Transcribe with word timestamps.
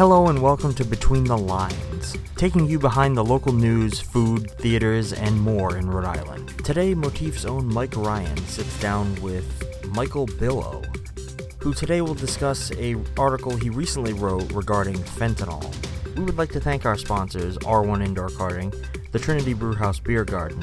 Hello 0.00 0.28
and 0.28 0.40
welcome 0.40 0.72
to 0.76 0.82
Between 0.82 1.24
the 1.24 1.36
Lines, 1.36 2.16
taking 2.34 2.66
you 2.66 2.78
behind 2.78 3.14
the 3.14 3.22
local 3.22 3.52
news, 3.52 4.00
food, 4.00 4.50
theaters, 4.52 5.12
and 5.12 5.38
more 5.38 5.76
in 5.76 5.90
Rhode 5.90 6.06
Island. 6.06 6.48
Today, 6.64 6.94
Motif's 6.94 7.44
own 7.44 7.66
Mike 7.66 7.94
Ryan 7.94 8.38
sits 8.46 8.80
down 8.80 9.14
with 9.20 9.44
Michael 9.94 10.26
Bilow, 10.26 10.82
who 11.58 11.74
today 11.74 12.00
will 12.00 12.14
discuss 12.14 12.72
a 12.78 12.96
article 13.18 13.54
he 13.54 13.68
recently 13.68 14.14
wrote 14.14 14.50
regarding 14.52 14.96
fentanyl. 14.96 15.62
We 16.16 16.24
would 16.24 16.38
like 16.38 16.52
to 16.52 16.60
thank 16.60 16.86
our 16.86 16.96
sponsors, 16.96 17.58
R1 17.58 18.02
Indoor 18.02 18.30
Karting, 18.30 18.74
the 19.12 19.18
Trinity 19.18 19.52
Brewhouse 19.52 20.00
Beer 20.00 20.24
Garden, 20.24 20.62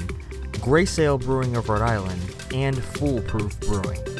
Sail 0.88 1.20
Brewing 1.20 1.56
of 1.56 1.70
Rhode 1.70 1.84
Island, 1.84 2.22
and 2.56 2.76
Foolproof 2.76 3.60
Brewing. 3.60 4.17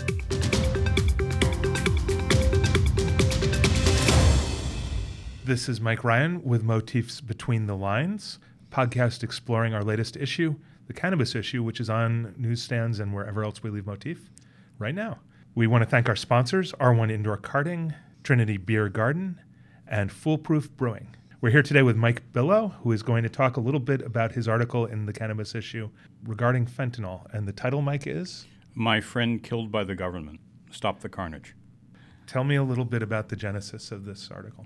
This 5.48 5.70
is 5.70 5.80
Mike 5.80 6.04
Ryan 6.04 6.44
with 6.44 6.62
Motifs 6.62 7.22
Between 7.22 7.68
the 7.68 7.78
Lines, 7.78 8.38
podcast 8.70 9.24
exploring 9.24 9.74
our 9.74 9.82
latest 9.82 10.18
issue, 10.18 10.56
the 10.88 10.94
cannabis 10.94 11.36
issue, 11.36 11.64
which 11.64 11.80
is 11.80 11.90
on 11.90 12.36
newsstands 12.38 13.00
and 13.00 13.14
wherever 13.14 13.46
else 13.46 13.64
we 13.64 13.70
leave 13.70 13.86
Motif 13.86 14.30
right 14.78 14.94
now. 14.94 15.20
We 15.56 15.66
want 15.66 15.86
to 15.86 15.90
thank 15.90 16.10
our 16.10 16.18
sponsors, 16.18 16.74
R1 16.74 17.10
Indoor 17.10 17.38
Karting, 17.38 17.96
Trinity 18.24 18.58
Beer 18.58 18.90
Garden, 18.90 19.40
and 19.88 20.12
Foolproof 20.12 20.70
Brewing. 20.76 21.16
We're 21.40 21.52
here 21.52 21.64
today 21.64 21.82
with 21.82 21.96
Mike 21.96 22.34
Bilow, 22.34 22.74
who 22.82 22.92
is 22.92 23.02
going 23.02 23.24
to 23.24 23.30
talk 23.30 23.56
a 23.56 23.62
little 23.62 23.80
bit 23.80 24.02
about 24.02 24.34
his 24.34 24.50
article 24.50 24.86
in 24.86 25.06
the 25.06 25.14
cannabis 25.14 25.56
issue 25.56 25.90
regarding 26.26 26.66
fentanyl. 26.66 27.26
And 27.34 27.48
the 27.48 27.54
title, 27.54 27.82
Mike, 27.82 28.06
is 28.06 28.48
My 28.76 29.00
Friend 29.00 29.42
Killed 29.42 29.72
by 29.72 29.86
the 29.86 29.96
Government 29.96 30.42
Stop 30.72 31.00
the 31.00 31.08
Carnage. 31.08 31.56
Tell 32.26 32.44
me 32.44 32.58
a 32.58 32.64
little 32.64 32.84
bit 32.84 33.02
about 33.02 33.30
the 33.30 33.38
genesis 33.38 33.94
of 33.94 34.04
this 34.04 34.30
article. 34.30 34.66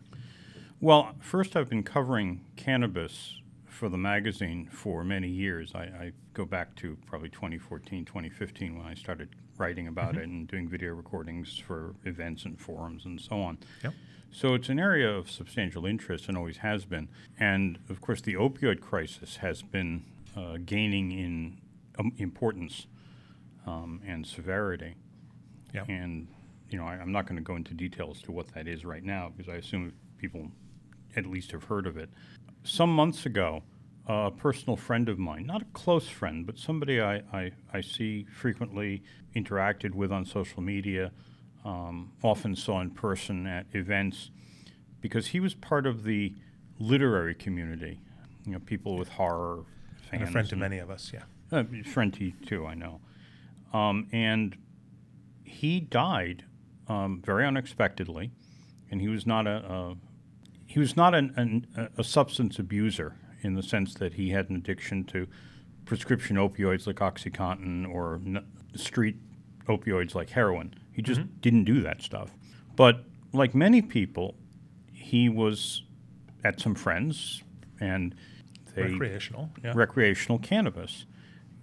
Well, 0.81 1.13
first, 1.19 1.55
I've 1.55 1.69
been 1.69 1.83
covering 1.83 2.41
cannabis 2.55 3.39
for 3.67 3.87
the 3.87 3.99
magazine 3.99 4.67
for 4.71 5.03
many 5.03 5.27
years. 5.27 5.73
I, 5.75 5.81
I 5.83 6.11
go 6.33 6.43
back 6.43 6.75
to 6.77 6.97
probably 7.05 7.29
2014, 7.29 8.03
2015 8.03 8.79
when 8.79 8.87
I 8.87 8.95
started 8.95 9.29
writing 9.59 9.87
about 9.87 10.17
it 10.17 10.23
and 10.23 10.47
doing 10.47 10.67
video 10.67 10.93
recordings 10.95 11.59
for 11.59 11.93
events 12.03 12.45
and 12.45 12.59
forums 12.59 13.05
and 13.05 13.21
so 13.21 13.39
on. 13.39 13.59
Yep. 13.83 13.93
So 14.31 14.55
it's 14.55 14.69
an 14.69 14.79
area 14.79 15.07
of 15.07 15.29
substantial 15.29 15.85
interest 15.85 16.27
and 16.27 16.35
always 16.35 16.57
has 16.57 16.85
been. 16.85 17.09
And 17.39 17.77
of 17.87 18.01
course, 18.01 18.19
the 18.19 18.33
opioid 18.33 18.81
crisis 18.81 19.35
has 19.35 19.61
been 19.61 20.03
uh, 20.35 20.57
gaining 20.65 21.11
in 21.11 21.57
um, 21.99 22.11
importance 22.17 22.87
um, 23.67 24.01
and 24.03 24.25
severity. 24.25 24.95
Yep. 25.75 25.89
And 25.89 26.27
you 26.71 26.79
know, 26.79 26.85
I, 26.85 26.93
I'm 26.93 27.11
not 27.11 27.27
going 27.27 27.35
to 27.35 27.43
go 27.43 27.55
into 27.55 27.75
details 27.75 28.19
to 28.23 28.31
what 28.31 28.47
that 28.55 28.67
is 28.67 28.83
right 28.83 29.03
now 29.03 29.31
because 29.37 29.53
I 29.53 29.57
assume 29.57 29.93
people 30.17 30.49
at 31.15 31.25
least 31.25 31.51
have 31.51 31.65
heard 31.65 31.87
of 31.87 31.97
it. 31.97 32.09
Some 32.63 32.93
months 32.93 33.25
ago, 33.25 33.63
a 34.07 34.31
personal 34.31 34.75
friend 34.75 35.09
of 35.09 35.17
mine, 35.19 35.45
not 35.45 35.61
a 35.61 35.65
close 35.73 36.07
friend, 36.07 36.45
but 36.45 36.57
somebody 36.57 36.99
I, 36.99 37.21
I, 37.31 37.51
I 37.73 37.81
see 37.81 38.25
frequently, 38.25 39.03
interacted 39.35 39.93
with 39.93 40.11
on 40.11 40.25
social 40.25 40.61
media, 40.61 41.11
um, 41.63 42.11
often 42.23 42.55
saw 42.55 42.81
in 42.81 42.91
person 42.91 43.47
at 43.47 43.67
events, 43.73 44.31
because 44.99 45.27
he 45.27 45.39
was 45.39 45.53
part 45.53 45.85
of 45.85 46.03
the 46.03 46.33
literary 46.79 47.35
community. 47.35 48.01
You 48.45 48.53
know, 48.53 48.59
people 48.59 48.97
with 48.97 49.09
horror 49.09 49.63
fans. 50.09 50.21
And 50.21 50.23
a 50.23 50.31
friend 50.31 50.49
to 50.49 50.55
many 50.55 50.79
of 50.79 50.89
us, 50.89 51.11
yeah. 51.13 51.23
Uh, 51.51 51.63
friend 51.85 52.13
to 52.15 52.25
you 52.25 52.33
too, 52.45 52.65
I 52.65 52.73
know. 52.73 53.01
Um, 53.73 54.07
and 54.11 54.57
he 55.43 55.79
died 55.79 56.43
um, 56.87 57.21
very 57.23 57.45
unexpectedly, 57.45 58.31
and 58.89 58.99
he 58.99 59.07
was 59.07 59.25
not 59.25 59.47
a, 59.47 59.57
a 59.71 59.95
he 60.71 60.79
was 60.79 60.95
not 60.95 61.13
an, 61.13 61.33
an, 61.35 61.89
a 61.97 62.03
substance 62.03 62.57
abuser 62.57 63.17
in 63.41 63.55
the 63.55 63.61
sense 63.61 63.93
that 63.95 64.13
he 64.13 64.29
had 64.29 64.49
an 64.49 64.55
addiction 64.55 65.03
to 65.03 65.27
prescription 65.83 66.37
opioids 66.37 66.87
like 66.87 66.95
OxyContin 66.95 67.93
or 67.93 68.21
n- 68.25 68.45
street 68.73 69.17
opioids 69.67 70.15
like 70.15 70.29
heroin. 70.29 70.73
He 70.93 71.01
just 71.01 71.19
mm-hmm. 71.19 71.39
didn't 71.41 71.65
do 71.65 71.81
that 71.81 72.01
stuff. 72.01 72.31
But 72.77 73.03
like 73.33 73.53
many 73.53 73.81
people, 73.81 74.35
he 74.93 75.27
was 75.27 75.83
at 76.45 76.61
some 76.61 76.73
friends 76.73 77.43
and 77.81 78.15
they 78.73 78.83
Recreational, 78.83 79.49
yeah. 79.61 79.73
recreational 79.75 80.39
cannabis. 80.39 81.05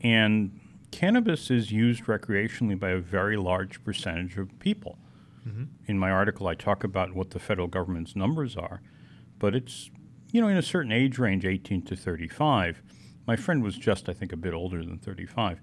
And 0.02 0.60
cannabis 0.90 1.50
is 1.50 1.72
used 1.72 2.04
recreationally 2.04 2.78
by 2.78 2.90
a 2.90 2.98
very 2.98 3.38
large 3.38 3.82
percentage 3.84 4.36
of 4.36 4.58
people. 4.58 4.98
Mm-hmm. 5.48 5.64
In 5.86 5.98
my 5.98 6.10
article, 6.10 6.46
I 6.46 6.54
talk 6.54 6.84
about 6.84 7.14
what 7.14 7.30
the 7.30 7.38
federal 7.38 7.68
government's 7.68 8.14
numbers 8.14 8.54
are, 8.54 8.82
but 9.38 9.54
it's, 9.54 9.90
you 10.32 10.40
know, 10.40 10.48
in 10.48 10.56
a 10.56 10.62
certain 10.62 10.92
age 10.92 11.18
range, 11.18 11.44
18 11.44 11.82
to 11.82 11.96
35. 11.96 12.82
My 13.26 13.36
friend 13.36 13.62
was 13.62 13.76
just, 13.76 14.08
I 14.08 14.12
think, 14.12 14.32
a 14.32 14.36
bit 14.36 14.54
older 14.54 14.84
than 14.84 14.98
35. 14.98 15.60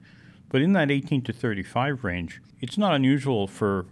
But 0.50 0.62
in 0.62 0.74
that 0.74 0.92
18 0.92 1.24
to 1.24 1.34
35 1.34 2.04
range, 2.04 2.42
it's 2.62 2.78
not 2.78 2.94
unusual 2.94 3.48
for 3.48 3.88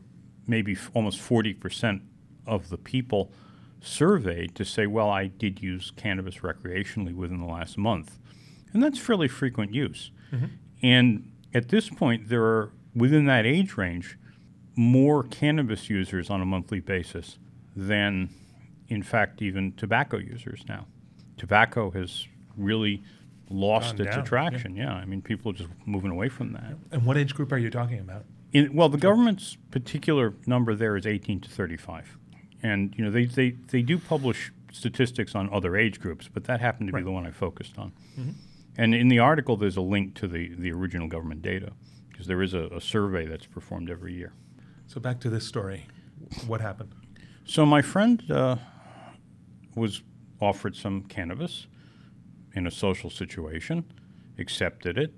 maybe 0.48 0.74
f- 0.74 0.92
almost 0.94 1.20
40% 1.20 2.02
of 2.46 2.70
the 2.70 2.78
people 2.78 3.32
surveyed 3.82 4.56
to 4.56 4.64
say, 4.66 4.88
well, 4.88 5.10
I 5.10 5.28
did 5.28 5.62
use 5.62 5.92
cannabis 5.96 6.38
recreationally 6.38 7.14
within 7.14 7.40
the 7.40 7.52
last 7.52 7.78
month. 7.78 8.18
And 8.72 8.82
that's 8.82 8.98
fairly 9.00 9.28
frequent 9.28 9.74
use. 9.74 10.12
Mm-hmm. 10.32 10.46
And 10.82 11.32
at 11.54 11.70
this 11.70 11.90
point, 11.90 12.30
there 12.30 12.44
are, 12.44 12.72
within 12.96 13.26
that 13.26 13.46
age 13.46 13.78
range, 13.78 14.18
more 14.76 15.24
cannabis 15.24 15.90
users 15.90 16.30
on 16.30 16.42
a 16.42 16.46
monthly 16.46 16.80
basis 16.80 17.38
than, 17.76 18.30
in 18.94 19.04
fact, 19.04 19.42
even 19.42 19.74
tobacco 19.74 20.18
users 20.18 20.64
now. 20.70 20.86
Tobacco 21.38 21.92
has 21.92 22.28
really 22.58 23.04
lost 23.50 23.98
Gone 23.98 24.08
its 24.08 24.16
down, 24.16 24.24
attraction. 24.26 24.76
Yeah. 24.76 24.94
I 24.94 25.06
mean, 25.06 25.22
people 25.22 25.52
are 25.52 25.56
just 25.56 25.70
moving 25.86 26.12
away 26.12 26.30
from 26.30 26.54
that. 26.54 26.76
And 26.92 27.06
what 27.06 27.18
age 27.18 27.34
group 27.36 27.52
are 27.52 27.58
you 27.58 27.70
talking 27.70 28.00
about? 28.00 28.26
In, 28.52 28.74
well, 28.74 28.90
the 28.90 28.98
government's 28.98 29.58
particular 29.72 30.34
number 30.46 30.76
there 30.76 30.96
is 30.96 31.06
18 31.08 31.42
to 31.42 31.50
35. 31.50 32.18
And, 32.62 32.94
you 32.98 33.04
know, 33.04 33.12
they, 33.12 33.26
they, 33.26 33.52
they 33.72 33.82
do 33.82 33.98
publish 33.98 34.52
statistics 34.72 35.36
on 35.36 35.52
other 35.52 35.76
age 35.76 36.00
groups, 36.00 36.30
but 36.34 36.46
that 36.46 36.62
happened 36.62 36.88
to 36.90 36.94
Right. 36.94 37.02
be 37.02 37.06
the 37.06 37.12
one 37.12 37.26
I 37.28 37.32
focused 37.32 37.78
on. 37.78 37.92
And 38.78 38.96
in 38.96 39.08
the 39.08 39.20
article, 39.20 39.58
there's 39.58 39.78
a 39.78 39.82
link 39.82 40.16
to 40.16 40.28
the, 40.28 40.54
the 40.56 40.72
original 40.72 41.08
government 41.08 41.42
data 41.42 41.74
because 42.10 42.26
there 42.28 42.42
is 42.42 42.54
a, 42.54 42.68
a 42.68 42.82
survey 42.82 43.26
that's 43.26 43.46
performed 43.46 43.90
every 43.90 44.14
year. 44.14 44.34
So 44.88 45.00
back 45.00 45.20
to 45.22 45.30
this 45.30 45.46
story. 45.46 45.88
What 46.48 46.62
happened? 46.62 46.94
So 47.46 47.66
my 47.66 47.82
friend 47.82 48.24
uh, 48.32 48.56
was 49.76 50.02
offered 50.40 50.76
some 50.76 51.04
cannabis 51.04 51.68
in 52.56 52.68
a 52.68 52.72
social 52.72 53.10
situation, 53.10 53.84
accepted 54.38 54.98
it, 54.98 55.14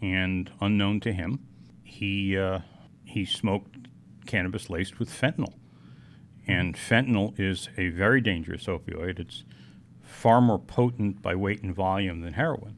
and 0.00 0.50
unknown 0.60 1.00
to 1.00 1.12
him, 1.12 1.40
he 1.82 2.36
uh, 2.36 2.60
he 3.04 3.24
smoked 3.24 3.88
cannabis 4.26 4.70
laced 4.70 4.98
with 4.98 5.08
fentanyl. 5.08 5.54
And 6.46 6.76
fentanyl 6.76 7.38
is 7.38 7.68
a 7.76 7.88
very 7.88 8.20
dangerous 8.20 8.66
opioid. 8.66 9.18
It's 9.18 9.44
far 10.02 10.40
more 10.40 10.58
potent 10.58 11.20
by 11.20 11.34
weight 11.34 11.62
and 11.62 11.74
volume 11.74 12.20
than 12.20 12.34
heroin, 12.34 12.76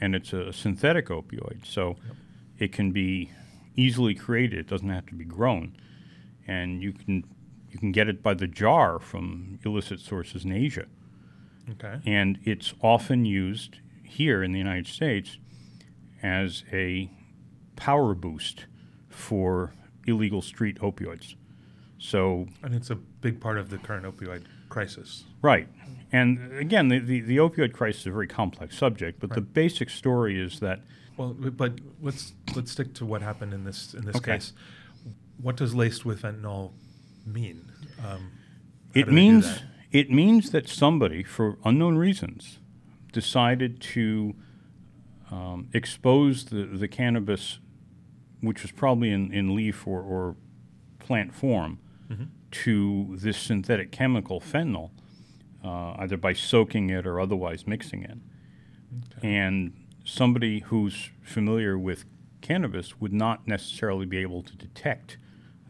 and 0.00 0.14
it's 0.14 0.32
a 0.32 0.52
synthetic 0.52 1.06
opioid, 1.06 1.64
so 1.64 1.96
it 2.58 2.72
can 2.72 2.92
be 2.92 3.30
easily 3.74 4.14
created. 4.14 4.58
It 4.58 4.66
doesn't 4.68 4.88
have 4.88 5.06
to 5.06 5.14
be 5.14 5.24
grown, 5.24 5.76
and 6.46 6.82
you 6.82 6.92
can 6.92 7.24
you 7.76 7.80
can 7.80 7.92
get 7.92 8.08
it 8.08 8.22
by 8.22 8.32
the 8.32 8.46
jar 8.46 8.98
from 8.98 9.58
illicit 9.64 10.00
sources 10.00 10.44
in 10.46 10.52
Asia 10.52 10.86
Okay. 11.72 12.00
and 12.06 12.38
it's 12.44 12.72
often 12.80 13.24
used 13.26 13.80
here 14.02 14.42
in 14.42 14.52
the 14.52 14.58
United 14.58 14.86
States 14.86 15.36
as 16.22 16.64
a 16.72 17.10
power 17.76 18.14
boost 18.14 18.64
for 19.10 19.74
illegal 20.06 20.40
street 20.40 20.78
opioids. 20.80 21.34
So, 21.98 22.46
And 22.62 22.74
it's 22.74 22.88
a 22.88 22.94
big 22.94 23.40
part 23.40 23.58
of 23.58 23.68
the 23.68 23.76
current 23.78 24.06
opioid 24.06 24.44
crisis. 24.70 25.24
right. 25.42 25.68
And 26.12 26.52
again, 26.52 26.86
the, 26.88 27.00
the, 27.00 27.20
the 27.20 27.36
opioid 27.38 27.72
crisis 27.72 28.02
is 28.02 28.06
a 28.06 28.10
very 28.12 28.28
complex 28.28 28.78
subject, 28.78 29.18
but 29.20 29.34
the 29.34 29.40
basic 29.40 29.90
story 29.90 30.40
is 30.40 30.60
that 30.60 30.80
Well, 31.16 31.34
but 31.34 31.72
let's 32.00 32.32
let's 32.54 32.70
stick 32.70 32.94
to 32.94 33.04
what 33.04 33.20
happened 33.22 33.52
in 33.52 33.64
this 33.64 33.92
in 33.92 34.04
this 34.06 34.16
Okay. 34.16 34.34
case. 34.34 34.52
What 35.42 35.56
does 35.56 35.74
laced 35.74 36.04
with 36.06 36.22
fentanyl 36.22 36.70
mean? 37.26 37.70
Um, 38.06 38.32
it 38.94 39.00
do 39.00 39.04
they 39.04 39.10
do 39.10 39.12
means 39.12 39.46
that? 39.46 39.62
it 39.92 40.10
means 40.10 40.50
that 40.50 40.68
somebody, 40.68 41.22
for 41.22 41.58
unknown 41.64 41.96
reasons, 41.96 42.58
decided 43.12 43.80
to 43.80 44.34
um, 45.30 45.68
expose 45.72 46.46
the, 46.46 46.64
the 46.64 46.88
cannabis, 46.88 47.58
which 48.40 48.62
was 48.62 48.70
probably 48.70 49.10
in, 49.10 49.32
in 49.32 49.54
leaf 49.54 49.86
or, 49.86 50.00
or 50.00 50.36
plant 50.98 51.34
form, 51.34 51.78
to 52.50 53.16
this 53.18 53.36
synthetic 53.36 53.90
chemical 53.90 54.40
fentanyl, 54.40 54.90
uh, 55.64 55.94
either 55.98 56.16
by 56.16 56.32
soaking 56.32 56.90
it 56.90 57.06
or 57.06 57.20
otherwise 57.20 57.66
mixing 57.66 58.02
it. 58.02 58.18
And 59.22 59.72
somebody 60.04 60.60
who's 60.60 61.10
familiar 61.22 61.76
with 61.76 62.04
cannabis 62.40 63.00
would 63.00 63.12
not 63.12 63.46
necessarily 63.46 64.06
be 64.06 64.18
able 64.18 64.42
to 64.42 64.56
detect 64.56 65.18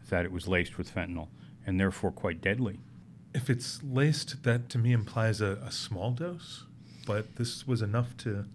that 0.09 0.23
it 0.23 0.31
was 0.31 0.47
laced 0.47 0.77
with 0.77 0.93
fentanyl 0.93 1.27
and 1.67 1.79
therefore 1.79 2.11
quite 2.11 2.41
deadly. 2.41 2.79
If 3.35 3.49
it's 3.49 3.83
laced, 3.83 4.43
that 4.43 4.69
to 4.69 4.79
me 4.79 4.93
implies 4.93 5.41
a, 5.41 5.59
a 5.63 5.71
small 5.71 6.11
dose, 6.11 6.63
but 7.05 7.35
this 7.35 7.67
was 7.67 7.81
enough 7.83 8.17
to. 8.17 8.45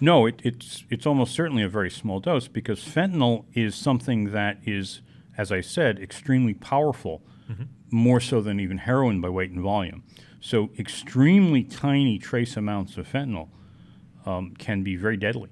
No, 0.00 0.26
it, 0.26 0.40
it's 0.44 0.84
it's 0.90 1.06
almost 1.06 1.34
certainly 1.34 1.62
a 1.62 1.68
very 1.68 1.90
small 1.90 2.20
dose 2.20 2.46
because 2.46 2.80
fentanyl 2.80 3.46
is 3.54 3.74
something 3.74 4.32
that 4.32 4.58
is, 4.64 5.00
as 5.36 5.50
I 5.50 5.62
said, 5.62 5.98
extremely 5.98 6.54
powerful, 6.54 7.22
more 7.90 8.20
so 8.20 8.40
than 8.40 8.60
even 8.60 8.78
heroin 8.78 9.20
by 9.20 9.30
weight 9.30 9.50
and 9.50 9.60
volume. 9.60 10.04
So 10.40 10.70
extremely 10.78 11.64
tiny 11.64 12.18
trace 12.18 12.56
amounts 12.56 12.98
of 12.98 13.10
fentanyl 13.10 13.48
um, 14.26 14.54
can 14.58 14.82
be 14.82 14.94
very 14.96 15.16
deadly. 15.16 15.48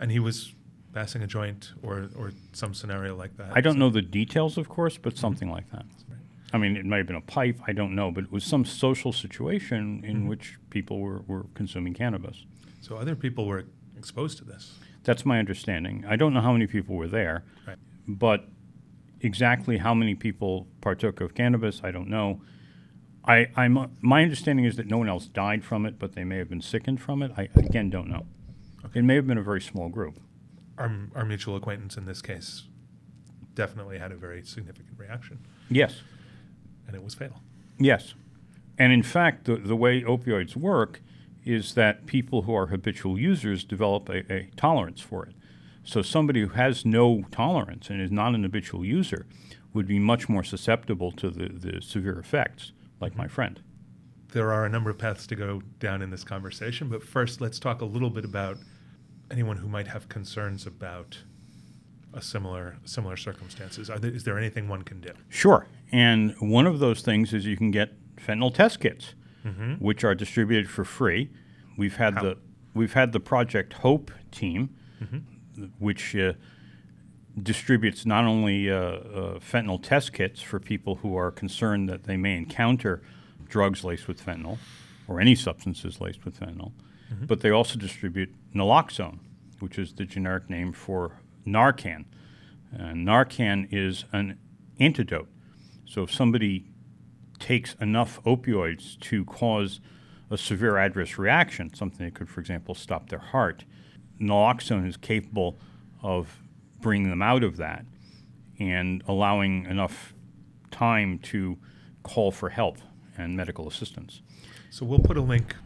And 0.00 0.10
he 0.10 0.18
was 0.18 0.54
passing 0.94 1.22
a 1.22 1.26
joint 1.26 1.72
or, 1.82 2.08
or 2.16 2.32
some 2.52 2.74
scenario 2.74 3.14
like 3.14 3.36
that. 3.36 3.52
I 3.52 3.60
don't 3.60 3.78
know 3.78 3.90
the 3.90 4.02
details, 4.02 4.56
of 4.56 4.68
course, 4.68 4.96
but 4.96 5.16
something 5.18 5.50
like 5.50 5.70
that. 5.72 5.84
I 6.52 6.58
mean, 6.58 6.76
it 6.76 6.84
might 6.84 6.98
have 6.98 7.06
been 7.06 7.16
a 7.16 7.20
pipe, 7.20 7.60
I 7.66 7.72
don't 7.72 7.94
know, 7.94 8.10
but 8.10 8.24
it 8.24 8.32
was 8.32 8.44
some 8.44 8.64
social 8.64 9.12
situation 9.12 10.02
in 10.04 10.18
mm-hmm. 10.18 10.28
which 10.28 10.58
people 10.70 11.00
were, 11.00 11.20
were 11.26 11.46
consuming 11.54 11.94
cannabis. 11.94 12.44
So 12.80 12.96
other 12.96 13.14
people 13.14 13.46
were 13.46 13.64
exposed 13.96 14.38
to 14.38 14.44
this. 14.44 14.74
That's 15.04 15.24
my 15.24 15.38
understanding. 15.38 16.04
I 16.08 16.16
don't 16.16 16.34
know 16.34 16.40
how 16.40 16.52
many 16.52 16.66
people 16.66 16.96
were 16.96 17.08
there, 17.08 17.44
Right. 17.66 17.76
but 18.06 18.48
exactly 19.20 19.78
how 19.78 19.94
many 19.94 20.14
people 20.14 20.66
partook 20.80 21.20
of 21.20 21.34
cannabis, 21.34 21.80
I 21.84 21.90
don't 21.90 22.08
know. 22.08 22.40
I, 23.24 23.48
I'm, 23.54 23.96
my 24.00 24.22
understanding 24.22 24.64
is 24.64 24.76
that 24.76 24.86
no 24.86 24.98
one 24.98 25.08
else 25.08 25.26
died 25.26 25.62
from 25.62 25.86
it, 25.86 25.98
but 25.98 26.14
they 26.14 26.24
may 26.24 26.38
have 26.38 26.48
been 26.48 26.62
sickened 26.62 27.00
from 27.00 27.22
it. 27.22 27.32
I, 27.36 27.48
again, 27.54 27.90
don't 27.90 28.08
know. 28.08 28.26
It 28.94 29.04
may 29.04 29.14
have 29.14 29.26
been 29.26 29.38
a 29.38 29.42
very 29.42 29.60
small 29.60 29.88
group. 29.88 30.18
Our, 30.78 30.90
our 31.14 31.24
mutual 31.24 31.54
acquaintance 31.56 31.96
in 31.96 32.06
this 32.06 32.22
case 32.22 32.64
definitely 33.54 33.98
had 33.98 34.10
a 34.10 34.16
very 34.16 34.42
significant 34.42 34.98
reaction, 34.98 35.38
Yes. 35.68 36.00
And 36.90 36.96
it 36.96 37.04
was 37.04 37.14
fatal. 37.14 37.40
Yes. 37.78 38.14
And 38.76 38.92
in 38.92 39.04
fact, 39.04 39.44
the, 39.44 39.56
the 39.56 39.76
way 39.76 40.02
opioids 40.02 40.56
work 40.56 41.00
is 41.44 41.74
that 41.74 42.06
people 42.06 42.42
who 42.42 42.54
are 42.54 42.66
habitual 42.66 43.16
users 43.18 43.62
develop 43.62 44.08
a, 44.08 44.30
a 44.32 44.50
tolerance 44.56 45.00
for 45.00 45.24
it. 45.24 45.34
So 45.84 46.02
somebody 46.02 46.40
who 46.40 46.48
has 46.48 46.84
no 46.84 47.22
tolerance 47.30 47.90
and 47.90 48.00
is 48.00 48.10
not 48.10 48.34
an 48.34 48.42
habitual 48.42 48.84
user 48.84 49.26
would 49.72 49.86
be 49.86 50.00
much 50.00 50.28
more 50.28 50.42
susceptible 50.42 51.12
to 51.12 51.30
the, 51.30 51.48
the 51.48 51.80
severe 51.80 52.18
effects, 52.18 52.72
like 53.00 53.16
my 53.16 53.24
mm-hmm. 53.24 53.34
friend. 53.34 53.62
There 54.32 54.52
are 54.52 54.64
a 54.64 54.68
number 54.68 54.90
of 54.90 54.98
paths 54.98 55.26
to 55.28 55.36
go 55.36 55.62
down 55.78 56.02
in 56.02 56.10
this 56.10 56.24
conversation, 56.24 56.88
but 56.88 57.04
first 57.04 57.40
let's 57.40 57.60
talk 57.60 57.82
a 57.82 57.84
little 57.84 58.10
bit 58.10 58.24
about 58.24 58.58
anyone 59.30 59.56
who 59.56 59.68
might 59.68 59.86
have 59.86 60.08
concerns 60.08 60.66
about 60.66 61.18
a 62.12 62.22
similar 62.22 62.76
similar 62.84 63.16
circumstances. 63.16 63.90
Are 63.90 63.98
there, 63.98 64.10
is 64.10 64.24
there 64.24 64.38
anything 64.38 64.68
one 64.68 64.82
can 64.82 65.00
do? 65.00 65.10
Sure. 65.28 65.66
And 65.92 66.34
one 66.40 66.66
of 66.66 66.78
those 66.78 67.02
things 67.02 67.32
is 67.32 67.46
you 67.46 67.56
can 67.56 67.70
get 67.70 67.92
fentanyl 68.16 68.52
test 68.52 68.80
kits, 68.80 69.14
which 69.78 70.04
are 70.04 70.14
distributed 70.14 70.68
for 70.70 70.84
free. 70.84 71.30
We've 71.76 71.96
had 71.96 72.14
How? 72.14 72.22
the 72.22 72.36
we've 72.74 72.92
had 72.92 73.12
the 73.12 73.20
Project 73.20 73.74
Hope 73.74 74.10
team, 74.30 74.70
which 75.78 76.14
uh, 76.16 76.34
distributes 77.42 78.04
not 78.04 78.24
only 78.24 78.70
uh, 78.70 78.76
uh, 78.76 79.38
fentanyl 79.38 79.82
test 79.82 80.12
kits 80.12 80.40
for 80.40 80.60
people 80.60 80.96
who 80.96 81.16
are 81.16 81.30
concerned 81.30 81.88
that 81.88 82.04
they 82.04 82.16
may 82.16 82.36
encounter 82.36 83.02
drugs 83.48 83.82
laced 83.84 84.06
with 84.06 84.24
fentanyl 84.24 84.58
or 85.08 85.20
any 85.20 85.34
substances 85.34 86.00
laced 86.00 86.24
with 86.24 86.38
fentanyl, 86.38 86.72
but 87.26 87.40
they 87.40 87.50
also 87.50 87.76
distribute 87.78 88.32
naloxone, 88.54 89.18
which 89.58 89.78
is 89.78 89.94
the 89.94 90.04
generic 90.04 90.48
name 90.48 90.72
for 90.72 91.20
Narcan. 91.46 92.04
And 92.72 93.06
Narcan 93.06 93.68
is 93.70 94.04
an 94.12 94.38
antidote. 94.78 95.28
So 95.84 96.02
if 96.02 96.12
somebody 96.12 96.66
takes 97.38 97.74
enough 97.80 98.22
opioids 98.24 98.98
to 99.00 99.24
cause 99.24 99.80
a 100.30 100.38
severe 100.38 100.76
adverse 100.76 101.18
reaction, 101.18 101.74
something 101.74 102.06
that 102.06 102.14
could, 102.14 102.28
for 102.28 102.40
example, 102.40 102.74
stop 102.74 103.08
their 103.08 103.18
heart, 103.18 103.64
naloxone 104.20 104.86
is 104.86 104.96
capable 104.96 105.58
of 106.02 106.38
bringing 106.80 107.10
them 107.10 107.22
out 107.22 107.42
of 107.42 107.56
that 107.56 107.84
and 108.58 109.02
allowing 109.08 109.66
enough 109.66 110.14
time 110.70 111.18
to 111.18 111.58
call 112.02 112.30
for 112.30 112.50
help 112.50 112.78
and 113.18 113.36
medical 113.36 113.66
assistance. 113.66 114.22
So 114.70 114.86
we'll 114.86 115.00
put 115.00 115.16
a 115.16 115.22
link 115.22 115.56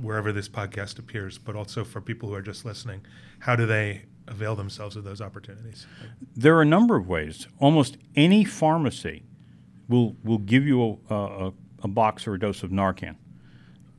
wherever 0.00 0.32
this 0.32 0.48
podcast 0.48 0.98
appears, 0.98 1.38
but 1.38 1.56
also 1.56 1.84
for 1.84 2.00
people 2.00 2.28
who 2.28 2.34
are 2.34 2.42
just 2.42 2.64
listening, 2.64 3.02
how 3.40 3.56
do 3.56 3.66
they 3.66 4.04
avail 4.28 4.54
themselves 4.54 4.96
of 4.96 5.04
those 5.04 5.20
opportunities? 5.20 5.86
There 6.36 6.56
are 6.56 6.62
a 6.62 6.66
number 6.66 6.96
of 6.96 7.08
ways. 7.08 7.48
Almost 7.58 7.96
any 8.14 8.44
pharmacy 8.44 9.24
will 9.88 10.16
will 10.22 10.38
give 10.38 10.66
you 10.66 11.00
a, 11.10 11.14
a, 11.14 11.52
a 11.82 11.88
box 11.88 12.26
or 12.26 12.34
a 12.34 12.38
dose 12.38 12.62
of 12.62 12.70
Narcan, 12.70 13.16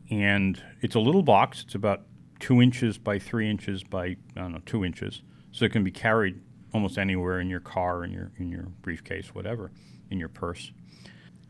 and 0.10 0.62
it's 0.82 0.96
a 0.96 1.00
little 1.00 1.24
box. 1.24 1.64
It's 1.64 1.76
about 1.76 2.04
two 2.40 2.62
inches 2.62 2.98
by 2.98 3.20
three 3.20 3.50
inches 3.50 3.84
by 3.84 4.06
I 4.06 4.18
don't 4.36 4.54
know 4.54 4.62
two 4.66 4.86
inches, 4.86 5.22
so 5.52 5.66
it 5.66 5.72
can 5.72 5.84
be 5.84 5.92
carried 5.92 6.42
almost 6.74 6.98
anywhere 6.98 7.40
in 7.40 7.50
your 7.50 7.60
car, 7.60 8.04
in 8.04 8.12
your 8.12 8.32
in 8.38 8.50
your 8.50 8.68
briefcase, 8.82 9.34
whatever, 9.36 9.72
in 10.10 10.20
your 10.20 10.30
purse. 10.30 10.72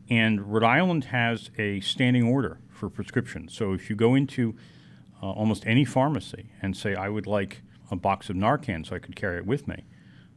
And 0.08 0.52
Rhode 0.52 0.64
Island 0.64 1.04
has 1.04 1.50
a 1.56 1.80
standing 1.80 2.24
order 2.24 2.58
for 2.68 2.90
prescriptions. 2.90 3.54
So 3.54 3.72
if 3.72 3.88
you 3.88 3.94
go 3.94 4.16
into 4.16 4.56
uh, 5.22 5.30
almost 5.30 5.64
any 5.66 5.84
pharmacy 5.84 6.50
and 6.60 6.76
say, 6.76 6.96
I 6.96 7.08
would 7.08 7.26
like 7.28 7.62
a 7.90 7.96
box 7.96 8.30
of 8.30 8.36
Narcan 8.36 8.86
so 8.86 8.94
I 8.96 8.98
could 8.98 9.16
carry 9.16 9.38
it 9.38 9.46
with 9.46 9.66
me, 9.68 9.84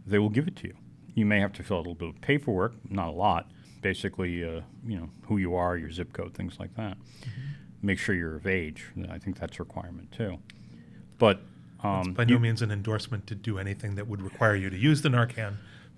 they 0.06 0.20
will 0.20 0.30
give 0.30 0.48
it 0.48 0.56
to 0.58 0.68
you. 0.68 0.74
You 1.16 1.26
may 1.26 1.40
have 1.40 1.54
to 1.54 1.64
fill 1.64 1.78
out 1.78 1.86
a 1.86 1.90
little 1.90 1.96
bit 1.96 2.10
of 2.10 2.22
paperwork, 2.22 2.74
not 2.90 3.08
a 3.10 3.12
lot. 3.12 3.50
Basically, 3.82 4.44
uh, 4.44 4.62
you 4.88 4.98
know, 4.98 5.10
who 5.28 5.38
you 5.38 5.56
are, 5.56 5.76
your 5.78 5.92
zip 5.92 6.14
code, 6.14 6.34
things 6.34 6.58
like 6.60 6.74
that. 6.76 6.98
Make 7.82 8.00
sure 8.00 8.16
you're 8.16 8.36
of 8.38 8.48
age. 8.48 8.86
I 9.10 9.18
think 9.20 9.38
that's 9.40 9.60
a 9.60 9.64
requirement 9.64 10.12
too. 10.12 10.40
But 11.20 11.42
um, 11.84 12.14
By 12.14 12.24
you- 12.24 12.36
no 12.36 12.40
means 12.40 12.62
an 12.62 12.72
endorsement 12.72 13.28
to 13.28 13.36
do 13.36 13.58
anything 13.60 13.96
that 13.96 14.08
would 14.08 14.22
require 14.22 14.56
you 14.56 14.70
to 14.70 14.78
use 14.78 15.02
the 15.02 15.10
Narcan, 15.10 15.56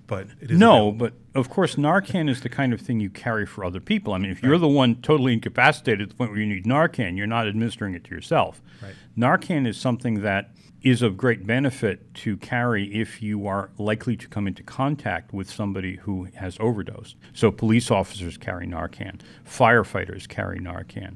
but 0.07 0.27
it 0.41 0.49
is 0.51 0.59
No, 0.59 0.89
available. 0.89 0.97
but 0.97 1.13
of 1.39 1.49
course, 1.49 1.75
Narcan 1.75 2.27
is 2.27 2.41
the 2.41 2.49
kind 2.49 2.73
of 2.73 2.81
thing 2.81 2.99
you 2.99 3.11
carry 3.11 3.45
for 3.45 3.63
other 3.63 3.79
people. 3.79 4.13
I 4.13 4.17
mean, 4.17 4.31
if 4.31 4.41
you're 4.41 4.57
the 4.57 4.67
one 4.67 4.95
totally 4.95 5.33
incapacitated 5.33 6.01
at 6.01 6.09
the 6.09 6.15
point 6.15 6.31
where 6.31 6.39
you 6.39 6.47
need 6.47 6.65
Narcan, 6.65 7.15
you're 7.15 7.27
not 7.27 7.47
administering 7.47 7.93
it 7.93 8.03
to 8.05 8.11
yourself. 8.15 8.63
Right. 8.81 8.93
Narcan 9.15 9.67
is 9.67 9.77
something 9.77 10.21
that 10.21 10.49
is 10.85 11.01
of 11.01 11.17
great 11.17 11.47
benefit 11.47 12.13
to 12.13 12.37
carry 12.37 12.85
if 12.93 13.19
you 13.19 13.47
are 13.47 13.71
likely 13.79 14.15
to 14.15 14.27
come 14.27 14.45
into 14.45 14.61
contact 14.61 15.33
with 15.33 15.49
somebody 15.49 15.95
who 15.95 16.25
has 16.36 16.57
overdosed. 16.60 17.15
So, 17.33 17.50
police 17.50 17.89
officers 17.89 18.38
carry 18.38 18.67
Narcan, 18.67 19.19
firefighters 19.43 20.29
carry 20.29 20.60
Narcan, 20.60 21.15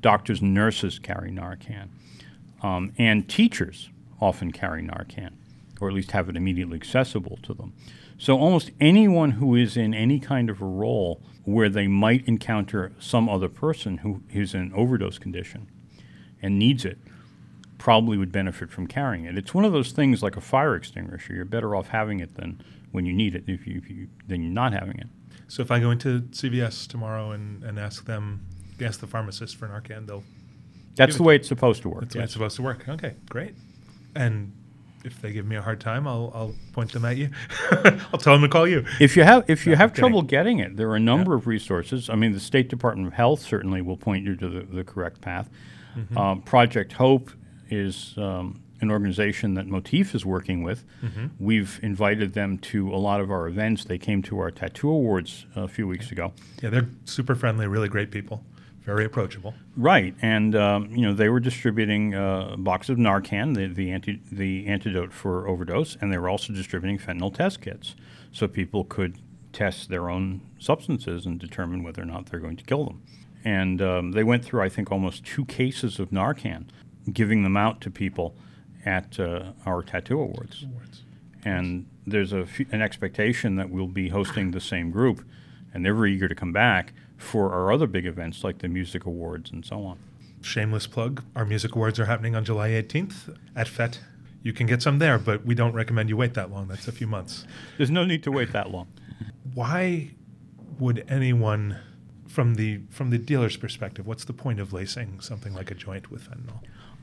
doctors 0.00 0.40
nurses 0.40 1.00
carry 1.00 1.32
Narcan, 1.32 1.88
um, 2.62 2.92
and 2.96 3.28
teachers 3.28 3.90
often 4.20 4.52
carry 4.52 4.82
Narcan, 4.84 5.32
or 5.80 5.88
at 5.88 5.94
least 5.94 6.12
have 6.12 6.28
it 6.28 6.36
immediately 6.36 6.76
accessible 6.76 7.40
to 7.42 7.52
them. 7.52 7.72
So 8.18 8.38
almost 8.38 8.70
anyone 8.80 9.32
who 9.32 9.56
is 9.56 9.76
in 9.76 9.94
any 9.94 10.20
kind 10.20 10.48
of 10.48 10.62
a 10.62 10.64
role 10.64 11.20
where 11.42 11.68
they 11.68 11.88
might 11.88 12.26
encounter 12.28 12.92
some 13.00 13.28
other 13.28 13.48
person 13.48 13.98
who 13.98 14.22
is 14.30 14.54
in 14.54 14.72
overdose 14.74 15.18
condition 15.18 15.68
and 16.40 16.56
needs 16.56 16.84
it 16.84 16.98
probably 17.78 18.18
would 18.18 18.32
benefit 18.32 18.70
from 18.70 18.86
carrying 18.86 19.24
it. 19.24 19.38
It's 19.38 19.54
one 19.54 19.64
of 19.64 19.72
those 19.72 19.92
things 19.92 20.22
like 20.22 20.36
a 20.36 20.40
fire 20.40 20.74
extinguisher. 20.74 21.32
You're 21.32 21.44
better 21.44 21.74
off 21.74 21.88
having 21.88 22.20
it 22.20 22.34
than 22.34 22.60
when 22.90 23.06
you 23.06 23.12
need 23.12 23.34
it 23.34 23.44
if 23.46 23.66
you, 23.66 23.78
if 23.78 23.88
you 23.88 24.08
than 24.26 24.42
you're 24.42 24.52
not 24.52 24.72
having 24.72 24.98
it. 24.98 25.06
So 25.46 25.62
if 25.62 25.70
I 25.70 25.78
go 25.80 25.90
into 25.90 26.20
CVS 26.22 26.86
tomorrow 26.88 27.30
and, 27.30 27.62
and 27.64 27.78
ask 27.78 28.04
them, 28.04 28.46
ask 28.80 29.00
the 29.00 29.06
pharmacist 29.06 29.56
for 29.56 29.68
Narcan, 29.68 30.06
they'll 30.06 30.24
That's 30.96 31.16
the 31.16 31.22
way 31.22 31.36
it's 31.36 31.48
supposed 31.48 31.82
to 31.82 31.88
work. 31.88 32.00
That's 32.00 32.12
the 32.12 32.18
way 32.18 32.24
it's 32.24 32.32
supposed 32.34 32.56
to 32.56 32.62
work. 32.62 32.88
Okay, 32.88 33.14
great. 33.30 33.54
And 34.14 34.52
if 35.04 35.22
they 35.22 35.32
give 35.32 35.46
me 35.46 35.56
a 35.56 35.62
hard 35.62 35.80
time, 35.80 36.06
I'll, 36.06 36.32
I'll 36.34 36.54
point 36.72 36.92
them 36.92 37.04
at 37.04 37.16
you. 37.16 37.30
I'll 37.70 38.18
tell 38.18 38.34
them 38.34 38.42
to 38.42 38.48
call 38.48 38.66
you. 38.66 38.84
If 39.00 39.16
you 39.16 39.22
have 39.22 39.48
if 39.48 39.64
you 39.64 39.72
No, 39.72 39.78
have 39.78 39.90
kidding. 39.92 40.00
trouble 40.02 40.22
getting 40.22 40.58
it, 40.58 40.76
there 40.76 40.90
are 40.90 40.96
a 40.96 41.00
number 41.00 41.34
of 41.34 41.46
resources. 41.46 42.10
I 42.10 42.16
mean, 42.16 42.32
the 42.32 42.40
State 42.40 42.68
Department 42.68 43.06
of 43.06 43.14
Health 43.14 43.40
certainly 43.40 43.80
will 43.80 43.96
point 43.96 44.24
you 44.24 44.34
to 44.36 44.48
the, 44.48 44.60
the 44.62 44.84
correct 44.84 45.20
path. 45.20 45.48
Mm-hmm. 45.96 46.18
Um, 46.18 46.42
Project 46.42 46.92
Hope 46.92 47.30
is 47.70 48.14
um, 48.16 48.62
an 48.80 48.90
organization 48.90 49.54
that 49.54 49.66
Motif 49.66 50.14
is 50.14 50.24
working 50.24 50.62
with. 50.62 50.84
Mm-hmm. 51.02 51.26
We've 51.38 51.80
invited 51.82 52.34
them 52.34 52.58
to 52.58 52.92
a 52.94 52.96
lot 52.96 53.20
of 53.20 53.30
our 53.30 53.48
events. 53.48 53.84
They 53.84 53.98
came 53.98 54.22
to 54.22 54.38
our 54.38 54.50
tattoo 54.50 54.90
awards 54.90 55.46
a 55.56 55.68
few 55.68 55.86
weeks 55.86 56.10
ago. 56.12 56.32
Yeah, 56.62 56.70
they're 56.70 56.88
super 57.04 57.34
friendly, 57.34 57.66
really 57.66 57.88
great 57.88 58.10
people, 58.10 58.44
very 58.84 59.04
approachable. 59.04 59.54
Right, 59.76 60.14
and 60.22 60.54
um, 60.54 60.90
you 60.90 61.02
know 61.02 61.14
they 61.14 61.28
were 61.28 61.40
distributing 61.40 62.14
uh, 62.14 62.50
a 62.52 62.56
box 62.56 62.88
of 62.88 62.98
Narcan, 62.98 63.54
the 63.54 63.66
the, 63.66 63.90
anti- 63.90 64.22
the 64.30 64.66
antidote 64.66 65.12
for 65.12 65.48
overdose, 65.48 65.96
and 66.00 66.12
they 66.12 66.18
were 66.18 66.28
also 66.28 66.52
distributing 66.52 66.98
fentanyl 66.98 67.34
test 67.34 67.60
kits, 67.60 67.94
so 68.32 68.46
people 68.46 68.84
could 68.84 69.18
test 69.52 69.88
their 69.88 70.08
own 70.08 70.40
substances 70.58 71.26
and 71.26 71.40
determine 71.40 71.82
whether 71.82 72.02
or 72.02 72.04
not 72.04 72.26
they're 72.26 72.40
going 72.40 72.56
to 72.56 72.64
kill 72.64 72.84
them. 72.84 73.02
And 73.44 73.80
um, 73.80 74.12
they 74.12 74.24
went 74.24 74.44
through, 74.44 74.62
I 74.62 74.68
think, 74.68 74.92
almost 74.92 75.24
two 75.24 75.44
cases 75.44 75.98
of 75.98 76.10
Narcan, 76.10 76.66
giving 77.12 77.42
them 77.42 77.56
out 77.56 77.80
to 77.82 77.90
people 77.90 78.34
at 78.84 79.18
uh, 79.20 79.52
our 79.66 79.82
tattoo 79.82 80.20
awards 80.20 80.64
Awards. 80.64 81.02
and 81.44 81.86
there's 82.06 82.32
a 82.32 82.40
f- 82.42 82.60
an 82.72 82.80
expectation 82.82 83.56
that 83.56 83.70
we'll 83.70 83.86
be 83.86 84.08
hosting 84.08 84.50
the 84.52 84.60
same 84.60 84.90
group, 84.90 85.24
and 85.74 85.84
they're 85.84 85.94
very 85.94 86.14
eager 86.14 86.28
to 86.28 86.34
come 86.34 86.52
back 86.52 86.92
for 87.16 87.52
our 87.52 87.70
other 87.72 87.86
big 87.86 88.06
events 88.06 88.44
like 88.44 88.58
the 88.58 88.68
music 88.68 89.04
awards 89.04 89.50
and 89.50 89.64
so 89.64 89.82
on. 89.84 89.98
Shameless 90.40 90.86
plug: 90.86 91.22
our 91.36 91.44
music 91.44 91.74
awards 91.74 91.98
are 91.98 92.06
happening 92.06 92.34
on 92.34 92.44
July 92.44 92.70
18th 92.70 93.36
at 93.56 93.68
Fete. 93.68 94.00
You 94.42 94.52
can 94.52 94.66
get 94.68 94.80
some 94.82 95.00
there, 95.00 95.18
but 95.18 95.44
we 95.44 95.54
don't 95.54 95.74
recommend 95.74 96.08
you 96.08 96.16
wait 96.16 96.34
that 96.34 96.50
long. 96.50 96.68
That's 96.68 96.86
a 96.88 96.92
few 96.92 97.08
months. 97.08 97.44
There's 97.76 97.90
no 97.90 98.04
need 98.04 98.22
to 98.22 98.30
wait 98.30 98.52
that 98.52 98.70
long. 98.70 98.86
Why 99.52 100.12
would 100.78 101.04
anyone, 101.08 101.76
from 102.28 102.54
the 102.54 102.80
from 102.88 103.10
the 103.10 103.18
dealer's 103.18 103.56
perspective, 103.56 104.06
what's 104.06 104.24
the 104.24 104.32
point 104.32 104.60
of 104.60 104.72
lacing 104.72 105.20
something 105.20 105.52
like 105.54 105.70
a 105.70 105.74
joint 105.74 106.10
with 106.10 106.22
fentanyl? 106.30 106.60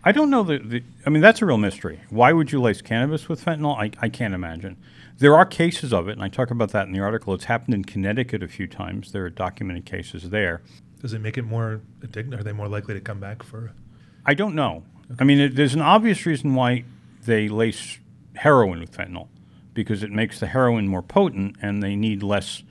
I 0.07 0.11
don't 0.11 0.29
know 0.29 0.43
the, 0.43 0.59
the 0.59 0.83
I 1.05 1.09
mean, 1.09 1.21
that's 1.21 1.41
a 1.41 1.45
real 1.45 1.57
mystery. 1.57 2.01
Why 2.09 2.31
would 2.31 2.51
you 2.51 2.61
lace 2.61 2.81
cannabis 2.81 3.27
with 3.27 3.43
fentanyl? 3.43 3.75
I, 3.75 3.89
I 3.99 4.09
can't 4.09 4.35
imagine. 4.35 4.77
There 5.17 5.35
are 5.35 5.45
cases 5.45 5.91
of 5.91 6.07
it, 6.07 6.11
and 6.11 6.21
I 6.21 6.29
talk 6.29 6.51
about 6.51 6.71
that 6.71 6.85
in 6.85 6.93
the 6.93 6.99
article. 6.99 7.33
It's 7.33 7.45
happened 7.45 7.73
in 7.73 7.85
Connecticut 7.85 8.43
a 8.43 8.47
few 8.47 8.67
times. 8.67 9.11
There 9.11 9.25
are 9.25 9.29
documented 9.31 9.85
cases 9.85 10.29
there. 10.29 10.61
Does 11.01 11.13
it 11.13 11.19
make 11.19 11.37
it 11.37 11.43
more 11.43 11.81
addictive? 12.01 12.39
Are 12.39 12.43
they 12.43 12.51
more 12.51 12.67
likely 12.67 12.93
to 12.93 13.01
come 13.01 13.19
back 13.19 13.41
for? 13.41 13.73
I 14.25 14.35
don't 14.35 14.53
know. 14.53 14.83
I 15.19 15.23
mean, 15.23 15.39
it, 15.39 15.55
there's 15.55 15.73
an 15.73 15.81
obvious 15.81 16.25
reason 16.25 16.53
why 16.53 16.83
they 17.25 17.47
lace 17.47 17.97
heroin 18.35 18.79
with 18.79 18.95
fentanyl 18.95 19.27
because 19.73 20.03
it 20.03 20.11
makes 20.11 20.39
the 20.39 20.47
heroin 20.47 20.87
more 20.87 21.01
potent 21.01 21.55
and 21.61 21.81
they 21.81 21.95
need 21.95 22.21
less 22.21 22.63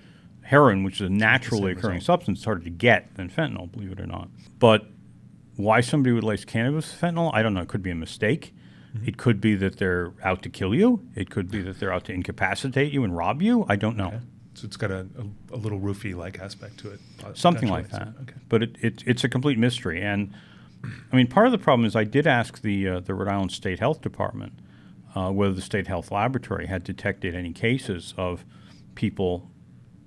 heroin, 0.43 0.85
which 0.85 0.97
is 0.97 1.09
a 1.09 1.13
naturally 1.13 1.73
occurring 1.73 1.97
result. 1.97 2.21
substance. 2.21 2.39
It's 2.41 2.45
harder 2.45 2.65
to 2.65 2.71
get 2.71 3.15
than 3.15 3.29
fentanyl, 3.29 3.71
believe 3.71 3.93
it 3.93 4.01
or 4.01 4.07
not. 4.07 4.29
But 4.59 4.87
why 5.57 5.81
somebody 5.81 6.13
would 6.13 6.25
lace 6.25 6.45
cannabis 6.45 6.91
with 6.91 7.01
fentanyl, 7.01 7.31
I 7.33 7.43
don't 7.43 7.55
know. 7.55 7.63
It 7.63 7.69
could 7.69 7.83
be 7.83 7.91
a 7.91 7.95
mistake. 7.95 8.55
Mm-hmm. 8.97 9.09
It 9.09 9.17
could 9.17 9.41
be 9.41 9.55
that 9.57 9.79
they're 9.79 10.13
out 10.23 10.43
to 10.43 10.49
kill 10.49 10.75
you. 10.75 11.07
It 11.15 11.31
could 11.31 11.51
be 11.51 11.61
that 11.63 11.81
they're 11.81 11.93
out 11.93 12.05
to 12.05 12.13
incapacitate 12.13 12.93
you 12.93 13.05
and 13.05 13.17
rob 13.17 13.43
you. 13.43 13.65
I 13.69 13.77
don't 13.77 13.97
know. 13.97 14.09
Okay. 14.09 14.21
So 14.55 14.67
it's 14.67 14.77
got 14.77 14.93
a, 14.93 15.07
a, 15.19 15.55
a 15.55 15.57
little 15.57 15.81
roofie 15.81 16.15
like 16.15 16.39
aspect 16.39 16.79
to 16.79 16.93
it. 16.93 17.01
Something 17.35 17.69
like 17.69 17.91
that. 17.91 18.09
Okay. 18.23 18.35
But 18.49 18.63
it, 18.63 18.77
it, 18.81 19.03
it's 19.05 19.25
a 19.25 19.29
complete 19.29 19.59
mystery. 19.59 20.01
And 20.01 20.33
I 21.13 21.17
mean, 21.17 21.27
part 21.27 21.47
of 21.47 21.53
the 21.53 21.59
problem 21.59 21.87
is 21.87 21.97
I 21.97 22.05
did 22.05 22.27
ask 22.27 22.61
the, 22.63 22.89
uh, 22.89 23.01
the 23.01 23.15
Rhode 23.15 23.29
Island 23.29 23.53
State 23.53 23.81
Health 23.81 24.01
Department 24.01 24.53
uh, 25.15 25.31
whether 25.31 25.55
the 25.55 25.63
State 25.63 25.87
Health 25.87 26.11
Laboratory 26.11 26.67
had 26.67 26.85
detected 26.85 27.35
any 27.35 27.53
cases 27.53 28.15
of 28.17 28.45
people 28.95 29.51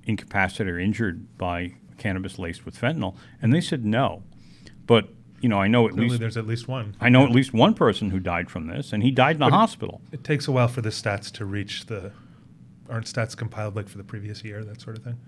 incapacitated 0.04 0.74
or 0.74 0.80
injured 0.80 1.38
by 1.38 1.74
cannabis 1.98 2.38
laced 2.40 2.66
with 2.66 2.80
fentanyl. 2.80 3.16
And 3.42 3.54
they 3.54 3.62
said 3.62 3.86
no. 3.86 4.24
But, 4.86 5.10
you 5.42 5.50
know, 5.50 5.60
I 5.60 5.68
know 5.68 5.86
at 5.88 5.94
Clearly, 5.94 6.10
least. 6.10 6.20
there's 6.20 6.38
at 6.38 6.48
least 6.48 6.68
one. 6.68 6.96
I 7.00 7.10
know 7.10 7.24
at 7.24 7.32
least 7.32 7.54
one 7.54 7.74
person 7.74 8.10
who 8.10 8.20
died 8.20 8.50
from 8.50 8.68
this, 8.68 8.94
and 8.94 9.04
he 9.04 9.12
died 9.12 9.36
in 9.36 9.42
a 9.42 9.50
But 9.50 9.54
hospital. 9.54 10.02
It 10.12 10.24
takes 10.24 10.48
a 10.48 10.52
while 10.52 10.68
for 10.68 10.82
the 10.82 10.90
stats 10.90 11.32
to 11.34 11.46
reach 11.46 11.86
the. 11.86 12.12
Aren't 12.90 13.06
stats 13.06 13.36
compiled 13.36 13.76
like 13.76 13.90
for 13.90 13.98
the 13.98 14.04
previous 14.04 14.44
year, 14.44 14.64
that 14.64 14.82
sort 14.82 14.98
of 14.98 15.04
thing? 15.04 15.20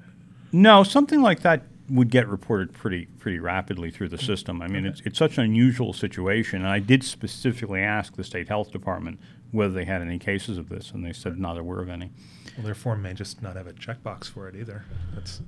No, 0.52 0.84
something 0.84 1.22
like 1.22 1.42
that 1.42 1.64
would 1.90 2.10
get 2.10 2.28
reported 2.28 2.74
pretty 2.74 3.06
pretty 3.18 3.40
rapidly 3.40 3.92
through 3.92 4.10
the 4.10 4.18
mm. 4.18 4.26
system. 4.26 4.62
I 4.62 4.68
mean, 4.68 4.86
it's 4.86 5.02
it's 5.02 5.18
such 5.18 5.38
an 5.38 5.44
unusual 5.44 5.94
situation, 5.94 6.62
and 6.62 6.70
I 6.70 6.80
did 6.80 7.04
specifically 7.04 7.82
ask 7.82 8.16
the 8.16 8.24
state 8.24 8.48
health 8.48 8.72
department 8.72 9.20
whether 9.52 9.74
they 9.74 9.86
had 9.86 10.02
any 10.02 10.20
cases 10.20 10.58
of 10.58 10.70
this, 10.70 10.92
and 10.92 11.04
they 11.04 11.14
said 11.14 11.40
not 11.40 11.58
aware 11.58 11.80
of 11.80 11.90
any. 11.90 12.12
Well, 12.58 12.66
their 12.66 12.76
form 12.76 13.02
may 13.02 13.14
just 13.14 13.42
not 13.42 13.56
have 13.56 13.68
a 13.68 13.74
checkbox 13.74 14.26
for 14.26 14.48
it 14.48 14.56
either. 14.56 14.86
That's 15.14 15.42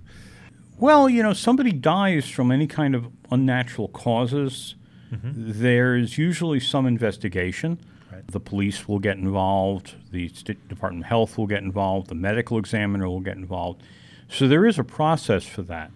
Well, 0.77 1.09
you 1.09 1.21
know, 1.21 1.33
somebody 1.33 1.71
dies 1.71 2.29
from 2.29 2.51
any 2.51 2.67
kind 2.67 2.95
of 2.95 3.07
unnatural 3.29 3.87
causes. 3.89 4.75
There's 5.11 6.17
usually 6.17 6.59
some 6.61 6.85
investigation. 6.87 7.79
Right. 8.11 8.25
The 8.27 8.39
police 8.39 8.87
will 8.87 8.99
get 8.99 9.17
involved. 9.17 9.95
The 10.11 10.29
State 10.29 10.67
Department 10.69 11.03
of 11.05 11.09
Health 11.09 11.37
will 11.37 11.47
get 11.47 11.63
involved. 11.63 12.07
The 12.07 12.15
medical 12.15 12.57
examiner 12.57 13.07
will 13.09 13.19
get 13.19 13.35
involved. 13.35 13.83
So 14.29 14.47
there 14.47 14.65
is 14.65 14.79
a 14.79 14.83
process 14.85 15.43
for 15.43 15.63
that. 15.63 15.91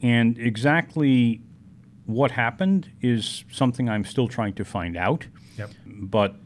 And 0.00 0.38
exactly 0.38 1.40
what 2.04 2.30
happened 2.30 2.90
is 3.02 3.44
something 3.50 3.88
I'm 3.88 4.04
still 4.04 4.28
trying 4.28 4.54
to 4.54 4.64
find 4.64 4.96
out. 4.96 5.26
yep. 5.58 5.70
But 5.84 6.36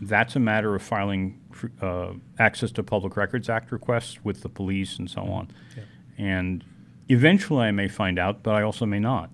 that's 0.00 0.36
a 0.36 0.40
matter 0.40 0.74
of 0.76 0.82
filing 0.82 1.40
uh, 1.82 2.12
access 2.38 2.70
to 2.72 2.82
Public 2.82 3.16
Records 3.16 3.48
Act 3.48 3.72
requests 3.72 4.24
with 4.24 4.42
the 4.42 4.48
police 4.48 4.98
and 4.98 5.10
so 5.10 5.22
on. 5.22 5.50
Yeah. 5.76 5.82
And 6.16 6.64
eventually 7.10 7.66
I 7.66 7.72
may 7.72 7.88
find 7.88 8.18
out, 8.18 8.42
but 8.42 8.54
I 8.54 8.62
also 8.62 8.86
may 8.86 9.00
not. 9.00 9.30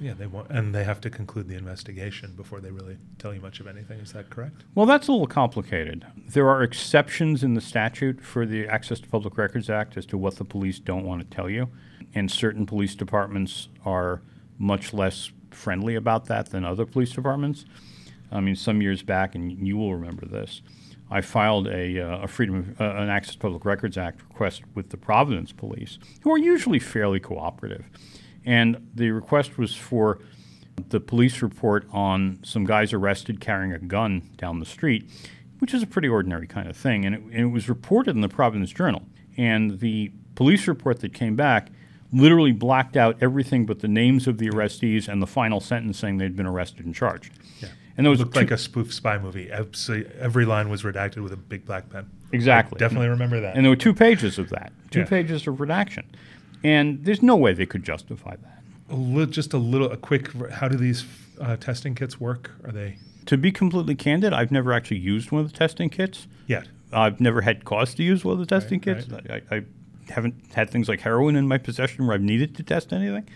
Yeah, 0.00 0.14
they 0.14 0.26
want, 0.26 0.50
and 0.50 0.74
they 0.74 0.82
have 0.82 1.00
to 1.02 1.10
conclude 1.10 1.48
the 1.48 1.56
investigation 1.56 2.32
before 2.36 2.60
they 2.60 2.70
really 2.70 2.96
tell 3.18 3.32
you 3.32 3.40
much 3.40 3.60
of 3.60 3.68
anything. 3.68 4.00
Is 4.00 4.12
that 4.12 4.30
correct? 4.30 4.64
Well, 4.74 4.86
that's 4.86 5.06
a 5.06 5.12
little 5.12 5.28
complicated. 5.28 6.04
There 6.16 6.48
are 6.48 6.62
exceptions 6.62 7.44
in 7.44 7.54
the 7.54 7.60
statute 7.60 8.20
for 8.20 8.44
the 8.44 8.66
Access 8.66 8.98
to 9.00 9.08
Public 9.08 9.38
Records 9.38 9.70
Act 9.70 9.96
as 9.96 10.06
to 10.06 10.18
what 10.18 10.36
the 10.36 10.44
police 10.44 10.80
don't 10.80 11.04
want 11.04 11.20
to 11.20 11.36
tell 11.36 11.48
you. 11.48 11.68
And 12.14 12.30
certain 12.30 12.66
police 12.66 12.96
departments 12.96 13.68
are 13.84 14.22
much 14.58 14.92
less 14.92 15.30
friendly 15.50 15.94
about 15.94 16.26
that 16.26 16.50
than 16.50 16.64
other 16.64 16.84
police 16.84 17.12
departments. 17.12 17.64
I 18.32 18.40
mean, 18.40 18.56
some 18.56 18.82
years 18.82 19.02
back, 19.02 19.34
and 19.34 19.66
you 19.66 19.76
will 19.76 19.94
remember 19.94 20.26
this, 20.26 20.62
I 21.12 21.20
filed 21.20 21.68
a, 21.68 22.00
uh, 22.00 22.22
a 22.22 22.28
Freedom 22.28 22.56
of, 22.56 22.80
uh, 22.80 22.84
an 22.96 23.10
Access 23.10 23.34
to 23.34 23.38
Public 23.38 23.66
Records 23.66 23.98
Act 23.98 24.22
request 24.22 24.62
with 24.74 24.88
the 24.88 24.96
Providence 24.96 25.52
Police, 25.52 25.98
who 26.22 26.32
are 26.32 26.38
usually 26.38 26.78
fairly 26.78 27.20
cooperative. 27.20 27.84
And 28.46 28.88
the 28.94 29.10
request 29.10 29.58
was 29.58 29.74
for 29.74 30.20
the 30.88 31.00
police 31.00 31.42
report 31.42 31.86
on 31.92 32.38
some 32.42 32.64
guys 32.64 32.94
arrested 32.94 33.40
carrying 33.40 33.72
a 33.72 33.78
gun 33.78 34.30
down 34.38 34.58
the 34.58 34.64
street, 34.64 35.08
which 35.58 35.74
is 35.74 35.82
a 35.82 35.86
pretty 35.86 36.08
ordinary 36.08 36.46
kind 36.46 36.68
of 36.68 36.76
thing. 36.76 37.04
And 37.04 37.14
it, 37.14 37.20
and 37.20 37.40
it 37.40 37.52
was 37.52 37.68
reported 37.68 38.16
in 38.16 38.22
the 38.22 38.28
Providence 38.28 38.72
Journal. 38.72 39.02
And 39.36 39.80
the 39.80 40.12
police 40.34 40.66
report 40.66 41.00
that 41.00 41.12
came 41.12 41.36
back 41.36 41.68
literally 42.10 42.52
blacked 42.52 42.96
out 42.96 43.16
everything 43.20 43.66
but 43.66 43.80
the 43.80 43.88
names 43.88 44.26
of 44.26 44.38
the 44.38 44.48
arrestees 44.48 45.08
and 45.08 45.22
the 45.22 45.26
final 45.26 45.60
sentence 45.60 45.98
saying 45.98 46.18
they'd 46.18 46.36
been 46.36 46.46
arrested 46.46 46.84
and 46.84 46.94
charged. 46.94 47.32
And 47.96 48.06
there 48.06 48.10
was 48.10 48.20
looked 48.20 48.34
two- 48.34 48.40
like 48.40 48.50
a 48.50 48.58
spoof 48.58 48.92
spy 48.92 49.18
movie. 49.18 49.50
Every 49.50 50.44
line 50.46 50.68
was 50.70 50.82
redacted 50.82 51.22
with 51.22 51.32
a 51.32 51.36
big 51.36 51.66
black 51.66 51.90
pen. 51.90 52.06
Exactly. 52.32 52.76
I 52.76 52.78
definitely 52.78 53.08
remember 53.08 53.40
that. 53.40 53.54
And 53.56 53.64
there 53.64 53.70
were 53.70 53.76
two 53.76 53.92
pages 53.94 54.38
of 54.38 54.48
that, 54.50 54.72
two 54.90 55.00
Yeah. 55.00 55.04
pages 55.06 55.46
of 55.46 55.60
redaction. 55.60 56.04
And 56.64 57.04
there's 57.04 57.22
no 57.22 57.36
way 57.36 57.52
they 57.52 57.66
could 57.66 57.82
justify 57.84 58.36
that. 58.36 58.48
a 58.90 58.94
li- 58.96 59.26
just 59.26 59.52
a 59.54 59.58
little, 59.58 59.90
a 59.90 59.96
quick. 59.96 60.30
How 60.52 60.68
do 60.68 60.76
these 60.76 61.06
uh, 61.40 61.56
testing 61.56 61.94
kits 61.94 62.20
work? 62.20 62.50
Are 62.64 62.72
they 62.72 62.96
To 63.26 63.38
be 63.38 63.50
completely 63.50 63.94
candid, 63.94 64.32
I've 64.34 64.50
never 64.52 64.72
actually 64.72 64.98
used 64.98 65.30
one 65.32 65.40
of 65.42 65.50
the 65.50 65.56
testing 65.56 65.88
kits. 65.88 66.26
yet? 66.46 66.68
I've 66.92 67.18
never 67.20 67.40
had 67.40 67.64
cause 67.64 67.94
to 67.94 68.02
use 68.02 68.22
one 68.22 68.34
of 68.34 68.38
the 68.40 68.44
testing 68.46 68.82
Right, 68.86 68.98
kits. 68.98 69.42
I, 69.50 69.56
I 69.56 69.62
haven't 70.10 70.34
had 70.52 70.68
things 70.68 70.88
like 70.90 71.00
heroin 71.00 71.36
in 71.36 71.48
my 71.48 71.56
possession 71.56 72.06
where 72.06 72.14
I've 72.14 72.20
needed 72.22 72.54
to 72.56 72.62
test 72.62 72.92
anything. 72.92 73.26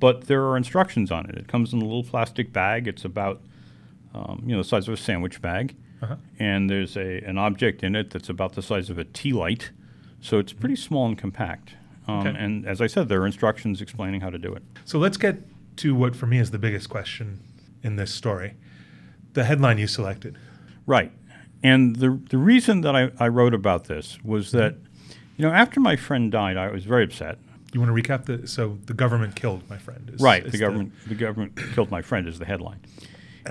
But 0.00 0.26
there 0.26 0.42
are 0.44 0.56
instructions 0.56 1.10
on 1.10 1.30
it. 1.30 1.36
It 1.36 1.48
comes 1.48 1.72
in 1.72 1.80
a 1.80 1.84
little 1.84 2.04
plastic 2.04 2.52
bag. 2.52 2.86
It's 2.86 3.04
about, 3.06 3.40
um, 4.14 4.42
you 4.46 4.52
know, 4.52 4.62
the 4.62 4.68
size 4.68 4.88
of 4.88 4.94
a 4.94 4.96
sandwich 4.96 5.40
bag. 5.42 5.76
Uh-huh. 6.02 6.16
And 6.38 6.68
there's 6.68 6.96
a, 6.96 7.18
an 7.24 7.38
object 7.38 7.82
in 7.82 7.94
it 7.96 8.10
that's 8.10 8.28
about 8.28 8.54
the 8.54 8.62
size 8.62 8.90
of 8.90 8.98
a 8.98 9.04
tea 9.04 9.32
light. 9.32 9.70
So 10.20 10.38
it's 10.38 10.52
pretty 10.52 10.76
small 10.76 11.06
and 11.06 11.16
compact. 11.18 11.74
Um, 12.06 12.26
Okay. 12.26 12.34
And 12.38 12.66
as 12.66 12.80
I 12.80 12.86
said, 12.86 13.08
there 13.08 13.22
are 13.22 13.26
instructions 13.26 13.80
explaining 13.80 14.20
how 14.20 14.30
to 14.30 14.38
do 14.38 14.52
it. 14.52 14.62
So 14.84 14.98
let's 14.98 15.16
get 15.16 15.36
to 15.78 15.94
what 15.94 16.14
for 16.14 16.26
me 16.26 16.38
is 16.38 16.50
the 16.50 16.58
biggest 16.58 16.88
question 16.88 17.40
in 17.82 17.96
this 17.96 18.12
story. 18.12 18.54
The 19.32 19.44
headline 19.44 19.78
you 19.78 19.86
selected. 19.86 20.38
Right. 20.86 21.10
And 21.62 21.96
the, 21.96 22.20
the 22.28 22.38
reason 22.38 22.82
that 22.82 22.94
I, 22.94 23.10
I 23.18 23.28
wrote 23.28 23.54
about 23.54 23.84
this 23.84 24.18
was 24.22 24.50
that, 24.52 24.76
you 25.36 25.44
know, 25.46 25.52
after 25.52 25.80
my 25.80 25.96
friend 25.96 26.30
died, 26.30 26.56
I 26.56 26.70
was 26.70 26.84
very 26.84 27.04
upset. 27.04 27.38
You 27.72 27.80
want 27.80 27.94
to 27.96 28.00
recap 28.02 28.26
the? 28.26 28.46
So 28.46 28.78
the 28.84 28.94
government 28.94 29.34
killed 29.34 29.68
my 29.68 29.78
friend. 29.78 30.10
Is, 30.14 30.20
Right. 30.20 30.44
is 30.44 30.52
The 30.52 30.58
government 30.58 30.92
the 31.08 31.14
government 31.16 31.58
killed 31.74 31.90
my 31.90 32.02
friend 32.02 32.28
is 32.28 32.38
the 32.38 32.44
headline. 32.44 32.80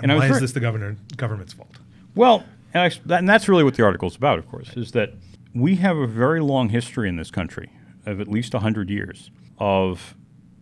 And 0.01 0.11
I 0.11 0.15
was 0.15 0.21
why 0.23 0.29
is 0.29 0.41
this 0.41 0.51
the 0.53 0.59
governor 0.59 0.95
government's 1.17 1.53
fault? 1.53 1.77
Well, 2.15 2.43
and, 2.73 2.83
I, 2.83 2.99
that, 3.05 3.19
and 3.19 3.29
that's 3.29 3.47
really 3.47 3.63
what 3.63 3.75
the 3.75 3.83
article 3.83 4.07
is 4.07 4.15
about, 4.15 4.39
of 4.39 4.49
course, 4.49 4.75
is 4.75 4.91
that 4.91 5.13
we 5.53 5.75
have 5.75 5.97
a 5.97 6.07
very 6.07 6.39
long 6.39 6.69
history 6.69 7.07
in 7.07 7.15
this 7.15 7.29
country 7.29 7.71
of 8.05 8.19
at 8.19 8.27
least 8.27 8.53
100 8.53 8.89
years 8.89 9.29
of 9.59 10.15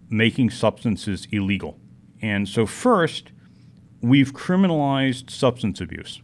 making 0.10 0.50
substances 0.50 1.28
illegal. 1.32 1.80
And 2.22 2.48
so, 2.48 2.66
first, 2.66 3.32
we've 4.02 4.34
criminalized 4.34 5.30
substance 5.30 5.80
abuse. 5.80 6.22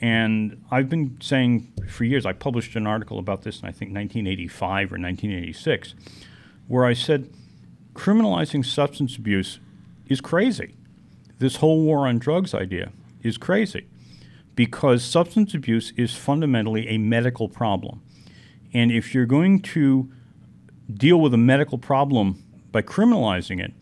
And 0.00 0.62
I've 0.70 0.88
been 0.88 1.18
saying 1.20 1.72
for 1.88 2.04
years, 2.04 2.26
I 2.26 2.32
published 2.32 2.76
an 2.76 2.86
article 2.86 3.18
about 3.18 3.42
this 3.42 3.60
in 3.60 3.68
I 3.68 3.72
think 3.72 3.94
1985 3.94 4.92
or 4.92 4.98
1986, 4.98 5.94
where 6.68 6.84
I 6.84 6.94
said 6.94 7.30
criminalizing 7.94 8.64
substance 8.64 9.16
abuse 9.16 9.60
is 10.06 10.20
crazy. 10.20 10.74
This 11.38 11.56
whole 11.56 11.82
war 11.82 12.06
on 12.06 12.18
drugs 12.18 12.54
idea 12.54 12.92
is 13.22 13.36
crazy 13.36 13.86
because 14.54 15.02
substance 15.02 15.54
abuse 15.54 15.92
is 15.96 16.14
fundamentally 16.14 16.88
a 16.88 16.98
medical 16.98 17.48
problem. 17.48 18.02
And 18.72 18.92
if 18.92 19.14
you're 19.14 19.26
going 19.26 19.60
to 19.60 20.10
deal 20.92 21.20
with 21.20 21.34
a 21.34 21.38
medical 21.38 21.78
problem 21.78 22.42
by 22.70 22.82
criminalizing 22.82 23.62
it, 23.62 23.72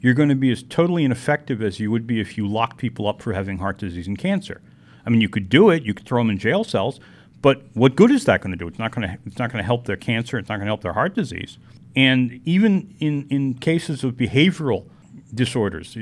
you're 0.00 0.14
going 0.14 0.28
to 0.28 0.34
be 0.34 0.50
as 0.50 0.62
totally 0.62 1.04
ineffective 1.04 1.62
as 1.62 1.80
you 1.80 1.90
would 1.90 2.06
be 2.06 2.20
if 2.20 2.38
you 2.38 2.46
locked 2.46 2.78
people 2.78 3.06
up 3.08 3.20
for 3.20 3.32
having 3.32 3.58
heart 3.58 3.78
disease 3.78 4.06
and 4.06 4.18
cancer. 4.18 4.60
I 5.04 5.10
mean, 5.10 5.20
you 5.20 5.28
could 5.28 5.48
do 5.48 5.70
it, 5.70 5.82
you 5.82 5.94
could 5.94 6.06
throw 6.06 6.20
them 6.20 6.30
in 6.30 6.38
jail 6.38 6.64
cells, 6.64 7.00
but 7.40 7.62
what 7.74 7.96
good 7.96 8.10
is 8.10 8.24
that 8.24 8.40
going 8.40 8.52
to 8.52 8.56
do? 8.56 8.68
It's 8.68 8.78
not 8.78 8.92
going 8.92 9.08
to 9.08 9.18
it's 9.24 9.38
not 9.38 9.50
going 9.50 9.62
to 9.62 9.66
help 9.66 9.86
their 9.86 9.96
cancer, 9.96 10.38
it's 10.38 10.48
not 10.48 10.56
going 10.56 10.66
to 10.66 10.70
help 10.70 10.82
their 10.82 10.92
heart 10.92 11.14
disease. 11.14 11.58
And 11.96 12.40
even 12.44 12.94
in, 13.00 13.26
in 13.28 13.54
cases 13.54 14.04
of 14.04 14.12
behavioral 14.12 14.88
disorders, 15.34 15.96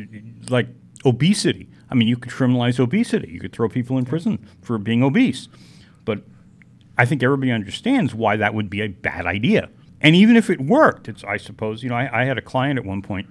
like 0.49 0.69
obesity, 1.07 1.69
I 1.91 1.95
mean, 1.95 2.09
you 2.09 2.17
could 2.17 2.33
criminalize 2.33 2.81
obesity. 2.81 3.31
You 3.31 3.41
could 3.41 3.53
throw 3.53 3.69
people 3.69 3.97
in 3.97 4.05
prison 4.05 4.45
for 4.61 4.77
being 4.77 5.03
obese. 5.03 5.49
But 6.05 6.23
I 6.99 7.05
think 7.05 7.23
everybody 7.23 7.53
understands 7.53 8.15
why 8.15 8.37
that 8.37 8.55
would 8.55 8.69
be 8.69 8.83
a 8.83 8.89
bad 8.89 9.25
idea. 9.25 9.71
And 10.01 10.15
even 10.17 10.37
if 10.37 10.51
it 10.51 10.61
worked, 10.61 11.09
it's, 11.09 11.25
I 11.25 11.37
suppose, 11.37 11.83
you 11.83 11.89
know, 11.89 11.95
I, 11.95 12.23
I 12.23 12.25
had 12.25 12.39
a 12.39 12.43
client 12.43 12.79
at 12.79 12.85
one 12.85 13.03
point 13.03 13.29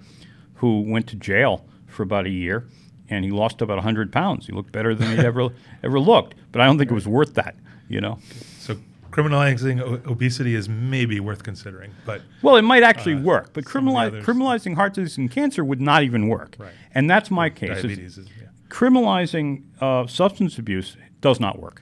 who 0.55 0.81
went 0.81 1.07
to 1.07 1.15
jail 1.15 1.65
for 1.87 2.03
about 2.03 2.25
a 2.25 2.29
year 2.29 2.67
and 3.09 3.23
he 3.23 3.31
lost 3.31 3.61
about 3.61 3.75
100 3.75 4.11
pounds. 4.11 4.47
He 4.47 4.53
looked 4.53 4.71
better 4.71 4.95
than 4.95 5.09
he'd 5.15 5.25
ever, 5.25 5.49
ever 5.83 5.99
looked. 5.99 6.35
But 6.51 6.61
I 6.61 6.65
don't 6.65 6.77
think 6.77 6.89
it 6.89 6.95
was 6.95 7.07
worth 7.07 7.35
that, 7.35 7.55
you 7.87 8.01
know. 8.01 8.19
So 8.59 8.77
criminalizing 9.15 9.79
o- 9.81 10.11
obesity 10.11 10.55
is 10.55 10.67
maybe 10.67 11.19
worth 11.19 11.43
considering, 11.43 11.91
but 12.05 12.21
Well, 12.41 12.57
it 12.57 12.63
might 12.63 12.83
actually 12.83 13.15
work, 13.15 13.51
but 13.53 13.67
some 13.67 13.87
of 13.87 14.11
the 14.11 14.19
criminali- 14.19 14.23
criminalizing 14.23 14.75
heart 14.75 14.93
disease 14.93 15.17
and 15.17 15.31
cancer 15.31 15.63
would 15.63 15.79
not 15.79 16.03
even 16.03 16.27
work. 16.27 16.57
Right. 16.59 16.73
And 16.93 17.09
that's 17.09 17.31
my 17.31 17.49
case. 17.49 17.81
diabetes 17.81 18.17
is 18.17 18.27
yeah. 18.39 18.47
criminalizing 18.67 19.63
uh, 19.79 20.05
substance 20.07 20.57
abuse 20.57 20.97
does 21.21 21.39
not 21.39 21.59
work 21.59 21.81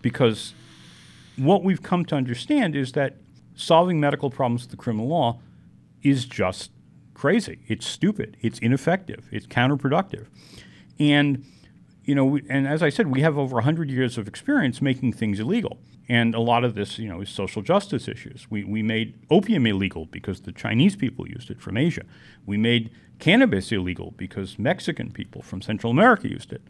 because 0.00 0.54
what 1.36 1.62
we've 1.62 1.82
come 1.82 2.06
to 2.06 2.14
understand 2.14 2.74
is 2.74 2.92
that 2.92 3.16
solving 3.54 4.00
medical 4.00 4.30
problems 4.30 4.62
with 4.62 4.70
the 4.70 4.76
criminal 4.78 5.08
law 5.08 5.38
is 6.02 6.24
just 6.24 6.70
crazy. 7.12 7.58
It's 7.68 7.86
stupid. 7.86 8.36
It's 8.40 8.58
ineffective. 8.60 9.28
It's 9.30 9.46
counterproductive. 9.46 10.26
And 10.98 11.44
you 12.04 12.14
know, 12.14 12.24
we, 12.24 12.42
and 12.48 12.66
as 12.66 12.82
I 12.82 12.88
said, 12.88 13.08
we 13.08 13.20
have 13.20 13.36
over 13.36 13.56
100 13.56 13.90
years 13.90 14.16
of 14.16 14.26
experience 14.28 14.80
making 14.80 15.12
things 15.12 15.40
illegal. 15.40 15.78
And 16.08 16.34
a 16.34 16.40
lot 16.40 16.64
of 16.64 16.74
this, 16.74 16.98
you 16.98 17.08
know, 17.08 17.20
is 17.20 17.28
social 17.28 17.62
justice 17.62 18.06
issues. 18.06 18.46
We, 18.48 18.62
we 18.64 18.82
made 18.82 19.18
opium 19.30 19.66
illegal 19.66 20.06
because 20.06 20.42
the 20.42 20.52
Chinese 20.52 20.94
people 20.94 21.28
used 21.28 21.50
it 21.50 21.60
from 21.60 21.76
Asia. 21.76 22.04
We 22.44 22.56
made 22.56 22.90
cannabis 23.18 23.72
illegal 23.72 24.14
because 24.16 24.58
Mexican 24.58 25.10
people 25.10 25.42
from 25.42 25.62
Central 25.62 25.90
America 25.90 26.28
used 26.28 26.52
it. 26.52 26.62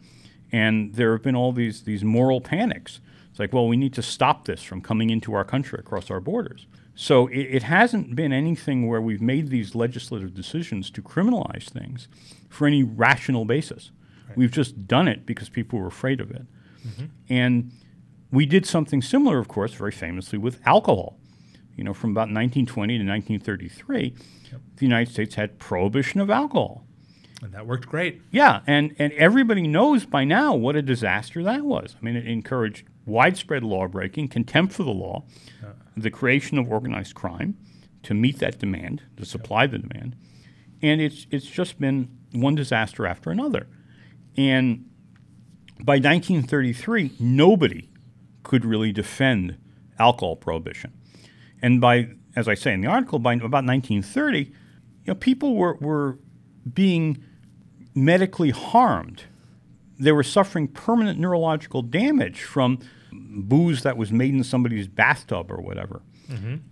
And 0.51 0.95
there 0.95 1.11
have 1.11 1.21
been 1.21 1.35
all 1.35 1.51
these, 1.51 1.83
these 1.83 2.03
moral 2.03 2.41
panics. 2.41 2.99
It's 3.29 3.39
like, 3.39 3.53
well, 3.53 3.67
we 3.67 3.77
need 3.77 3.93
to 3.93 4.01
stop 4.01 4.45
this 4.45 4.63
from 4.63 4.81
coming 4.81 5.09
into 5.11 5.33
our 5.33 5.43
country 5.43 5.77
across 5.79 6.09
our 6.09 6.19
borders. 6.19 6.65
So 6.95 7.27
it, 7.27 7.41
it 7.41 7.63
hasn't 7.63 8.15
been 8.15 8.33
anything 8.33 8.87
where 8.87 9.01
we've 9.01 9.21
made 9.21 9.49
these 9.49 9.75
legislative 9.75 10.33
decisions 10.33 10.89
to 10.91 11.01
criminalize 11.03 11.69
things 11.69 12.07
for 12.49 12.65
any 12.65 12.81
rational 12.81 13.45
basis. 13.45 13.91
We've 14.35 14.51
just 14.51 14.87
done 14.87 15.07
it 15.07 15.25
because 15.25 15.49
people 15.49 15.79
were 15.79 15.87
afraid 15.87 16.19
of 16.19 16.31
it. 16.31 16.45
Mm-hmm. 16.85 17.05
And 17.29 17.71
we 18.31 18.45
did 18.45 18.65
something 18.65 19.01
similar, 19.01 19.39
of 19.39 19.47
course, 19.47 19.73
very 19.73 19.91
famously 19.91 20.37
with 20.37 20.59
alcohol. 20.65 21.17
You 21.75 21.83
know, 21.83 21.93
from 21.93 22.11
about 22.11 22.29
1920 22.29 22.97
to 22.97 23.05
1933, 23.05 24.15
the 24.77 24.85
United 24.85 25.11
States 25.11 25.35
had 25.35 25.59
prohibition 25.59 26.19
of 26.19 26.29
alcohol. 26.29 26.85
and 27.41 27.51
that 27.53 27.67
worked 27.67 27.87
great. 27.87 28.21
Yeah, 28.31 28.61
and, 28.65 28.95
and 28.97 29.13
everybody 29.13 29.67
knows 29.67 30.05
by 30.05 30.23
now 30.23 30.55
what 30.55 30.75
a 30.75 30.81
disaster 30.81 31.43
that 31.43 31.63
was. 31.63 31.95
I 31.99 32.03
mean, 32.03 32.15
it 32.15 32.27
encouraged 32.27 32.83
widespread 33.05 33.63
lawbreaking, 33.63 34.27
contempt 34.29 34.73
for 34.73 34.83
the 34.83 34.91
law, 34.91 35.23
the 35.95 36.11
creation 36.11 36.57
of 36.57 36.69
organized 36.71 37.15
crime 37.15 37.57
to 38.03 38.13
meet 38.13 38.39
that 38.39 38.59
demand, 38.59 39.03
to 39.17 39.25
supply 39.25 39.67
the 39.67 39.77
demand. 39.77 40.15
And 40.81 41.01
it's, 41.01 41.27
it's 41.31 41.45
just 41.45 41.79
been 41.79 42.09
one 42.31 42.55
disaster 42.55 43.05
after 43.05 43.29
another. 43.31 43.67
And 44.35 44.89
by 45.79 45.95
1933, 45.95 47.13
nobody 47.19 47.89
could 48.47 48.63
really 48.63 48.93
defend 48.93 49.57
alcohol 49.99 50.37
prohibition. 50.37 50.93
And 51.61 51.81
by, 51.81 52.11
as 52.33 52.47
I 52.47 52.53
say 52.53 52.73
in 52.73 52.79
the 52.79 52.87
article, 52.87 53.19
by 53.19 53.33
about 53.33 53.65
1930, 53.65 54.39
you 54.39 54.53
know, 55.05 55.15
people 55.15 55.55
were, 55.55 55.75
were 55.81 56.17
being 56.73 57.21
medically 57.93 58.51
harmed. 58.51 59.23
They 59.99 60.13
were 60.13 60.23
suffering 60.23 60.69
permanent 60.69 61.19
neurological 61.19 61.81
damage 61.81 62.41
from 62.41 62.79
booze 63.11 63.83
that 63.83 63.97
was 63.97 64.13
made 64.13 64.33
in 64.33 64.43
somebody's 64.45 64.87
bathtub 64.87 65.51
or 65.51 65.57
whatever. 65.57 66.01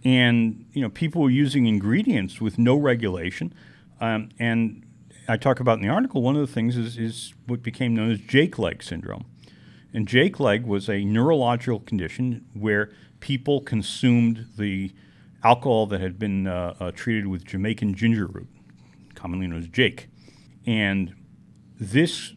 And 0.04 0.66
you 0.74 0.82
know, 0.82 0.90
people 0.90 1.22
were 1.24 1.30
using 1.30 1.66
ingredients 1.66 2.40
with 2.40 2.58
no 2.58 2.76
regulation. 2.78 3.54
Um, 4.00 4.30
and 4.40 4.86
I 5.28 5.38
talk 5.38 5.60
about 5.60 5.80
in 5.80 5.84
the 5.84 5.94
article 5.94 6.22
one 6.22 6.36
of 6.36 6.46
the 6.48 6.54
things 6.54 6.78
is, 6.78 6.98
is 6.98 7.34
what 7.48 7.64
became 7.64 7.96
known 7.96 8.12
as 8.12 8.20
Jake 8.20 8.60
leg 8.60 8.84
syndrome. 8.84 9.26
And 9.96 10.10
Jake 10.10 10.42
leg 10.42 10.66
was 10.66 10.90
a 10.90 11.06
neurological 11.06 11.80
condition 11.80 12.46
where 12.54 12.92
people 13.22 13.62
consumed 13.62 14.46
the 14.58 14.92
alcohol 15.42 15.86
that 15.86 16.02
had 16.02 16.20
been 16.20 16.48
uh, 16.48 16.76
uh, 16.82 16.92
treated 16.92 17.28
with 17.28 17.46
Jamaican 17.46 17.96
ginger 17.96 18.28
root, 18.28 18.50
commonly 19.14 19.48
known 19.48 19.60
as 19.60 19.70
Jake. 19.70 20.10
And 20.66 21.16
this 21.80 22.34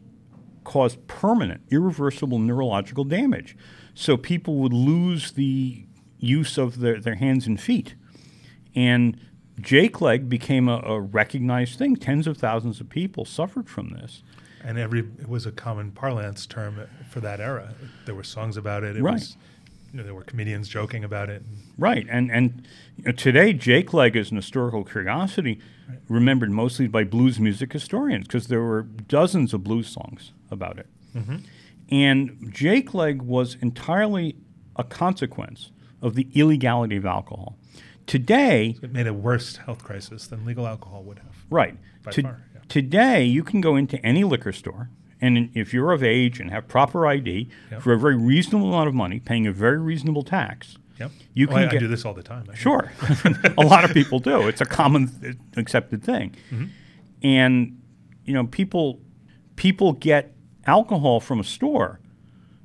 caused 0.63 1.05
permanent, 1.09 1.63
irreversible 1.69 2.39
neurological 2.39 3.03
damage. 3.03 3.57
So 3.93 4.17
people 4.17 4.59
would 4.59 4.73
lose 4.73 5.33
the 5.33 5.85
use 6.21 6.59
of 6.59 6.79
their, 6.79 7.01
their 7.01 7.17
hands 7.17 7.49
and 7.49 7.61
feet. 7.61 7.97
And 8.77 9.19
Jake 9.61 10.01
leg 10.01 10.29
became 10.29 10.69
a, 10.69 10.79
a 10.83 11.01
recognized 11.01 11.77
thing. 11.77 11.97
Tens 11.97 12.29
of 12.29 12.37
thousands 12.37 12.81
of 12.81 12.89
people 12.89 13.25
suffered 13.25 13.69
from 13.69 13.89
this. 13.89 14.23
And 14.65 14.79
every 14.79 15.01
it 15.01 15.29
was 15.29 15.47
a 15.47 15.53
common 15.53 15.91
parlance 15.93 16.47
term 16.47 16.81
for 17.11 17.21
that 17.21 17.41
era. 17.41 17.75
There 18.07 18.15
were 18.15 18.25
songs 18.25 18.57
about 18.57 18.85
it. 18.85 18.97
it 18.97 19.03
Right. 19.03 19.15
Was, 19.15 19.37
you 19.93 19.99
know, 19.99 20.03
there 20.05 20.15
were 20.15 20.25
comedians 20.25 20.69
joking 20.69 21.05
about 21.05 21.31
it. 21.31 21.43
Right, 21.79 22.07
and 22.11 22.31
and 22.31 22.67
you 22.97 23.05
know, 23.05 23.13
today 23.13 23.53
Jake 23.53 23.95
Leg 23.95 24.17
is 24.17 24.31
an 24.31 24.37
historical 24.37 24.85
curiosity, 24.85 25.61
remembered 26.09 26.51
mostly 26.51 26.89
by 26.89 27.05
blues 27.05 27.39
music 27.41 27.73
historians 27.73 28.27
because 28.27 28.49
there 28.49 28.63
were 28.63 28.83
dozens 28.83 29.55
of 29.55 29.65
blues 29.65 29.89
songs 29.89 30.33
about 30.51 30.79
it. 30.79 30.87
Mm-hmm. 31.15 31.37
And 31.91 32.53
Jake 32.53 32.93
Leg 32.93 33.23
was 33.23 33.57
entirely 33.63 34.37
a 34.77 34.85
consequence 34.85 35.71
of 36.03 36.15
the 36.15 36.29
illegality 36.35 36.97
of 36.97 37.07
alcohol. 37.07 37.57
Today, 38.07 38.77
It 38.83 38.93
made 38.93 39.07
a 39.07 39.13
worse 39.13 39.57
health 39.57 39.83
crisis 39.85 40.27
than 40.27 40.45
legal 40.45 40.67
alcohol 40.67 41.03
would 41.05 41.19
have. 41.19 41.37
Right. 41.51 41.77
To-. 42.11 42.37
Today, 42.69 43.25
you 43.25 43.43
can 43.43 43.61
go 43.61 43.77
into 43.77 44.05
any 44.05 44.25
liquor 44.25 44.53
store, 44.53 44.91
and 45.21 45.51
if 45.55 45.73
you're 45.73 45.93
of 45.93 46.03
age 46.03 46.39
and 46.41 46.51
have 46.51 46.69
proper 46.69 47.07
ID, 47.07 47.49
Yep. 47.71 47.83
for 47.83 47.93
a 47.93 47.99
very 47.99 48.17
reasonable 48.17 48.69
amount 48.69 48.89
of 48.89 48.95
money, 48.95 49.21
paying 49.21 49.47
a 49.47 49.53
very 49.53 49.79
reasonable 49.79 50.23
tax, 50.23 50.77
Yep. 51.01 51.13
You 51.33 51.47
Oh, 51.47 51.51
can 51.51 51.59
I, 51.59 51.67
I 51.67 51.69
get- 51.69 51.79
do 51.79 51.87
this 51.87 52.05
all 52.05 52.13
the 52.13 52.25
time. 52.25 52.47
I- 52.51 52.57
Sure. 52.57 52.91
a 53.57 53.63
lot 53.65 53.85
of 53.85 53.93
people 53.95 54.19
do. 54.19 54.49
It's 54.49 54.61
a 54.61 54.65
common 54.67 55.09
uh, 55.25 55.61
accepted 55.61 56.03
thing. 56.03 56.35
And 57.23 57.81
you 58.25 58.35
know, 58.35 58.45
people 58.47 59.01
people 59.57 59.93
get 59.93 60.35
alcohol 60.67 61.21
from 61.21 61.39
a 61.41 61.45
store 61.45 62.01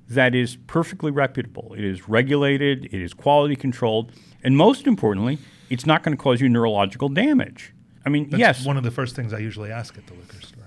that 0.09 0.33
is 0.35 0.57
perfectly 0.67 1.11
reputable. 1.11 1.73
It 1.77 1.83
is 1.83 2.09
regulated, 2.09 2.85
it 2.85 3.01
is 3.01 3.13
quality 3.13 3.55
controlled, 3.55 4.11
and 4.43 4.57
most 4.57 4.85
importantly, 4.87 5.37
it's 5.69 5.85
not 5.85 6.01
going 6.03 6.17
to 6.17 6.21
cause 6.21 6.41
you 6.41 6.49
neurological 6.49 7.09
damage. 7.09 7.73
I 8.05 8.09
mean, 8.09 8.29
That's 8.29 8.39
yes, 8.39 8.65
one 8.65 8.77
of 8.77 8.83
the 8.83 8.91
first 8.91 9.15
things 9.15 9.33
I 9.33 9.39
usually 9.39 9.71
ask 9.71 9.97
at 9.97 10.05
the 10.07 10.13
liquor 10.13 10.41
store. 10.41 10.63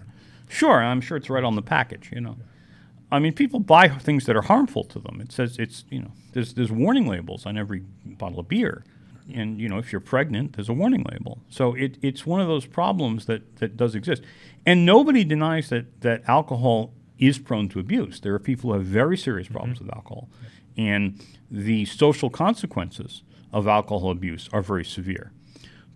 Sure, 0.49 0.83
I'm 0.83 1.01
sure 1.01 1.17
it's 1.17 1.29
right 1.29 1.45
on 1.45 1.57
the 1.57 1.63
package. 1.63 2.11
You 2.13 2.21
know, 2.21 2.37
I 3.11 3.19
mean, 3.19 3.33
people 3.33 3.61
buy 3.61 3.89
things 3.89 4.27
that 4.27 4.37
are 4.37 4.43
harmful 4.43 4.85
to 4.85 4.99
them. 4.99 5.21
It 5.21 5.33
says 5.33 5.59
it's 5.59 5.85
you 5.91 6.01
know, 6.01 6.13
there's 6.33 6.55
there's 6.55 6.73
warning 6.73 7.07
labels 7.07 7.47
on 7.47 7.59
every 7.59 7.83
bottle 8.05 8.41
of 8.41 8.49
beer, 8.49 8.85
and 9.33 9.61
you 9.61 9.69
know, 9.69 9.79
if 9.79 9.93
you're 9.93 10.01
pregnant, 10.01 10.55
there's 10.55 10.69
a 10.69 10.73
warning 10.73 11.05
label. 11.11 11.39
So 11.49 11.75
it, 11.75 11.99
it's 12.03 12.27
one 12.27 12.41
of 12.41 12.49
those 12.49 12.67
problems 12.67 13.27
that 13.27 13.57
that 13.57 13.77
does 13.77 13.95
exist, 13.95 14.23
and 14.65 14.87
nobody 14.87 15.25
denies 15.25 15.69
that 15.71 16.01
that 16.01 16.23
alcohol 16.29 16.93
is 17.19 17.39
prone 17.39 17.69
to 17.71 17.81
abuse. 17.81 18.21
There 18.21 18.35
are 18.35 18.39
people 18.39 18.71
who 18.71 18.79
have 18.79 18.87
very 18.87 19.17
serious 19.17 19.49
problems 19.49 19.79
mm-hmm. 19.79 19.87
with 19.87 19.95
alcohol, 19.95 20.29
and 20.77 21.25
the 21.51 21.85
social 21.87 22.31
consequences 22.31 23.23
of 23.53 23.67
alcohol 23.67 24.11
abuse 24.11 24.49
are 24.53 24.63
very 24.63 24.85
severe. 24.85 25.33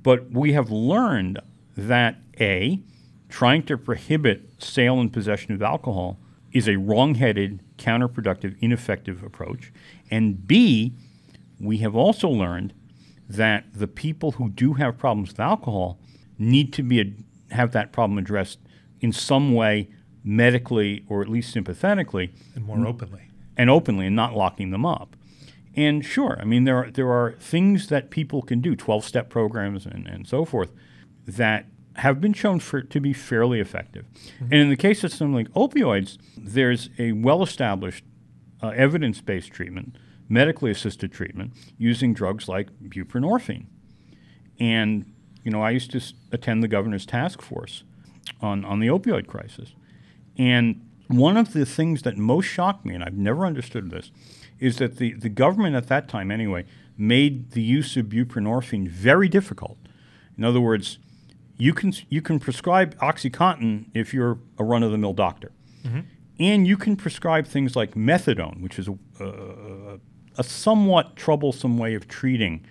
But 0.02 0.30
we 0.30 0.52
have 0.52 0.70
learned 0.70 1.40
that 1.76 2.16
A, 2.40 2.80
trying 3.28 3.62
to 3.64 3.76
prohibit 3.76 4.62
sale 4.62 5.00
and 5.00 5.12
possession 5.12 5.52
of 5.54 5.62
alcohol 5.62 6.18
is 6.52 6.68
a 6.68 6.76
wrong-headed, 6.76 7.60
counterproductive, 7.78 8.56
ineffective 8.60 9.22
approach. 9.22 9.72
And 10.10 10.46
B, 10.46 10.94
we 11.60 11.78
have 11.78 11.94
also 11.94 12.28
learned 12.28 12.72
that 13.28 13.64
the 13.72 13.86
people 13.86 14.32
who 14.32 14.48
do 14.48 14.74
have 14.74 14.98
problems 14.98 15.30
with 15.30 15.40
alcohol 15.40 15.98
need 16.38 16.72
to 16.72 16.82
be 16.82 17.00
ad- 17.00 17.24
have 17.52 17.72
that 17.72 17.92
problem 17.92 18.18
addressed 18.18 18.58
in 19.00 19.12
some 19.12 19.54
way 19.54 19.88
medically 20.24 21.04
or 21.08 21.22
at 21.22 21.28
least 21.28 21.52
sympathetically 21.52 22.32
and 22.54 22.64
more 22.64 22.84
openly. 22.86 23.22
and 23.56 23.70
openly 23.70 24.06
and 24.06 24.16
not 24.16 24.34
locking 24.34 24.70
them 24.70 24.84
up. 24.84 25.14
And 25.76 26.04
sure, 26.04 26.36
I 26.40 26.44
mean, 26.44 26.64
there 26.64 26.76
are, 26.76 26.90
there 26.90 27.10
are 27.10 27.32
things 27.38 27.88
that 27.88 28.10
people 28.10 28.42
can 28.42 28.60
do, 28.60 28.74
12 28.74 29.04
step 29.04 29.30
programs 29.30 29.86
and, 29.86 30.06
and 30.08 30.26
so 30.26 30.44
forth, 30.44 30.72
that 31.26 31.66
have 31.96 32.20
been 32.20 32.32
shown 32.32 32.60
for, 32.60 32.82
to 32.82 33.00
be 33.00 33.12
fairly 33.12 33.60
effective. 33.60 34.04
And 34.40 34.54
in 34.54 34.68
the 34.68 34.76
case 34.76 35.04
of 35.04 35.12
something 35.12 35.34
like 35.34 35.48
opioids, 35.50 36.18
there's 36.36 36.90
a 36.98 37.12
well 37.12 37.42
established 37.42 38.04
uh, 38.62 38.68
evidence 38.68 39.20
based 39.20 39.52
treatment, 39.52 39.96
medically 40.28 40.70
assisted 40.70 41.12
treatment, 41.12 41.52
using 41.78 42.14
drugs 42.14 42.48
like 42.48 42.68
buprenorphine. 42.82 43.66
And, 44.58 45.12
you 45.44 45.50
know, 45.50 45.62
I 45.62 45.70
used 45.70 45.90
to 45.92 45.98
s- 45.98 46.14
attend 46.32 46.62
the 46.62 46.68
governor's 46.68 47.06
task 47.06 47.42
force 47.42 47.84
on, 48.40 48.64
on 48.64 48.80
the 48.80 48.88
opioid 48.88 49.26
crisis. 49.26 49.74
And 50.36 50.86
one 51.08 51.36
of 51.36 51.52
the 51.52 51.66
things 51.66 52.02
that 52.02 52.16
most 52.16 52.46
shocked 52.46 52.84
me, 52.84 52.94
and 52.94 53.02
I've 53.02 53.16
never 53.16 53.44
understood 53.46 53.90
this, 53.90 54.10
is 54.60 54.76
that 54.76 54.98
the, 54.98 55.14
the 55.14 55.28
government 55.28 55.74
at 55.74 55.88
that 55.88 56.08
time, 56.08 56.30
anyway, 56.30 56.64
made 56.96 57.52
the 57.52 57.62
use 57.62 57.96
of 57.96 58.06
buprenorphine 58.06 58.86
very 58.88 59.28
difficult. 59.28 59.78
In 60.36 60.44
other 60.44 60.60
words, 60.60 60.98
you 61.56 61.72
can, 61.74 61.92
you 62.08 62.22
can 62.22 62.38
prescribe 62.38 62.96
OxyContin 62.98 63.86
if 63.94 64.14
you're 64.14 64.38
a 64.58 64.64
run 64.64 64.82
of 64.82 64.92
the 64.92 64.98
mill 64.98 65.14
doctor. 65.14 65.52
Mm-hmm. 65.84 66.00
And 66.38 66.66
you 66.66 66.76
can 66.76 66.96
prescribe 66.96 67.46
things 67.46 67.76
like 67.76 67.94
methadone, 67.94 68.62
which 68.62 68.78
is 68.78 68.88
a, 68.88 68.96
a, 69.24 69.98
a 70.38 70.44
somewhat 70.44 71.16
troublesome 71.16 71.76
way 71.76 71.94
of 71.94 72.08
treating 72.08 72.64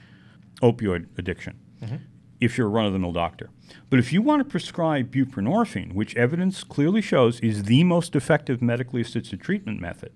opioid 0.62 1.08
addiction 1.18 1.60
mm-hmm. 1.82 1.98
if 2.40 2.58
you're 2.58 2.68
a 2.68 2.70
run 2.70 2.86
of 2.86 2.94
the 2.94 3.00
mill 3.00 3.12
doctor. 3.12 3.50
But 3.90 4.00
if 4.00 4.12
you 4.12 4.22
want 4.22 4.42
to 4.42 4.46
prescribe 4.46 5.12
buprenorphine, 5.12 5.94
which 5.94 6.16
evidence 6.16 6.64
clearly 6.64 7.02
shows 7.02 7.40
is 7.42 7.64
the 7.64 7.84
most 7.84 8.16
effective 8.16 8.62
medically 8.62 9.02
assisted 9.02 9.42
treatment 9.42 9.80
method, 9.80 10.14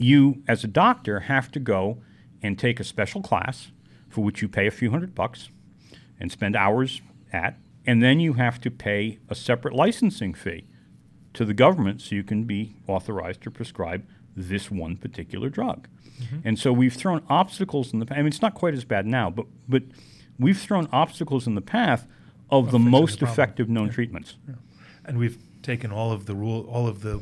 you, 0.00 0.42
as 0.48 0.64
a 0.64 0.68
doctor, 0.68 1.20
have 1.20 1.50
to 1.52 1.60
go 1.60 1.98
and 2.42 2.58
take 2.58 2.80
a 2.80 2.84
special 2.84 3.22
class 3.22 3.70
for 4.08 4.24
which 4.24 4.42
you 4.42 4.48
pay 4.48 4.66
a 4.66 4.70
few 4.70 4.90
hundred 4.90 5.14
bucks 5.14 5.50
and 6.18 6.32
spend 6.32 6.56
hours 6.56 7.00
at, 7.32 7.58
and 7.86 8.02
then 8.02 8.18
you 8.18 8.34
have 8.34 8.60
to 8.60 8.70
pay 8.70 9.18
a 9.28 9.34
separate 9.34 9.74
licensing 9.74 10.34
fee 10.34 10.64
to 11.34 11.44
the 11.44 11.54
government 11.54 12.00
so 12.00 12.14
you 12.14 12.24
can 12.24 12.44
be 12.44 12.74
authorized 12.86 13.42
to 13.42 13.50
prescribe 13.50 14.04
this 14.34 14.70
one 14.70 14.96
particular 14.96 15.48
drug. 15.48 15.86
Mm-hmm. 16.20 16.38
And 16.44 16.58
so 16.58 16.72
we've 16.72 16.94
thrown 16.94 17.22
obstacles 17.28 17.92
in 17.92 17.98
the 17.98 18.06
path. 18.06 18.18
I 18.18 18.22
mean, 18.22 18.28
it's 18.28 18.42
not 18.42 18.54
quite 18.54 18.74
as 18.74 18.84
bad 18.84 19.06
now, 19.06 19.30
but, 19.30 19.46
but 19.68 19.82
we've 20.38 20.58
thrown 20.58 20.88
obstacles 20.92 21.46
in 21.46 21.54
the 21.54 21.60
path 21.60 22.06
of 22.50 22.66
the 22.66 22.72
the 22.72 22.78
most 22.78 23.18
problem. 23.18 23.32
effective 23.32 23.68
known 23.68 23.90
treatments. 23.90 24.36
And 25.04 25.18
we've 25.18 25.38
taken 25.62 25.92
all 25.92 26.10
of 26.10 26.26
the 26.26 26.34
rule, 26.34 26.66
all 26.68 26.88
of 26.88 27.02
the 27.02 27.20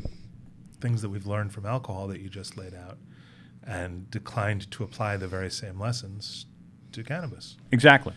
things 0.81 1.03
that 1.03 1.09
we've 1.09 1.27
learned 1.27 1.53
from 1.53 1.67
alcohol 1.67 2.07
that 2.09 2.21
you 2.21 2.29
just 2.29 2.57
laid 2.57 2.75
out, 2.75 2.99
and 3.67 4.11
declined 4.11 4.71
to 4.71 4.85
apply 4.85 5.17
the 5.17 5.29
very 5.29 5.51
same 5.51 5.79
lessons 5.79 6.47
to 6.93 7.03
cannabis. 7.03 7.57
Exactly. 7.71 8.15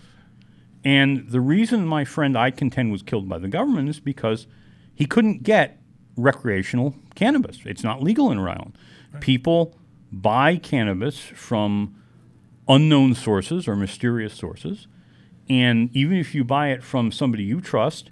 And 0.84 1.30
the 1.30 1.42
reason 1.42 1.86
my 1.86 2.06
friend 2.06 2.38
I 2.38 2.52
contend 2.52 2.92
was 2.92 3.04
killed 3.04 3.30
by 3.30 3.38
the 3.38 3.48
government 3.48 3.90
is 3.90 4.00
because 4.00 4.48
he 4.94 5.06
couldn't 5.06 5.44
get 5.44 5.80
recreational 6.16 6.96
cannabis. 7.16 7.60
It's 7.66 7.84
not 7.84 8.02
legal 8.02 8.32
in 8.32 8.40
Rhode 8.40 8.58
Island. 8.58 8.78
People 9.20 9.78
buy 10.12 10.58
cannabis 10.58 11.20
from 11.20 11.96
unknown 12.68 13.16
sources 13.16 13.68
or 13.68 13.76
mysterious 13.76 14.34
sources. 14.34 14.88
And 15.50 15.96
even 15.96 16.18
if 16.18 16.34
you 16.34 16.44
buy 16.44 16.70
it 16.70 16.84
from 16.84 17.12
somebody 17.12 17.44
you 17.44 17.62
trust, 17.62 18.12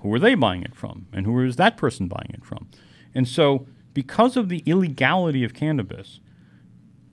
who 0.00 0.12
are 0.12 0.18
they 0.18 0.34
buying 0.34 0.62
it 0.62 0.74
from? 0.74 1.06
And 1.12 1.24
who 1.24 1.40
is 1.42 1.56
that 1.56 1.76
person 1.76 2.08
buying 2.08 2.30
it 2.34 2.44
from? 2.44 2.68
And 3.14 3.26
so, 3.26 3.66
because 3.94 4.36
of 4.36 4.48
the 4.48 4.58
illegality 4.66 5.44
of 5.44 5.54
cannabis, 5.54 6.20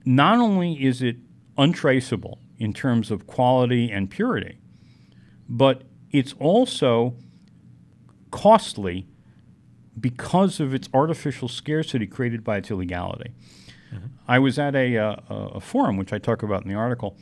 not 0.04 0.38
only 0.38 0.84
is 0.84 1.00
it 1.00 1.16
untraceable 1.56 2.38
in 2.58 2.72
terms 2.72 3.10
of 3.10 3.26
quality 3.26 3.90
and 3.90 4.10
purity, 4.10 4.58
but 5.48 5.82
it's 6.10 6.34
also 6.38 7.14
costly 8.30 9.06
because 9.98 10.58
of 10.60 10.74
its 10.74 10.88
artificial 10.92 11.48
scarcity 11.48 12.06
created 12.06 12.42
by 12.42 12.58
its 12.58 12.70
illegality. 12.70 13.30
I 14.26 14.38
was 14.38 14.58
at 14.58 14.74
a, 14.74 14.96
uh, 14.96 15.16
a 15.28 15.34
a 15.34 15.60
forum, 15.60 15.96
which 15.98 16.12
I 16.12 16.18
talk 16.18 16.42
about 16.42 16.62
in 16.62 16.68
the 16.68 16.74
article, 16.74 17.16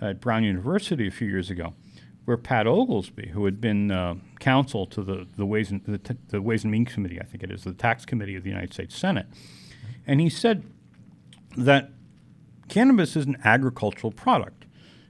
at 0.00 0.20
Brown 0.20 0.44
University 0.44 1.08
a 1.08 1.10
few 1.10 1.26
years 1.26 1.50
ago, 1.50 1.74
where 2.24 2.36
Pat 2.36 2.66
Oglesby, 2.66 3.28
who 3.28 3.44
had 3.44 3.60
been 3.60 3.90
uh, 3.90 4.14
counsel 4.38 4.86
to 4.86 5.02
the, 5.02 5.26
the, 5.36 5.44
Ways 5.44 5.70
and, 5.70 5.84
the, 5.84 5.98
t- 5.98 6.14
the 6.28 6.40
Ways 6.40 6.62
and 6.62 6.70
Means 6.70 6.92
Committee, 6.92 7.20
I 7.20 7.24
think 7.24 7.42
it 7.42 7.50
is, 7.50 7.64
the 7.64 7.72
Tax 7.72 8.04
Committee 8.04 8.36
of 8.36 8.44
the 8.44 8.50
United 8.50 8.72
States 8.72 8.96
Senate, 8.96 9.26
and 10.06 10.20
he 10.20 10.28
said 10.28 10.64
that 11.56 11.90
cannabis 12.68 13.16
is 13.16 13.26
an 13.26 13.36
agricultural 13.44 14.12
product. 14.12 14.64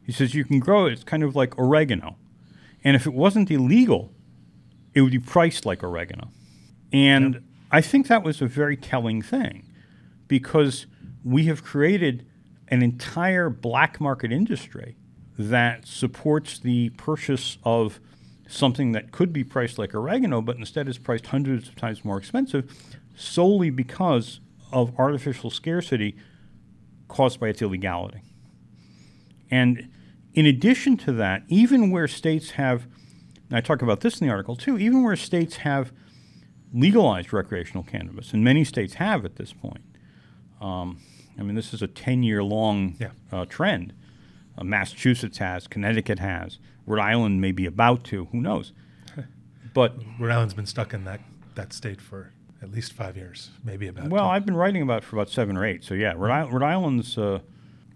He 0.05 0.13
says 0.13 0.35
you 0.35 0.45
can 0.45 0.59
grow 0.59 0.87
it, 0.87 0.93
it's 0.93 1.05
kind 1.05 1.23
of 1.23 1.37
like 1.37 1.59
oregano. 1.59 2.17
And 2.83 2.97
if 2.97 3.07
it 3.07 3.13
wasn't 3.13 3.51
illegal, 3.51 4.13
it 4.95 5.03
would 5.03 5.13
be 5.13 5.19
priced 5.19 5.65
like 5.65 5.83
oregano. 5.85 6.29
And 6.93 7.45
I 7.71 7.81
think 7.81 8.09
that 8.09 8.23
was 8.23 8.43
a 8.43 8.47
very 8.47 8.77
telling 8.77 9.23
thing 9.23 9.65
because 10.29 10.87
we 11.25 11.45
have 11.45 11.63
created 11.63 12.27
an 12.69 12.83
entire 12.83 13.49
black 13.49 14.01
market 14.01 14.33
industry 14.33 14.97
that 15.39 15.87
supports 15.87 16.59
the 16.59 16.91
purchase 16.91 17.59
of 17.65 18.01
something 18.49 18.93
that 18.93 19.13
could 19.13 19.33
be 19.33 19.43
priced 19.45 19.79
like 19.79 19.95
oregano, 19.95 20.43
but 20.43 20.57
instead 20.57 20.89
is 20.89 20.99
priced 20.99 21.27
hundreds 21.27 21.69
of 21.69 21.77
times 21.77 22.05
more 22.05 22.19
expensive 22.19 22.71
solely 23.15 23.71
because 23.71 24.41
of 24.73 24.93
artificial 24.99 25.51
scarcity 25.51 26.17
caused 27.09 27.39
by 27.41 27.49
its 27.49 27.61
illegality. 27.63 28.23
And 29.51 29.91
in 30.35 30.47
addition 30.47 30.97
to 30.99 31.13
that, 31.13 31.43
even 31.49 31.91
where 31.91 32.09
states 32.09 32.53
have, 32.53 32.87
and 33.49 33.57
I 33.57 33.61
talk 33.61 33.83
about 33.83 34.01
this 34.01 34.21
in 34.21 34.27
the 34.27 34.33
article 34.33 34.57
too, 34.57 34.79
even 34.79 35.03
where 35.03 35.17
states 35.17 35.57
have 35.57 35.93
legalized 36.73 37.33
recreational 37.35 37.83
cannabis, 37.83 38.33
and 38.33 38.43
many 38.43 38.65
states 38.65 38.95
have 38.95 39.25
at 39.27 39.37
this 39.37 39.53
point. 39.53 39.83
Um, 40.61 40.99
I 41.39 41.43
mean, 41.43 41.55
this 41.55 41.75
is 41.75 41.83
a 41.83 41.87
10 41.87 42.23
year 42.23 42.43
long 42.43 42.97
Yeah. 42.99 43.11
uh, 43.31 43.45
trend. 43.45 43.93
Uh, 44.57 44.65
Massachusetts 44.65 45.39
has, 45.39 45.67
Connecticut 45.67 46.19
has, 46.19 46.59
Rhode 46.87 47.03
Island 47.03 47.41
may 47.41 47.53
be 47.53 47.67
about 47.67 48.05
to, 48.05 48.27
who 48.27 48.41
knows? 48.41 48.73
But 49.75 49.97
Rhode 50.19 50.33
Island's 50.33 50.55
been 50.55 50.67
stuck 50.67 50.93
in 50.93 51.05
that, 51.05 51.21
that 51.55 51.73
state 51.73 52.01
for 52.01 52.33
at 52.63 52.71
least 52.71 52.93
five 52.93 53.17
years, 53.17 53.51
maybe 53.65 53.89
about. 53.89 54.11
Well, 54.11 54.25
10. 54.25 54.31
I've 54.31 54.47
been 54.47 54.57
writing 54.57 54.83
about 54.83 55.03
it 55.03 55.05
for 55.05 55.17
about 55.17 55.31
seven 55.31 55.57
or 55.57 55.65
eight. 55.65 55.83
So 55.83 55.95
yeah, 55.95 56.13
Rhode, 56.17 56.31
Island, 56.31 56.53
Rhode 56.53 56.67
Island's. 56.67 57.19
Uh, 57.19 57.41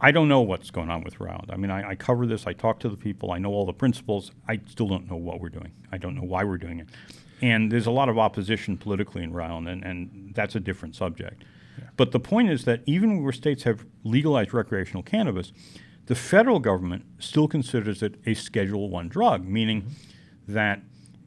I 0.01 0.11
don't 0.11 0.29
know 0.29 0.41
what's 0.41 0.71
going 0.71 0.91
on 0.91 1.03
with 1.03 1.21
Rhode 1.21 1.31
Island. 1.31 1.51
I 1.51 1.57
mean, 1.57 1.71
I, 1.71 1.91
I 1.91 1.95
cover 1.95 2.27
this. 2.27 2.47
I 2.47 2.53
talk 2.53 2.81
to 2.81 2.89
the 2.89 2.97
people. 2.97 3.33
I 3.33 3.39
know 3.39 3.51
all 3.51 3.65
the 3.65 3.73
principals. 3.73 4.33
I 4.49 4.61
still 4.67 4.89
don't 4.89 5.09
know 5.11 5.17
what 5.17 5.41
we're 5.41 5.49
doing. 5.49 5.73
I 5.93 5.99
don't 5.99 6.15
know 6.15 6.23
why 6.23 6.45
we're 6.45 6.59
doing 6.59 6.81
it. 6.81 6.89
And 7.41 7.71
there's 7.71 7.87
a 7.87 7.91
lot 7.91 8.09
of 8.09 8.19
opposition 8.19 8.77
politically 8.77 9.23
in 9.23 9.33
Rhode 9.33 9.47
Island, 9.47 9.69
and, 9.69 9.85
and 9.85 10.33
that's 10.35 10.55
a 10.55 10.61
different 10.61 10.97
subject. 10.97 11.45
But 11.97 12.13
the 12.13 12.21
point 12.21 12.51
is 12.51 12.65
that 12.65 12.81
even 12.87 13.23
where 13.23 13.33
states 13.33 13.63
have 13.65 13.85
legalized 14.05 14.53
recreational 14.53 15.03
cannabis, 15.03 15.53
the 16.07 16.15
federal 16.15 16.61
government 16.61 17.05
still 17.19 17.49
considers 17.49 18.03
it 18.03 18.15
a 18.27 18.35
Schedule 18.35 18.89
One 18.89 19.09
drug, 19.09 19.45
meaning 19.45 19.87
that 20.47 20.79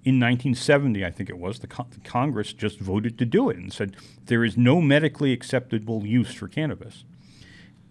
in 0.06 0.15
1970, 0.15 1.06
I 1.06 1.12
think 1.12 1.30
it 1.30 1.38
was, 1.38 1.60
the, 1.60 1.68
con- 1.68 1.88
the 1.92 2.00
Congress 2.00 2.54
just 2.54 2.80
voted 2.80 3.18
to 3.20 3.26
do 3.26 3.50
it 3.50 3.58
and 3.58 3.72
said 3.72 3.98
there 4.26 4.46
is 4.46 4.58
no 4.58 4.82
medically 4.82 5.34
acceptable 5.34 6.06
use 6.06 6.34
for 6.34 6.48
cannabis, 6.48 7.04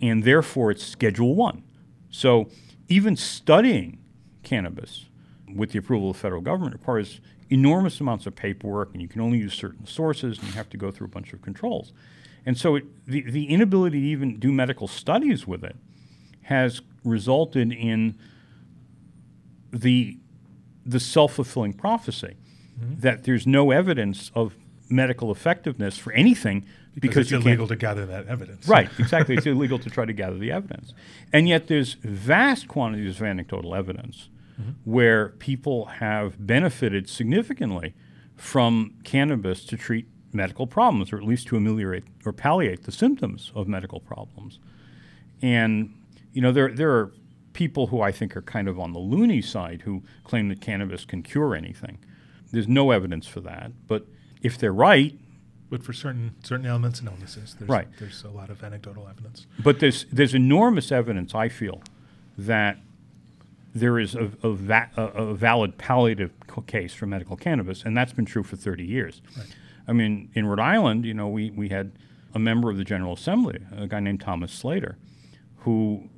and 0.00 0.24
therefore 0.24 0.70
it's 0.70 0.84
Schedule 0.84 1.34
One. 1.34 1.62
So 2.10 2.48
even 2.88 3.16
studying 3.16 3.98
cannabis 4.42 5.04
with 5.54 5.72
the 5.72 5.78
approval 5.78 6.10
of 6.10 6.16
the 6.16 6.20
federal 6.20 6.40
government 6.40 6.72
requires 6.72 7.20
enormous 7.50 8.00
amounts 8.00 8.26
of 8.26 8.34
paperwork, 8.34 8.90
and 8.94 9.02
you 9.02 9.08
can 9.08 9.20
only 9.20 9.38
use 9.38 9.52
certain 9.52 9.86
sources, 9.86 10.38
and 10.38 10.48
you 10.48 10.54
have 10.54 10.70
to 10.70 10.78
go 10.78 10.90
through 10.90 11.06
a 11.06 11.10
bunch 11.10 11.34
of 11.34 11.42
controls. 11.42 11.92
And 12.46 12.56
so 12.56 12.76
it, 12.76 12.84
the, 13.06 13.20
the 13.22 13.46
inability 13.48 14.00
to 14.00 14.06
even 14.06 14.38
do 14.38 14.50
medical 14.50 14.88
studies 14.88 15.46
with 15.46 15.62
it 15.62 15.76
has 16.48 16.80
resulted 17.04 17.72
in 17.72 18.18
the 19.70 20.16
the 20.86 20.98
self-fulfilling 20.98 21.74
prophecy 21.74 22.36
mm-hmm. 22.80 23.00
that 23.00 23.24
there's 23.24 23.46
no 23.46 23.70
evidence 23.70 24.30
of 24.34 24.54
medical 24.88 25.30
effectiveness 25.30 25.98
for 25.98 26.10
anything 26.14 26.64
because, 26.98 27.30
it's 27.30 27.30
you 27.30 27.36
illegal 27.36 27.68
can't 27.68 27.80
to 27.80 27.86
gather 27.86 28.06
that 28.06 28.26
evidence. 28.26 28.66
right 28.66 28.88
exactly. 28.98 29.36
It's 29.38 29.46
illegal 29.46 29.78
to 29.78 29.90
try 29.90 30.06
to 30.06 30.12
gather 30.14 30.38
the 30.38 30.50
evidence. 30.50 30.94
And 31.32 31.46
yet 31.46 31.66
there's 31.66 31.94
vast 31.94 32.66
quantities 32.66 33.20
of 33.20 33.26
anecdotal 33.26 33.74
evidence 33.74 34.30
mm-hmm. 34.58 34.70
where 34.84 35.28
people 35.28 35.84
have 35.84 36.46
benefited 36.46 37.10
significantly 37.10 37.94
from 38.36 38.94
cannabis 39.04 39.66
to 39.66 39.76
treat 39.76 40.08
medical 40.32 40.66
problems 40.66 41.12
or 41.12 41.18
at 41.18 41.24
least 41.24 41.48
to 41.48 41.56
ameliorate 41.56 42.04
or 42.24 42.32
palliate 42.32 42.84
the 42.84 42.92
symptoms 42.92 43.52
of 43.54 43.68
medical 43.68 44.00
problems. 44.00 44.58
And 45.42 45.94
you 46.32 46.40
know, 46.42 46.52
there 46.52 46.70
there 46.72 46.90
are 46.92 47.12
people 47.52 47.88
who 47.88 48.00
I 48.00 48.12
think 48.12 48.36
are 48.36 48.42
kind 48.42 48.68
of 48.68 48.78
on 48.78 48.92
the 48.92 48.98
loony 49.00 49.42
side 49.42 49.82
who 49.82 50.02
claim 50.24 50.48
that 50.48 50.60
cannabis 50.60 51.04
can 51.04 51.22
cure 51.22 51.54
anything. 51.54 51.98
There's 52.52 52.68
no 52.68 52.90
evidence 52.92 53.26
for 53.26 53.40
that, 53.40 53.72
but 53.88 54.06
if 54.42 54.56
they're 54.58 54.72
right, 54.72 55.18
But 55.70 55.82
for 55.82 55.92
certain 55.92 56.34
certain 56.42 56.66
ailments 56.66 57.00
and 57.00 57.08
illnesses, 57.08 57.56
there's, 57.58 57.68
Right. 57.68 57.88
there's 57.98 58.22
a 58.24 58.28
lot 58.30 58.48
of 58.50 58.62
anecdotal 58.62 59.06
evidence. 59.08 59.46
but 59.62 59.80
there's 59.80 60.06
there's 60.12 60.34
enormous 60.34 60.90
evidence 60.92 61.34
I 61.34 61.48
feel 61.48 61.82
that 62.38 62.78
there 63.74 63.98
is 63.98 64.14
a, 64.14 64.30
a, 64.42 64.50
va- 64.52 64.90
a, 64.96 65.02
a 65.02 65.34
valid 65.34 65.76
palliative 65.78 66.32
case 66.66 66.94
for 66.94 67.06
medical 67.06 67.36
cannabis, 67.36 67.84
and 67.84 67.96
that's 67.96 68.12
been 68.12 68.24
true 68.24 68.42
for 68.42 68.56
30 68.56 68.84
years. 68.84 69.20
I 69.86 69.92
mean, 69.92 70.30
in 70.34 70.46
Rhode 70.46 70.58
Island, 70.60 71.04
you 71.04 71.14
know, 71.14 71.28
we, 71.28 71.50
we 71.50 71.68
had 71.68 71.92
a 72.34 72.38
member 72.38 72.70
of 72.70 72.76
the 72.76 72.84
General 72.84 73.12
Assembly, 73.12 73.58
a 73.76 73.86
guy 73.86 74.00
named 74.00 74.20
Thomas 74.20 74.52
Slater, 74.52 74.96
who 75.58 76.08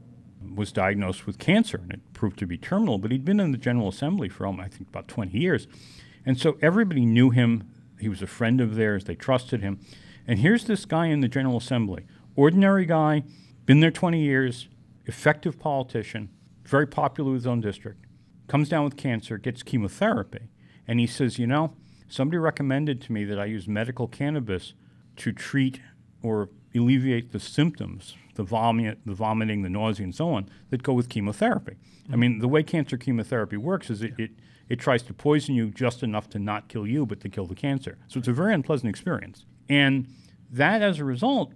was 0.54 0.72
diagnosed 0.72 1.26
with 1.26 1.38
cancer, 1.38 1.78
and 1.82 1.92
it 1.92 2.12
proved 2.12 2.38
to 2.38 2.46
be 2.46 2.56
terminal. 2.56 2.98
But 2.98 3.10
he'd 3.10 3.24
been 3.24 3.40
in 3.40 3.52
the 3.52 3.58
General 3.58 3.88
Assembly 3.88 4.28
for, 4.28 4.46
um, 4.46 4.60
I 4.60 4.68
think, 4.68 4.88
about 4.88 5.08
20 5.08 5.36
years. 5.36 5.66
And 6.24 6.38
so 6.38 6.58
everybody 6.62 7.04
knew 7.04 7.30
him. 7.30 7.70
He 7.98 8.08
was 8.08 8.22
a 8.22 8.26
friend 8.26 8.60
of 8.60 8.74
theirs. 8.74 9.04
They 9.04 9.14
trusted 9.14 9.60
him. 9.60 9.80
And 10.26 10.38
here's 10.38 10.64
this 10.64 10.84
guy 10.84 11.06
in 11.06 11.20
the 11.20 11.28
General 11.28 11.56
Assembly, 11.56 12.06
ordinary 12.36 12.86
guy, 12.86 13.24
been 13.66 13.80
there 13.80 13.90
20 13.90 14.20
years, 14.20 14.68
effective 15.06 15.58
politician, 15.58 16.30
very 16.64 16.86
popular 16.86 17.32
with 17.32 17.40
his 17.40 17.46
own 17.46 17.60
district, 17.60 18.06
comes 18.46 18.68
down 18.68 18.84
with 18.84 18.96
cancer, 18.96 19.38
gets 19.38 19.62
chemotherapy. 19.62 20.48
And 20.86 21.00
he 21.00 21.06
says, 21.06 21.38
You 21.38 21.46
know, 21.46 21.74
somebody 22.08 22.38
recommended 22.38 23.00
to 23.02 23.12
me 23.12 23.24
that 23.24 23.38
I 23.38 23.46
use 23.46 23.68
medical 23.68 24.06
cannabis 24.06 24.74
to 25.16 25.32
treat 25.32 25.80
or 26.22 26.50
alleviate 26.74 27.32
the 27.32 27.40
symptoms, 27.40 28.14
the, 28.34 28.44
the 28.44 29.14
vomiting, 29.14 29.62
the 29.62 29.70
nausea, 29.70 30.04
and 30.04 30.14
so 30.14 30.30
on, 30.30 30.48
that 30.70 30.82
go 30.82 30.92
with 30.92 31.08
chemotherapy. 31.08 31.76
I 32.12 32.16
mean, 32.16 32.38
the 32.38 32.48
way 32.48 32.62
cancer 32.62 32.96
chemotherapy 32.96 33.56
works 33.56 33.90
is 33.90 34.02
it, 34.02 34.14
it, 34.18 34.30
it 34.68 34.78
tries 34.78 35.02
to 35.04 35.14
poison 35.14 35.54
you 35.54 35.70
just 35.70 36.02
enough 36.02 36.28
to 36.30 36.38
not 36.38 36.68
kill 36.68 36.86
you, 36.86 37.06
but 37.06 37.20
to 37.20 37.28
kill 37.28 37.46
the 37.46 37.54
cancer. 37.54 37.98
So 38.08 38.18
it's 38.18 38.28
a 38.28 38.32
very 38.32 38.54
unpleasant 38.54 38.88
experience. 38.88 39.44
And 39.68 40.06
that, 40.50 40.82
as 40.82 40.98
a 40.98 41.04
result, 41.04 41.52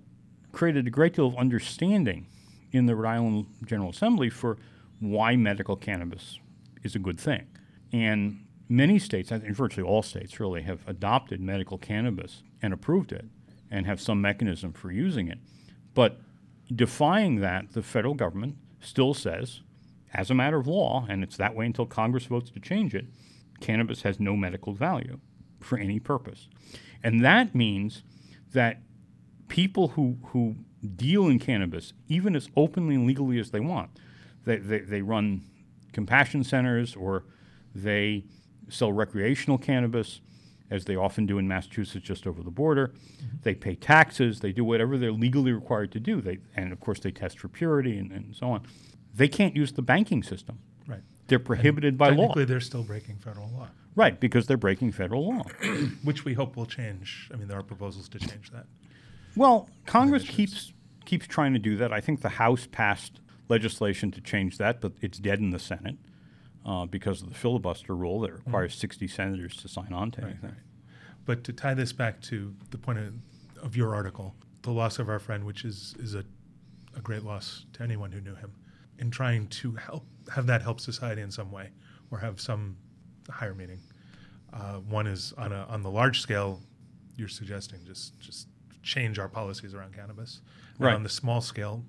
created 0.53 0.87
a 0.87 0.91
great 0.91 1.15
deal 1.15 1.27
of 1.27 1.37
understanding 1.37 2.27
in 2.73 2.87
the 2.87 2.97
Rhode 2.97 3.09
Island 3.09 3.47
General 3.65 3.91
Assembly 3.91 4.31
for 4.31 4.59
why 5.01 5.37
medical 5.37 5.77
cannabis 5.77 6.39
is 6.83 6.95
a 6.95 6.99
good 6.99 7.21
thing. 7.21 7.47
And 7.93 8.47
many 8.69 8.99
states, 8.99 9.31
I 9.31 9.39
think 9.39 9.55
virtually 9.55 9.87
all 9.87 10.03
states 10.03 10.41
really, 10.41 10.63
have 10.63 10.87
adopted 10.87 11.41
medical 11.41 11.79
cannabis 11.79 12.43
and 12.63 12.73
approved 12.73 13.13
it 13.13 13.27
and 13.75 13.87
have 13.87 14.01
some 14.01 14.21
mechanism 14.21 14.73
for 14.73 14.93
using 14.93 15.27
it. 15.29 15.39
But 15.95 16.21
defying 16.75 17.41
that, 17.41 17.73
the 17.73 17.83
federal 17.83 18.15
government 18.15 18.57
still 18.81 19.15
says, 19.15 19.63
as 20.13 20.31
a 20.31 20.35
matter 20.35 20.59
of 20.59 20.69
law, 20.69 21.07
and 21.09 21.25
it's 21.25 21.37
that 21.39 21.57
way 21.57 21.67
until 21.67 21.85
Congress 21.85 22.27
votes 22.27 22.51
to 22.51 22.61
change 22.61 22.95
it, 22.95 23.07
cannabis 23.61 24.03
has 24.03 24.21
no 24.21 24.37
medical 24.37 24.73
value 24.73 25.19
for 25.61 25.77
any 25.77 25.99
purpose. 25.99 26.49
And 27.03 27.25
that 27.25 27.53
means 27.55 28.05
that 28.53 28.81
people 29.49 29.89
who, 29.89 30.19
who 30.27 30.55
deal 30.95 31.27
in 31.27 31.41
cannabis, 31.41 31.93
even 32.07 32.37
as 32.37 32.49
openly 32.57 32.95
and 32.95 33.07
legally 33.09 33.41
as 33.41 33.51
they 33.51 33.61
want, 33.61 33.91
they, 34.45 34.59
they, 34.59 34.79
they 34.81 35.03
run 35.03 35.43
compassion 35.93 36.45
centers 36.45 36.95
or 36.95 37.25
they 37.75 38.25
sell 38.69 38.93
recreational 38.93 39.59
cannabis, 39.59 40.21
as 40.71 40.85
they 40.85 40.97
often 40.97 41.27
do 41.27 41.39
in 41.39 41.47
Massachusetts 41.47 42.05
just 42.05 42.27
over 42.27 42.43
the 42.43 42.51
border. 42.51 42.89
Mm-hmm. 42.89 43.37
They 43.43 43.55
pay 43.55 43.75
taxes, 43.75 44.41
they 44.41 44.53
do 44.53 44.65
whatever 44.65 44.97
they're 44.97 45.13
legally 45.13 45.53
required 45.53 45.93
to 45.93 46.01
do. 46.01 46.21
They, 46.21 46.39
and 46.57 46.73
of 46.73 46.81
course, 46.81 47.01
they 47.01 47.11
test 47.11 47.39
for 47.39 47.49
purity 47.49 47.99
and, 47.99 48.11
and 48.11 48.35
so 48.35 48.51
on. 48.51 48.67
They 49.15 49.29
can't 49.29 49.55
use 49.55 49.73
the 49.73 49.83
banking 49.83 50.23
system. 50.23 50.59
Right. 50.87 51.03
They're 51.29 51.39
prohibited 51.39 51.91
and 51.91 51.99
by 51.99 52.09
law. 52.11 52.17
Technically, 52.17 52.45
they're 52.47 52.61
still 52.61 52.83
breaking 52.83 53.19
federal 53.19 53.51
law. 53.51 53.69
Right, 53.97 54.19
because 54.19 54.47
they're 54.47 54.57
breaking 54.57 54.93
federal 54.93 55.29
law. 55.29 55.45
Which 56.03 56.25
we 56.25 56.35
hope 56.35 56.57
will 56.57 56.67
change. 56.67 57.31
I 57.33 57.37
mean, 57.37 57.47
there 57.47 57.59
are 57.59 57.63
proposals 57.63 58.09
to 58.09 58.19
change 58.19 58.51
that. 58.51 58.67
Well, 59.37 59.69
Congress 59.87 60.25
keeps 60.29 60.73
keeps 61.05 61.27
trying 61.27 61.53
to 61.53 61.59
do 61.59 61.77
that. 61.77 61.93
I 61.93 62.01
think 62.01 62.23
the 62.23 62.31
House 62.31 62.67
passed 62.71 63.21
legislation 63.49 64.11
to 64.13 64.21
change 64.21 64.59
that, 64.59 64.81
but 64.81 64.93
it's 65.01 65.19
dead 65.19 65.39
in 65.39 65.51
the 65.51 65.59
Senate 65.59 65.97
uh, 66.65 66.87
because 66.87 67.23
of 67.23 67.29
the 67.29 67.35
filibuster 67.35 67.95
rule 67.95 68.21
that 68.21 68.33
requires 68.33 68.75
mm. 68.75 68.81
60 68.81 69.09
senators 69.09 69.57
to 69.57 69.69
sign 69.69 69.93
on 69.93 70.11
to 70.13 70.23
right, 70.23 70.31
anything. 70.31 70.51
Right. 70.51 70.59
But 71.27 71.45
to 71.45 71.53
tie 71.53 71.75
this 71.75 71.93
back 71.93 72.21
to 72.23 72.55
the 72.71 72.79
point 72.79 72.99
of, 72.99 73.15
of, 73.63 73.77
your 73.77 73.95
article, 73.95 74.35
the 74.63 74.71
loss 74.71 74.99
of 74.99 75.09
our 75.09 75.19
friend, 75.19 75.45
which 75.45 75.65
is 75.65 75.95
is 75.99 76.15
a, 76.15 76.25
a 76.97 77.01
great 77.01 77.23
loss 77.23 77.65
to 77.75 77.83
anyone 77.83 78.13
who 78.13 78.21
knew 78.21 78.35
him, 78.35 78.53
in 78.99 79.11
trying 79.11 79.49
to 79.49 79.73
help 79.73 80.05
have 80.35 80.47
that 80.47 80.63
help 80.63 80.81
society 80.81 81.23
in 81.23 81.31
some 81.31 81.51
way 81.51 81.71
or 82.11 82.19
have 82.19 82.41
some 82.41 82.77
higher 83.31 83.55
meaning. 83.55 83.81
Uh, 84.53 84.75
one 84.89 85.07
is 85.07 85.33
on 85.37 85.53
a 85.53 85.67
on 85.69 85.83
the 85.83 85.91
large 85.91 86.21
scale, 86.21 86.61
you're 87.17 87.29
suggesting 87.29 87.81
just 87.85 88.19
just 88.21 88.49
change 88.83 89.19
our 89.19 89.29
policies 89.29 89.75
around 89.75 89.95
cannabis. 89.95 90.41
And 90.77 90.87
right. 90.87 90.95
on 90.95 91.03
the 91.03 91.09
small 91.09 91.41
scale, 91.41 91.85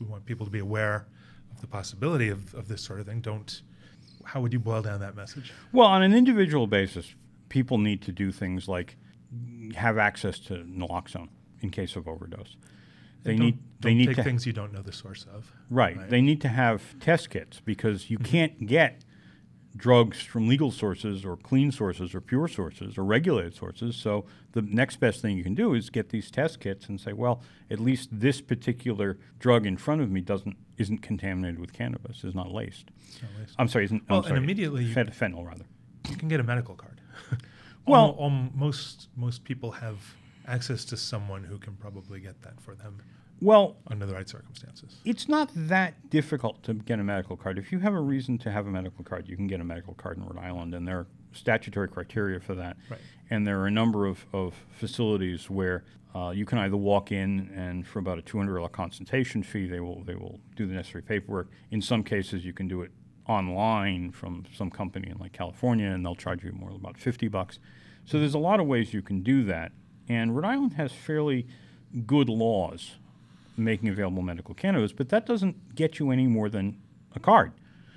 we 0.00 0.06
want 0.06 0.24
people 0.24 0.46
to 0.46 0.52
be 0.52 0.60
aware 0.60 1.06
of 1.50 1.60
the 1.60 1.66
possibility 1.66 2.28
of, 2.28 2.54
of 2.54 2.68
this 2.68 2.82
sort 2.82 3.00
of 3.00 3.06
thing. 3.06 3.20
Don't. 3.20 3.62
How 4.24 4.40
would 4.40 4.52
you 4.52 4.58
boil 4.58 4.82
down 4.82 5.00
that 5.00 5.16
message? 5.16 5.52
Well, 5.72 5.86
on 5.86 6.02
an 6.02 6.14
individual 6.14 6.66
basis, 6.66 7.14
people 7.48 7.78
need 7.78 8.02
to 8.02 8.12
do 8.12 8.32
things 8.32 8.68
like 8.68 8.96
have 9.74 9.98
access 9.98 10.38
to 10.38 10.54
naloxone 10.64 11.28
in 11.60 11.70
case 11.70 11.96
of 11.96 12.08
overdose. 12.08 12.56
They 13.22 13.36
need 13.36 13.58
they 13.80 13.90
don't 13.90 13.98
need 13.98 14.06
take 14.06 14.16
to 14.16 14.22
things 14.24 14.46
you 14.46 14.52
don't 14.52 14.72
know 14.72 14.82
the 14.82 14.92
source 14.92 15.26
of. 15.32 15.52
Right. 15.70 15.96
right. 15.96 16.10
They 16.10 16.20
need 16.20 16.40
to 16.40 16.48
have 16.48 16.98
test 16.98 17.30
kits 17.30 17.60
because 17.60 18.10
you 18.10 18.18
mm-hmm. 18.18 18.30
can't 18.30 18.66
get 18.66 19.04
drugs 19.76 20.20
from 20.20 20.48
legal 20.48 20.70
sources 20.70 21.24
or 21.24 21.36
clean 21.36 21.72
sources 21.72 22.14
or 22.14 22.20
pure 22.20 22.48
sources 22.48 22.98
or 22.98 23.04
regulated 23.04 23.54
sources. 23.54 23.96
So 23.96 24.24
the 24.52 24.62
next 24.62 24.96
best 24.96 25.22
thing 25.22 25.36
you 25.36 25.44
can 25.44 25.54
do 25.54 25.74
is 25.74 25.90
get 25.90 26.10
these 26.10 26.30
test 26.30 26.60
kits 26.60 26.88
and 26.88 27.00
say, 27.00 27.12
well, 27.12 27.42
at 27.70 27.80
least 27.80 28.08
this 28.12 28.40
particular 28.40 29.18
drug 29.38 29.66
in 29.66 29.76
front 29.76 30.00
of 30.00 30.10
me 30.10 30.20
doesn't 30.20 30.56
isn't 30.78 30.98
contaminated 30.98 31.58
with 31.58 31.72
cannabis, 31.72 32.24
is 32.24 32.34
not 32.34 32.50
laced. 32.50 32.90
Not 33.22 33.30
laced. 33.38 33.54
I'm 33.58 33.68
sorry, 33.68 33.84
isn't 33.84 34.02
well, 34.08 34.18
I'm 34.18 34.24
sorry, 34.24 34.36
and 34.36 34.44
immediately 34.44 34.92
fent- 34.92 35.12
fentanyl 35.12 35.46
rather. 35.46 35.64
You 36.08 36.16
can 36.16 36.28
get 36.28 36.40
a 36.40 36.42
medical 36.42 36.74
card. 36.74 37.00
well, 37.86 38.14
most 38.54 39.08
most 39.16 39.44
people 39.44 39.72
have 39.72 39.98
access 40.46 40.84
to 40.86 40.96
someone 40.96 41.44
who 41.44 41.58
can 41.58 41.74
probably 41.74 42.20
get 42.20 42.42
that 42.42 42.60
for 42.60 42.74
them. 42.74 43.00
Well, 43.42 43.76
under 43.88 44.06
the 44.06 44.14
right 44.14 44.28
circumstances, 44.28 45.00
it's 45.04 45.28
not 45.28 45.50
that 45.56 46.10
difficult 46.10 46.62
to 46.62 46.74
get 46.74 47.00
a 47.00 47.02
medical 47.02 47.36
card. 47.36 47.58
If 47.58 47.72
you 47.72 47.80
have 47.80 47.92
a 47.92 48.00
reason 48.00 48.38
to 48.38 48.52
have 48.52 48.68
a 48.68 48.70
medical 48.70 49.02
card, 49.02 49.28
you 49.28 49.36
can 49.36 49.48
get 49.48 49.60
a 49.60 49.64
medical 49.64 49.94
card 49.94 50.16
in 50.16 50.24
Rhode 50.24 50.38
Island, 50.38 50.74
and 50.76 50.86
there 50.86 51.00
are 51.00 51.06
statutory 51.32 51.88
criteria 51.88 52.38
for 52.38 52.54
that. 52.54 52.76
Right. 52.88 53.00
And 53.30 53.44
there 53.44 53.58
are 53.58 53.66
a 53.66 53.70
number 53.70 54.06
of, 54.06 54.24
of 54.32 54.54
facilities 54.70 55.50
where 55.50 55.82
uh, 56.14 56.30
you 56.30 56.44
can 56.44 56.58
either 56.58 56.76
walk 56.76 57.10
in 57.10 57.50
and 57.56 57.84
for 57.84 57.98
about 57.98 58.20
a 58.20 58.22
$200 58.22 58.70
consultation 58.70 59.42
fee, 59.42 59.66
they 59.66 59.80
will 59.80 60.04
they 60.04 60.14
will 60.14 60.38
do 60.54 60.64
the 60.64 60.74
necessary 60.74 61.02
paperwork. 61.02 61.50
In 61.72 61.82
some 61.82 62.04
cases, 62.04 62.44
you 62.44 62.52
can 62.52 62.68
do 62.68 62.82
it 62.82 62.92
online 63.26 64.12
from 64.12 64.44
some 64.54 64.70
company 64.70 65.10
in 65.10 65.18
like 65.18 65.32
California, 65.32 65.88
and 65.88 66.06
they'll 66.06 66.14
charge 66.14 66.44
you 66.44 66.52
more 66.52 66.70
about 66.70 66.96
50 66.96 67.26
bucks. 67.26 67.58
So 68.04 68.20
there's 68.20 68.34
a 68.34 68.38
lot 68.38 68.60
of 68.60 68.68
ways 68.68 68.94
you 68.94 69.02
can 69.02 69.22
do 69.24 69.42
that, 69.44 69.72
and 70.08 70.36
Rhode 70.36 70.44
Island 70.44 70.74
has 70.74 70.92
fairly 70.92 71.48
good 72.06 72.28
laws 72.28 72.98
making 73.56 73.88
available 73.88 74.22
medical 74.22 74.54
cannabis, 74.54 74.92
but 74.92 75.08
that 75.10 75.26
doesn't 75.26 75.74
get 75.74 75.98
you 75.98 76.10
any 76.10 76.26
more 76.26 76.48
than 76.48 76.80
a 77.14 77.20
card. 77.20 77.52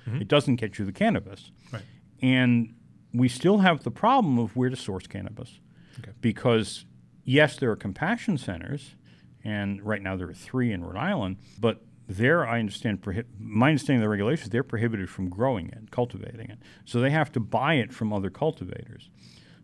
Mm-hmm. 0.06 0.22
It 0.22 0.28
doesn't 0.28 0.56
get 0.56 0.78
you 0.78 0.84
the 0.84 0.92
cannabis. 0.92 1.50
Right. 1.72 1.82
And 2.22 2.74
we 3.12 3.28
still 3.28 3.58
have 3.58 3.82
the 3.82 3.90
problem 3.90 4.38
of 4.38 4.56
where 4.56 4.70
to 4.70 4.76
source 4.76 5.06
cannabis. 5.06 5.60
Okay. 5.98 6.12
Because, 6.20 6.84
yes, 7.24 7.56
there 7.56 7.70
are 7.70 7.76
compassion 7.76 8.38
centers, 8.38 8.94
and 9.44 9.82
right 9.82 10.02
now 10.02 10.16
there 10.16 10.28
are 10.28 10.34
three 10.34 10.72
in 10.72 10.84
Rhode 10.84 10.98
Island, 10.98 11.38
but 11.58 11.82
there, 12.08 12.46
I 12.46 12.60
understand, 12.60 13.02
prohi- 13.02 13.24
my 13.38 13.68
understanding 13.68 14.00
of 14.00 14.04
the 14.04 14.10
regulations, 14.10 14.50
they're 14.50 14.62
prohibited 14.62 15.10
from 15.10 15.28
growing 15.28 15.68
it, 15.70 15.90
cultivating 15.90 16.50
it. 16.50 16.58
So 16.84 17.00
they 17.00 17.10
have 17.10 17.32
to 17.32 17.40
buy 17.40 17.74
it 17.74 17.92
from 17.92 18.12
other 18.12 18.30
cultivators. 18.30 19.10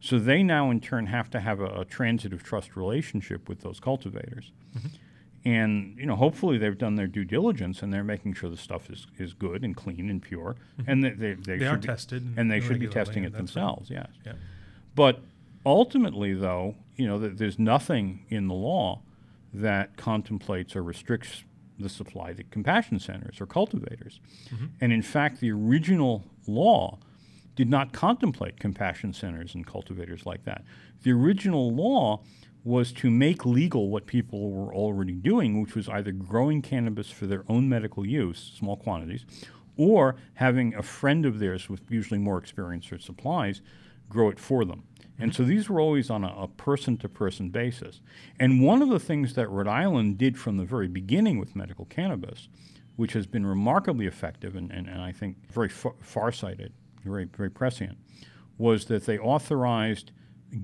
So 0.00 0.18
they 0.18 0.42
now, 0.42 0.70
in 0.70 0.80
turn, 0.80 1.06
have 1.06 1.30
to 1.30 1.40
have 1.40 1.60
a, 1.60 1.66
a 1.66 1.84
transitive 1.84 2.42
trust 2.42 2.74
relationship 2.74 3.48
with 3.48 3.60
those 3.60 3.78
cultivators. 3.78 4.50
Mm-hmm 4.76 4.88
and 5.44 5.96
you 5.98 6.06
know 6.06 6.16
hopefully 6.16 6.58
they've 6.58 6.78
done 6.78 6.94
their 6.94 7.06
due 7.06 7.24
diligence 7.24 7.82
and 7.82 7.92
they're 7.92 8.04
making 8.04 8.34
sure 8.34 8.48
the 8.48 8.56
stuff 8.56 8.88
is, 8.90 9.06
is 9.18 9.32
good 9.32 9.64
and 9.64 9.76
clean 9.76 10.08
and 10.08 10.22
pure 10.22 10.56
mm-hmm. 10.78 10.90
and 10.90 11.04
they, 11.04 11.10
they, 11.10 11.34
they, 11.34 11.58
they 11.58 11.66
are 11.66 11.76
be, 11.76 11.86
tested 11.86 12.34
and 12.36 12.50
they 12.50 12.60
should 12.60 12.78
be 12.78 12.86
testing 12.86 13.24
it 13.24 13.32
themselves 13.32 13.90
right. 13.90 14.00
yes 14.00 14.08
yeah. 14.24 14.32
but 14.94 15.20
ultimately 15.66 16.32
though 16.32 16.74
you 16.96 17.06
know 17.06 17.18
th- 17.18 17.32
there's 17.36 17.58
nothing 17.58 18.24
in 18.28 18.48
the 18.48 18.54
law 18.54 19.00
that 19.52 19.96
contemplates 19.96 20.76
or 20.76 20.82
restricts 20.82 21.44
the 21.78 21.88
supply 21.88 22.32
to 22.32 22.44
compassion 22.44 22.98
centers 22.98 23.40
or 23.40 23.46
cultivators 23.46 24.20
mm-hmm. 24.48 24.66
and 24.80 24.92
in 24.92 25.02
fact 25.02 25.40
the 25.40 25.50
original 25.50 26.22
law 26.46 26.98
did 27.56 27.68
not 27.68 27.92
contemplate 27.92 28.58
compassion 28.58 29.12
centers 29.12 29.54
and 29.54 29.66
cultivators 29.66 30.24
like 30.24 30.44
that 30.44 30.62
the 31.02 31.10
original 31.10 31.72
law 31.72 32.20
was 32.64 32.92
to 32.92 33.10
make 33.10 33.44
legal 33.44 33.88
what 33.88 34.06
people 34.06 34.50
were 34.50 34.74
already 34.74 35.14
doing, 35.14 35.60
which 35.60 35.74
was 35.74 35.88
either 35.88 36.12
growing 36.12 36.62
cannabis 36.62 37.10
for 37.10 37.26
their 37.26 37.44
own 37.48 37.68
medical 37.68 38.06
use, 38.06 38.52
small 38.56 38.76
quantities, 38.76 39.24
or 39.76 40.16
having 40.34 40.74
a 40.74 40.82
friend 40.82 41.26
of 41.26 41.38
theirs 41.38 41.68
with 41.68 41.80
usually 41.90 42.18
more 42.18 42.38
experience 42.38 42.92
or 42.92 42.98
supplies 42.98 43.62
grow 44.08 44.28
it 44.28 44.38
for 44.38 44.64
them. 44.64 44.84
And 45.18 45.34
so 45.34 45.44
these 45.44 45.68
were 45.68 45.80
always 45.80 46.10
on 46.10 46.24
a 46.24 46.48
person 46.48 46.96
to 46.98 47.08
person 47.08 47.50
basis. 47.50 48.00
And 48.38 48.62
one 48.62 48.82
of 48.82 48.88
the 48.88 48.98
things 48.98 49.34
that 49.34 49.48
Rhode 49.48 49.68
Island 49.68 50.18
did 50.18 50.38
from 50.38 50.56
the 50.56 50.64
very 50.64 50.88
beginning 50.88 51.38
with 51.38 51.56
medical 51.56 51.84
cannabis, 51.84 52.48
which 52.96 53.12
has 53.12 53.26
been 53.26 53.46
remarkably 53.46 54.06
effective 54.06 54.56
and, 54.56 54.70
and, 54.70 54.88
and 54.88 55.00
I 55.00 55.12
think 55.12 55.36
very 55.50 55.68
far- 55.68 55.94
farsighted, 56.00 56.72
very, 57.04 57.24
very 57.24 57.50
prescient, 57.50 57.98
was 58.58 58.86
that 58.86 59.06
they 59.06 59.18
authorized 59.18 60.12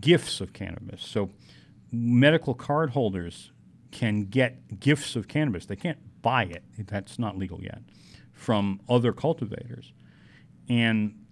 gifts 0.01 0.41
of 0.41 0.53
cannabis. 0.53 1.03
So 1.03 1.31
medical 1.90 2.55
card 2.55 2.90
holders 2.90 3.51
can 3.90 4.24
get 4.24 4.81
gifts 4.81 5.16
of 5.16 5.29
cannabis. 5.29 5.66
They 5.66 5.77
can't 5.77 5.98
buy 6.22 6.44
it. 6.44 6.62
That's 6.79 7.18
not 7.18 7.38
legal 7.38 7.62
yet 7.62 7.81
from 8.33 8.81
other 8.88 9.12
cultivators. 9.12 9.92
And 10.68 11.24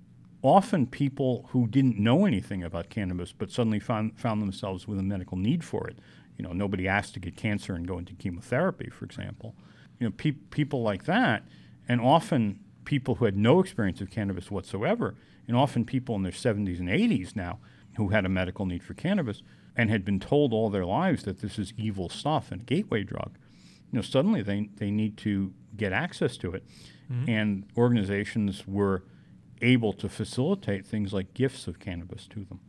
often 0.42 0.87
people 0.87 1.49
who 1.51 1.66
didn't 1.66 1.99
know 1.99 2.25
anything 2.25 2.62
about 2.62 2.88
cannabis 2.88 3.33
but 3.33 3.51
suddenly 3.51 3.79
found, 3.79 4.19
found 4.19 4.42
themselves 4.42 4.88
with 4.88 4.99
a 4.99 5.03
medical 5.03 5.37
need 5.37 5.64
for 5.64 5.87
it. 5.88 5.99
You 6.37 6.45
know, 6.45 6.53
nobody 6.53 6.88
asked 6.88 7.14
to 7.14 7.21
get 7.21 7.37
cancer 7.37 7.75
and 7.75 7.87
go 7.87 7.99
into 7.99 8.14
chemotherapy, 8.14 8.90
for 8.90 9.05
example. 9.05 9.55
You 9.99 10.07
know, 10.09 10.12
pe- 10.16 10.33
people 10.33 10.83
like 10.83 11.05
that, 11.05 11.45
and 11.88 12.01
often 12.01 12.61
people 12.85 13.16
who 13.16 13.25
had 13.25 13.37
no 13.37 13.61
experience 13.61 14.01
of 14.01 14.11
cannabis 14.11 14.51
whatsoever, 14.51 15.14
and 15.49 15.57
often 15.57 15.85
people 15.85 16.14
in 16.16 16.23
their 16.23 16.33
70s 16.33 16.79
and 16.79 16.88
80s 16.88 17.35
now 17.35 17.59
who 17.97 18.09
had 18.09 18.27
a 18.27 18.29
medical 18.29 18.66
need 18.66 18.83
for 18.83 18.95
cannabis 18.95 19.42
and 19.77 19.91
had 19.91 20.05
been 20.05 20.19
told 20.19 20.53
all 20.53 20.71
their 20.71 20.87
lives 20.87 21.25
that 21.25 21.41
this 21.41 21.59
is 21.59 21.73
evil 21.77 22.09
stuff 22.09 22.51
and 22.51 22.62
a 22.62 22.65
gateway 22.65 23.03
drug. 23.03 23.39
You 23.93 23.99
know, 23.99 24.03
suddenly 24.03 24.43
they, 24.43 24.71
they 24.77 24.91
need 24.91 25.17
to 25.19 25.53
get 25.77 25.93
access 25.93 26.37
to 26.39 26.53
it. 26.53 26.65
Mm-hmm. 27.12 27.31
And 27.31 27.65
organizations 27.77 28.67
were 28.67 29.05
able 29.62 29.93
to 29.95 30.09
facilitate 30.09 30.87
things 30.87 31.12
like 31.12 31.35
gifts 31.35 31.67
of 31.67 31.79
cannabis 31.79 32.27
to 32.29 32.45
them. 32.45 32.61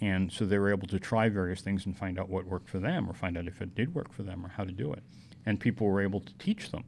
And 0.00 0.32
so 0.32 0.44
they 0.44 0.58
were 0.58 0.70
able 0.70 0.88
to 0.88 0.98
try 0.98 1.28
various 1.28 1.60
things 1.60 1.86
and 1.86 1.96
find 1.96 2.18
out 2.18 2.28
what 2.28 2.46
worked 2.46 2.68
for 2.68 2.78
them 2.78 3.08
or 3.08 3.14
find 3.14 3.36
out 3.36 3.46
if 3.46 3.60
it 3.60 3.74
did 3.74 3.94
work 3.94 4.12
for 4.12 4.22
them 4.22 4.44
or 4.44 4.48
how 4.48 4.64
to 4.64 4.72
do 4.72 4.92
it. 4.92 5.02
And 5.46 5.60
people 5.60 5.86
were 5.86 6.00
able 6.00 6.20
to 6.20 6.34
teach 6.38 6.70
them. 6.70 6.84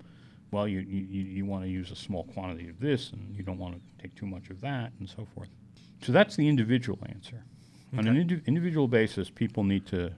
Well, 0.51 0.67
you, 0.67 0.81
you, 0.81 1.23
you 1.23 1.47
want 1.47 1.65
to 1.65 1.71
use 1.71 1.91
a 1.91 1.97
small 1.97 2.25
quantity 2.25 2.69
of 2.69 2.81
this 2.81 3.11
and 3.11 3.35
you 3.35 3.43
don't 3.43 3.59
want 3.59 3.75
to 3.75 4.03
take 4.03 4.15
too 4.15 4.27
much 4.27 4.51
of 4.51 4.61
that 4.63 4.93
and 4.99 5.09
so 5.09 5.27
forth. 5.35 5.49
So 6.03 6.13
that's 6.13 6.37
the 6.37 6.49
individual 6.49 6.99
answer. 7.09 7.45
On 7.99 8.07
an 8.07 8.17
indi- 8.17 8.43
individual 8.47 8.89
basis, 8.89 9.31
people 9.31 9.65
need 9.65 9.87
to 9.87 10.13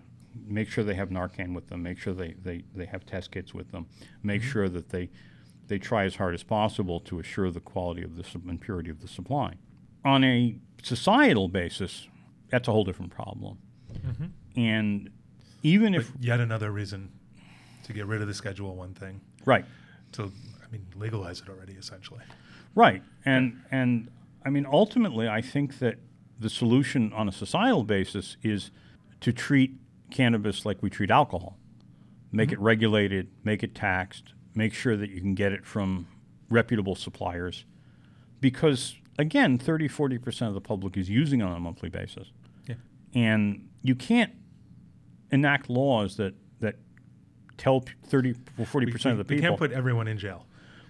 make 0.46 0.68
sure 0.68 0.84
they 0.84 0.94
have 0.94 1.10
Narcan 1.10 1.54
with 1.54 1.68
them, 1.68 1.82
make 1.82 1.98
sure 1.98 2.12
they, 2.12 2.34
they, 2.42 2.62
they 2.74 2.86
have 2.86 3.06
test 3.06 3.30
kits 3.30 3.54
with 3.54 3.70
them, 3.72 3.86
make 4.22 4.40
mm-hmm. 4.40 4.50
sure 4.50 4.68
that 4.68 4.90
they 4.90 5.10
they 5.68 5.78
try 5.78 6.04
as 6.04 6.14
hard 6.14 6.32
as 6.32 6.44
possible 6.44 7.00
to 7.00 7.18
assure 7.18 7.50
the 7.50 7.60
quality 7.60 8.02
of 8.02 8.16
the 8.16 8.24
and 8.48 8.60
purity 8.60 8.88
of 8.88 9.00
the 9.00 9.08
supply. 9.08 9.54
On 10.04 10.22
a 10.22 10.56
societal 10.82 11.48
basis, 11.48 12.06
that's 12.50 12.68
a 12.68 12.72
whole 12.72 12.84
different 12.84 13.10
problem. 13.10 13.58
Mm-hmm. 13.92 14.60
And 14.60 15.10
even 15.62 15.92
but 15.92 16.02
if 16.02 16.12
yet 16.20 16.38
another 16.40 16.70
reason 16.70 17.10
to 17.84 17.92
get 17.92 18.06
rid 18.06 18.20
of 18.22 18.28
the 18.28 18.34
Schedule 18.34 18.76
One 18.76 18.94
thing, 18.94 19.20
right? 19.44 19.64
To 20.12 20.22
I 20.22 20.70
mean, 20.70 20.86
legalize 20.94 21.40
it 21.40 21.48
already, 21.48 21.72
essentially. 21.74 22.22
Right, 22.74 23.02
and 23.24 23.60
and 23.70 24.08
I 24.44 24.50
mean, 24.50 24.66
ultimately, 24.70 25.28
I 25.28 25.40
think 25.40 25.80
that 25.80 25.98
the 26.38 26.50
solution 26.50 27.12
on 27.12 27.28
a 27.28 27.32
societal 27.32 27.84
basis 27.84 28.36
is 28.42 28.70
to 29.20 29.32
treat 29.32 29.74
cannabis 30.10 30.64
like 30.64 30.82
we 30.82 30.90
treat 30.90 31.10
alcohol, 31.10 31.58
make 32.30 32.50
mm-hmm. 32.50 32.60
it 32.60 32.60
regulated, 32.60 33.28
make 33.44 33.62
it 33.62 33.74
taxed, 33.74 34.34
make 34.54 34.72
sure 34.72 34.96
that 34.96 35.10
you 35.10 35.20
can 35.20 35.34
get 35.34 35.52
it 35.52 35.64
from 35.64 36.06
reputable 36.48 36.94
suppliers 36.94 37.64
because 38.40 38.96
again 39.18 39.58
30 39.58 39.88
40% 39.88 40.48
of 40.48 40.54
the 40.54 40.60
public 40.60 40.96
is 40.96 41.10
using 41.10 41.40
it 41.40 41.44
on 41.44 41.52
a 41.52 41.60
monthly 41.60 41.88
basis 41.88 42.28
yeah. 42.66 42.76
and 43.14 43.68
you 43.82 43.94
can't 43.94 44.32
enact 45.32 45.68
laws 45.68 46.16
that 46.16 46.34
that 46.60 46.76
tell 47.56 47.84
30 48.04 48.34
or 48.58 48.64
40% 48.64 49.04
we, 49.04 49.10
of 49.10 49.18
the 49.18 49.24
people 49.24 49.36
you 49.36 49.48
can't 49.48 49.58
put 49.58 49.72
everyone 49.72 50.06
in 50.06 50.18
jail 50.18 50.46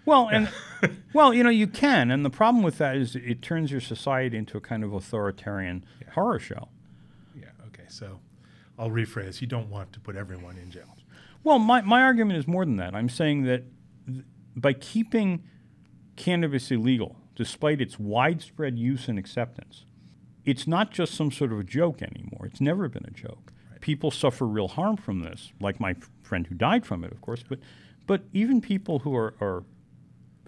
well 0.06 0.28
and 0.28 0.48
well 1.12 1.34
you 1.34 1.42
know 1.44 1.50
you 1.50 1.66
can 1.66 2.10
and 2.10 2.24
the 2.24 2.30
problem 2.30 2.62
with 2.64 2.78
that 2.78 2.96
is 2.96 3.14
it 3.16 3.42
turns 3.42 3.70
your 3.70 3.80
society 3.80 4.38
into 4.38 4.56
a 4.56 4.60
kind 4.60 4.82
of 4.82 4.94
authoritarian 4.94 5.84
yeah. 6.00 6.10
horror 6.12 6.38
show 6.38 6.68
yeah 7.34 7.46
okay 7.66 7.84
so 7.88 8.18
i'll 8.78 8.90
rephrase 8.90 9.42
you 9.42 9.46
don't 9.46 9.68
want 9.68 9.92
to 9.92 10.00
put 10.00 10.16
everyone 10.16 10.56
in 10.56 10.70
jail 10.70 10.96
well, 11.46 11.60
my, 11.60 11.80
my 11.82 12.02
argument 12.02 12.40
is 12.40 12.48
more 12.48 12.64
than 12.64 12.74
that. 12.78 12.96
I'm 12.96 13.08
saying 13.08 13.44
that 13.44 13.62
th- 14.04 14.24
by 14.56 14.72
keeping 14.72 15.44
cannabis 16.16 16.72
illegal, 16.72 17.14
despite 17.36 17.80
its 17.80 18.00
widespread 18.00 18.76
use 18.76 19.06
and 19.06 19.16
acceptance, 19.16 19.84
it's 20.44 20.66
not 20.66 20.90
just 20.90 21.14
some 21.14 21.30
sort 21.30 21.52
of 21.52 21.60
a 21.60 21.62
joke 21.62 22.02
anymore. 22.02 22.46
It's 22.46 22.60
never 22.60 22.88
been 22.88 23.04
a 23.04 23.12
joke. 23.12 23.52
Right. 23.70 23.80
People 23.80 24.10
suffer 24.10 24.44
real 24.44 24.66
harm 24.66 24.96
from 24.96 25.20
this, 25.20 25.52
like 25.60 25.78
my 25.78 25.90
f- 25.90 26.10
friend 26.20 26.48
who 26.48 26.56
died 26.56 26.84
from 26.84 27.04
it, 27.04 27.12
of 27.12 27.20
course, 27.20 27.44
but, 27.48 27.60
but 28.08 28.22
even 28.32 28.60
people 28.60 28.98
who 28.98 29.14
are, 29.14 29.34
are 29.40 29.62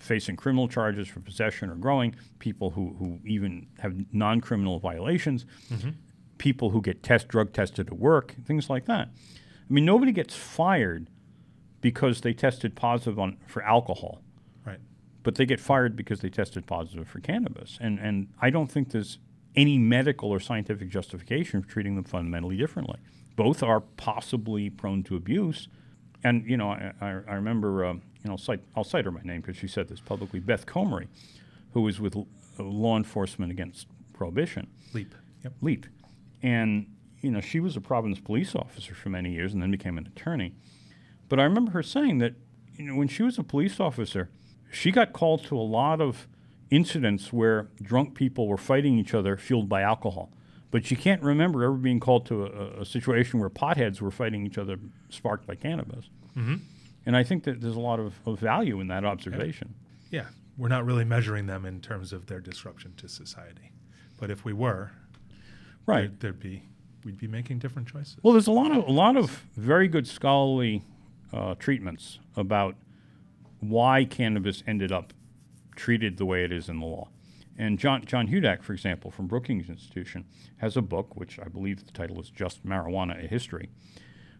facing 0.00 0.36
criminal 0.36 0.68
charges 0.68 1.08
for 1.08 1.20
possession 1.20 1.70
or 1.70 1.74
growing, 1.74 2.14
people 2.38 2.70
who, 2.70 2.94
who 2.98 3.20
even 3.24 3.66
have 3.78 3.94
non 4.12 4.40
criminal 4.40 4.78
violations, 4.78 5.44
mm-hmm. 5.70 5.90
people 6.38 6.70
who 6.70 6.80
get 6.80 7.02
test 7.02 7.28
drug 7.28 7.52
tested 7.52 7.88
at 7.88 7.98
work, 7.98 8.34
things 8.44 8.70
like 8.70 8.86
that. 8.86 9.08
I 9.08 9.72
mean, 9.72 9.84
nobody 9.84 10.12
gets 10.12 10.34
fired 10.34 11.08
because 11.80 12.22
they 12.22 12.32
tested 12.32 12.74
positive 12.74 13.18
on 13.18 13.36
for 13.46 13.62
alcohol. 13.62 14.22
Right. 14.64 14.80
But 15.22 15.36
they 15.36 15.46
get 15.46 15.60
fired 15.60 15.96
because 15.96 16.20
they 16.20 16.30
tested 16.30 16.66
positive 16.66 17.08
for 17.08 17.20
cannabis. 17.20 17.78
And 17.80 17.98
and 17.98 18.28
I 18.40 18.50
don't 18.50 18.70
think 18.70 18.90
there's 18.90 19.18
any 19.56 19.78
medical 19.78 20.30
or 20.30 20.40
scientific 20.40 20.88
justification 20.88 21.62
for 21.62 21.68
treating 21.68 21.96
them 21.96 22.04
fundamentally 22.04 22.56
differently. 22.56 22.98
Both 23.36 23.62
are 23.62 23.80
possibly 23.80 24.70
prone 24.70 25.02
to 25.04 25.16
abuse. 25.16 25.68
And 26.24 26.48
you 26.48 26.56
know, 26.56 26.70
I, 26.70 26.92
I, 27.00 27.06
I 27.06 27.34
remember, 27.34 27.84
uh, 27.84 27.92
you 27.94 28.00
know, 28.24 28.32
I'll 28.32 28.38
cite, 28.38 28.60
I'll 28.76 28.84
cite 28.84 29.04
her 29.04 29.10
by 29.10 29.22
name 29.22 29.40
because 29.40 29.56
she 29.56 29.68
said 29.68 29.88
this 29.88 30.00
publicly. 30.00 30.40
Beth 30.40 30.66
Comery, 30.66 31.06
who 31.72 31.82
was 31.82 32.00
with 32.00 32.16
l- 32.16 32.26
law 32.58 32.96
enforcement 32.96 33.52
against 33.52 33.86
prohibition. 34.12 34.66
Leap. 34.94 35.14
Yep. 35.44 35.52
Leap. 35.60 35.86
And 36.42 36.86
you 37.20 37.30
know, 37.30 37.40
she 37.40 37.60
was 37.60 37.76
a 37.76 37.80
Providence 37.80 38.20
police 38.20 38.54
officer 38.54 38.94
for 38.94 39.08
many 39.08 39.32
years 39.32 39.52
and 39.52 39.62
then 39.62 39.70
became 39.70 39.98
an 39.98 40.06
attorney. 40.06 40.52
But 41.28 41.40
I 41.40 41.44
remember 41.44 41.72
her 41.72 41.82
saying 41.82 42.18
that, 42.18 42.34
you 42.76 42.84
know, 42.84 42.94
when 42.94 43.08
she 43.08 43.22
was 43.22 43.38
a 43.38 43.42
police 43.42 43.80
officer, 43.80 44.30
she 44.70 44.90
got 44.90 45.12
called 45.12 45.44
to 45.44 45.56
a 45.56 45.62
lot 45.62 46.00
of 46.00 46.28
incidents 46.70 47.32
where 47.32 47.68
drunk 47.82 48.14
people 48.14 48.46
were 48.46 48.56
fighting 48.56 48.98
each 48.98 49.14
other 49.14 49.36
fueled 49.36 49.68
by 49.68 49.82
alcohol. 49.82 50.30
But 50.70 50.90
you 50.90 50.96
can't 50.96 51.22
remember 51.22 51.64
ever 51.64 51.74
being 51.74 52.00
called 52.00 52.26
to 52.26 52.44
a, 52.44 52.82
a 52.82 52.84
situation 52.84 53.40
where 53.40 53.48
potheads 53.48 54.00
were 54.00 54.10
fighting 54.10 54.46
each 54.46 54.58
other 54.58 54.78
sparked 55.08 55.46
by 55.46 55.54
cannabis. 55.54 56.10
Mm-hmm. 56.36 56.56
And 57.06 57.16
I 57.16 57.22
think 57.22 57.44
that 57.44 57.60
there's 57.60 57.76
a 57.76 57.80
lot 57.80 58.00
of, 58.00 58.14
of 58.26 58.38
value 58.38 58.80
in 58.80 58.88
that 58.88 59.04
observation. 59.04 59.74
Yeah. 60.10 60.22
yeah. 60.22 60.28
We're 60.58 60.68
not 60.68 60.84
really 60.84 61.04
measuring 61.04 61.46
them 61.46 61.64
in 61.64 61.80
terms 61.80 62.12
of 62.12 62.26
their 62.26 62.40
disruption 62.40 62.94
to 62.96 63.08
society. 63.08 63.72
But 64.18 64.30
if 64.30 64.44
we 64.44 64.52
were, 64.52 64.90
right. 65.86 66.00
there'd, 66.00 66.20
there'd 66.20 66.40
be 66.40 66.64
we'd 67.04 67.18
be 67.18 67.28
making 67.28 67.58
different 67.58 67.88
choices. 67.88 68.16
Well, 68.22 68.32
there's 68.32 68.48
a 68.48 68.52
lot 68.52 68.72
of 68.72 68.86
a 68.86 68.92
lot 68.92 69.16
of 69.16 69.44
very 69.56 69.88
good 69.88 70.06
scholarly 70.06 70.82
uh, 71.32 71.54
treatments 71.54 72.18
about 72.36 72.74
why 73.60 74.04
cannabis 74.04 74.62
ended 74.66 74.92
up 74.92 75.12
treated 75.76 76.16
the 76.16 76.26
way 76.26 76.44
it 76.44 76.52
is 76.52 76.68
in 76.68 76.80
the 76.80 76.86
law. 76.86 77.08
And 77.58 77.78
John 77.78 78.04
John 78.04 78.28
Hudak, 78.28 78.62
for 78.62 78.72
example, 78.72 79.10
from 79.10 79.26
Brookings 79.26 79.68
Institution, 79.68 80.24
has 80.58 80.76
a 80.76 80.82
book 80.82 81.16
which 81.16 81.38
I 81.38 81.48
believe 81.48 81.84
the 81.84 81.92
title 81.92 82.20
is 82.20 82.30
"Just 82.30 82.64
Marijuana: 82.64 83.22
A 83.24 83.26
History," 83.26 83.70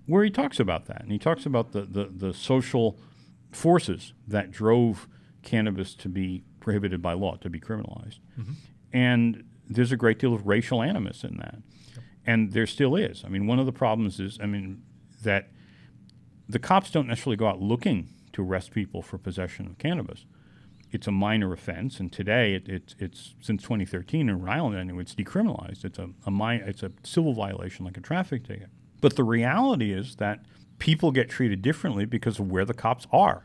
where 0.06 0.24
he 0.24 0.30
talks 0.30 0.60
about 0.60 0.86
that, 0.86 1.02
and 1.02 1.10
he 1.10 1.18
talks 1.18 1.44
about 1.44 1.72
the 1.72 1.82
the, 1.82 2.04
the 2.04 2.32
social 2.32 2.98
forces 3.50 4.12
that 4.26 4.50
drove 4.50 5.08
cannabis 5.42 5.94
to 5.96 6.08
be 6.08 6.44
prohibited 6.60 7.02
by 7.02 7.14
law, 7.14 7.36
to 7.36 7.50
be 7.50 7.58
criminalized, 7.58 8.20
mm-hmm. 8.38 8.52
and 8.92 9.44
there's 9.68 9.92
a 9.92 9.96
great 9.96 10.18
deal 10.18 10.32
of 10.32 10.46
racial 10.46 10.82
animus 10.82 11.24
in 11.24 11.36
that 11.38 11.58
and 12.28 12.52
there 12.52 12.66
still 12.66 12.94
is. 12.94 13.24
I 13.24 13.28
mean, 13.28 13.46
one 13.46 13.58
of 13.58 13.64
the 13.64 13.72
problems 13.72 14.20
is, 14.20 14.38
I 14.38 14.44
mean, 14.44 14.82
that 15.22 15.48
the 16.46 16.58
cops 16.58 16.90
don't 16.90 17.06
necessarily 17.06 17.38
go 17.38 17.46
out 17.46 17.58
looking 17.58 18.10
to 18.34 18.42
arrest 18.42 18.70
people 18.70 19.00
for 19.00 19.16
possession 19.16 19.66
of 19.66 19.78
cannabis. 19.78 20.26
It's 20.90 21.06
a 21.06 21.12
minor 21.12 21.52
offense, 21.52 22.00
and 22.00 22.10
today 22.10 22.54
it, 22.54 22.68
it, 22.68 22.94
it's 22.98 23.34
since 23.40 23.62
2013 23.62 24.28
in 24.28 24.40
Rhode 24.40 24.52
Island 24.52 24.76
anyway, 24.76 25.02
it's 25.02 25.14
decriminalized. 25.14 25.84
It's 25.84 25.98
a, 25.98 26.10
a 26.24 26.30
mi- 26.30 26.62
it's 26.64 26.82
a 26.82 26.92
civil 27.02 27.34
violation 27.34 27.84
like 27.84 27.96
a 27.96 28.00
traffic 28.00 28.46
ticket. 28.46 28.70
But 29.00 29.16
the 29.16 29.24
reality 29.24 29.92
is 29.92 30.16
that 30.16 30.44
people 30.78 31.10
get 31.12 31.28
treated 31.28 31.62
differently 31.62 32.04
because 32.04 32.38
of 32.38 32.50
where 32.50 32.64
the 32.64 32.74
cops 32.74 33.06
are. 33.12 33.44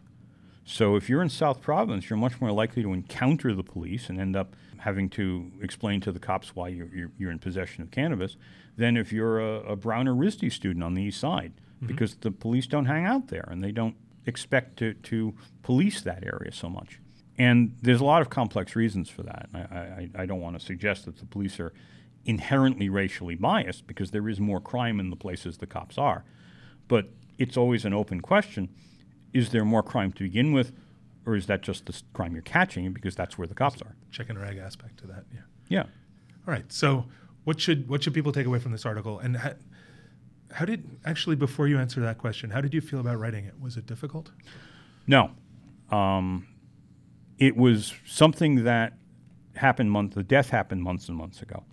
So 0.66 0.96
if 0.96 1.10
you're 1.10 1.22
in 1.22 1.30
South 1.30 1.62
Providence, 1.62 2.10
you're 2.10 2.18
much 2.18 2.40
more 2.40 2.52
likely 2.52 2.82
to 2.84 2.94
encounter 2.94 3.54
the 3.54 3.64
police 3.64 4.10
and 4.10 4.20
end 4.20 4.36
up 4.36 4.56
having 4.78 5.10
to 5.10 5.52
explain 5.62 6.00
to 6.02 6.12
the 6.12 6.20
cops 6.20 6.56
why 6.56 6.70
you're, 6.70 6.88
you're, 6.88 7.12
you're 7.18 7.32
in 7.32 7.40
possession 7.40 7.84
of 7.84 7.92
cannabis 7.92 8.38
than 8.78 8.96
if 8.98 9.12
you're 9.12 9.40
a, 9.40 9.72
a 9.72 9.76
Brown 9.76 10.08
or 10.08 10.14
RISD 10.14 10.52
student 10.52 10.84
on 10.84 10.94
the 10.94 11.04
east 11.04 11.20
side 11.20 11.54
mm-hmm. 11.78 11.88
because 11.88 12.16
the 12.16 12.32
police 12.32 12.68
don't 12.68 12.86
hang 12.86 13.06
out 13.06 13.28
there 13.28 13.48
and 13.50 13.64
they 13.64 13.72
don't 13.72 13.96
expect 14.26 14.78
to, 14.78 14.94
to 14.94 15.34
police 15.64 16.02
that 16.02 16.24
area 16.24 16.52
so 16.52 16.70
much. 16.70 17.00
And 17.38 17.76
there's 17.82 18.02
a 18.02 18.06
lot 18.06 18.22
of 18.22 18.30
complex 18.30 18.76
reasons 18.76 19.10
for 19.10 19.24
that. 19.24 19.50
I, 19.54 19.60
I, 19.60 20.10
I 20.20 20.26
don't 20.26 20.42
want 20.42 20.60
to 20.60 20.64
suggest 20.64 21.06
that 21.06 21.18
the 21.18 21.26
police 21.26 21.60
are 21.60 21.74
inherently 22.26 22.90
racially 22.90 23.36
biased 23.36 23.88
because 23.88 24.12
there 24.12 24.30
is 24.30 24.40
more 24.40 24.62
crime 24.62 25.00
in 25.00 25.10
the 25.10 25.16
places 25.16 25.58
the 25.58 25.66
cops 25.66 25.98
are. 25.98 26.24
But 26.88 27.10
it's 27.38 27.58
always 27.58 27.86
an 27.86 27.94
open 27.94 28.22
question 28.22 28.70
is 29.34 29.50
there 29.50 29.66
more 29.66 29.82
crime 29.82 30.12
to 30.12 30.24
begin 30.24 30.54
with? 30.54 30.72
or 31.26 31.36
is 31.36 31.48
that 31.48 31.62
just 31.62 31.86
the 31.86 32.02
crime 32.14 32.34
you're 32.34 32.42
catching 32.42 32.92
because 32.92 33.16
that's 33.16 33.38
where 33.38 33.48
the 33.48 33.54
cops 33.54 33.82
are? 33.82 33.96
Chicken 34.12 34.38
or 34.38 34.46
egg 34.46 34.58
aspect 34.58 34.98
to 35.00 35.08
that, 35.08 35.26
yeah. 35.34 35.42
Yeah. 35.70 35.82
All 36.48 36.54
right. 36.54 36.72
So, 36.72 37.06
what 37.46 37.60
should 37.60 37.88
what 37.90 38.04
should 38.04 38.14
people 38.14 38.32
take 38.32 38.46
away 38.46 38.60
from 38.60 38.72
this 38.72 38.86
article? 38.86 39.20
And 39.20 39.38
how, 39.38 39.54
how 40.52 40.66
did 40.66 40.86
actually 41.06 41.36
before 41.36 41.68
you 41.68 41.78
answer 41.80 42.02
that 42.02 42.18
question, 42.18 42.50
how 42.50 42.62
did 42.62 42.74
you 42.74 42.82
feel 42.82 43.00
about 43.00 43.20
writing 43.20 43.46
it? 43.46 43.60
Was 43.60 43.78
it 43.78 43.86
difficult? 43.86 44.32
No. 45.08 45.32
Um, 45.90 46.48
it 47.44 47.58
was 47.58 47.94
something 48.06 48.64
that 48.64 48.94
happened 49.56 49.92
months. 49.92 50.16
The 50.16 50.24
death 50.24 50.50
happened 50.50 50.82
months 50.82 51.10
and 51.10 51.18
months 51.18 51.42
ago, 51.42 51.66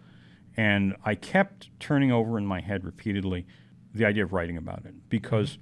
and 0.56 0.96
I 1.04 1.14
kept 1.14 1.70
turning 1.78 2.10
over 2.10 2.36
in 2.38 2.44
my 2.44 2.60
head 2.60 2.84
repeatedly 2.84 3.46
the 3.94 4.04
idea 4.04 4.24
of 4.24 4.32
writing 4.32 4.56
about 4.56 4.84
it 4.84 5.08
because 5.08 5.58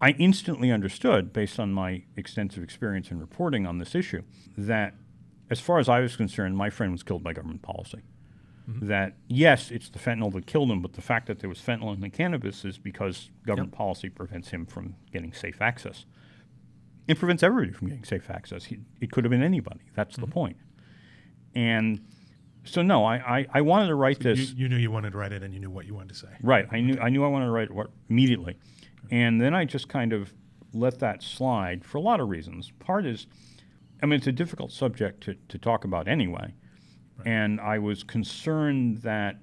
I 0.00 0.12
instantly 0.12 0.72
understood, 0.72 1.34
based 1.34 1.60
on 1.60 1.70
my 1.70 2.04
extensive 2.16 2.62
experience 2.62 3.10
in 3.10 3.20
reporting 3.20 3.66
on 3.66 3.76
this 3.76 3.94
issue, 3.94 4.22
that 4.56 4.94
as 5.50 5.60
far 5.60 5.78
as 5.78 5.86
I 5.86 6.00
was 6.00 6.16
concerned, 6.16 6.56
my 6.56 6.70
friend 6.70 6.90
was 6.90 7.02
killed 7.02 7.22
by 7.22 7.34
government 7.34 7.60
policy. 7.60 8.00
Mm-hmm. 8.66 8.88
That 8.88 9.16
yes, 9.28 9.70
it's 9.70 9.90
the 9.90 9.98
fentanyl 9.98 10.32
that 10.32 10.46
killed 10.46 10.70
him, 10.70 10.80
but 10.80 10.94
the 10.94 11.02
fact 11.02 11.26
that 11.26 11.40
there 11.40 11.48
was 11.50 11.58
fentanyl 11.58 11.94
in 11.94 12.00
the 12.00 12.08
cannabis 12.08 12.64
is 12.64 12.78
because 12.78 13.28
government 13.46 13.72
policy 13.72 14.08
prevents 14.08 14.48
him 14.48 14.64
from 14.64 14.94
getting 15.12 15.34
safe 15.34 15.60
access. 15.60 16.06
It 17.08 17.18
prevents 17.18 17.42
everybody 17.42 17.72
from 17.72 17.88
getting 17.88 18.04
safe 18.04 18.30
access. 18.30 18.64
He, 18.64 18.78
it 19.00 19.10
could 19.10 19.24
have 19.24 19.30
been 19.30 19.42
anybody. 19.42 19.80
That's 19.94 20.16
the 20.16 20.22
mm-hmm. 20.22 20.32
point. 20.32 20.56
And 21.54 22.00
so, 22.64 22.80
no, 22.82 23.04
I, 23.04 23.16
I, 23.16 23.46
I 23.54 23.60
wanted 23.60 23.88
to 23.88 23.94
write 23.94 24.18
You, 24.24 24.34
this. 24.34 24.52
you 24.52 24.68
knew 24.68 24.76
you 24.76 24.90
wanted 24.90 25.12
to 25.12 25.18
write 25.18 25.32
it 25.32 25.42
and 25.42 25.52
you 25.52 25.60
knew 25.60 25.70
what 25.70 25.86
you 25.86 25.94
wanted 25.94 26.10
to 26.10 26.14
say. 26.14 26.28
Right. 26.42 26.66
I 26.70 26.80
knew 26.80 26.98
I 27.00 27.08
knew 27.08 27.24
I 27.24 27.28
wanted 27.28 27.46
to 27.46 27.50
write 27.50 27.70
it 27.70 27.90
immediately, 28.08 28.56
and 29.10 29.40
then 29.40 29.54
I 29.54 29.64
just 29.64 29.88
kind 29.88 30.12
of 30.12 30.32
let 30.72 31.00
that 31.00 31.22
slide 31.22 31.84
for 31.84 31.98
a 31.98 32.00
lot 32.00 32.20
of 32.20 32.28
reasons. 32.28 32.72
Part 32.78 33.04
is, 33.04 33.26
I 34.02 34.06
mean, 34.06 34.18
it's 34.18 34.26
a 34.26 34.32
difficult 34.32 34.72
subject 34.72 35.22
to, 35.24 35.34
to 35.48 35.58
talk 35.58 35.84
about 35.84 36.06
anyway, 36.06 36.54
and 37.26 37.60
I 37.60 37.78
was 37.78 38.04
concerned 38.04 38.98
that 38.98 39.38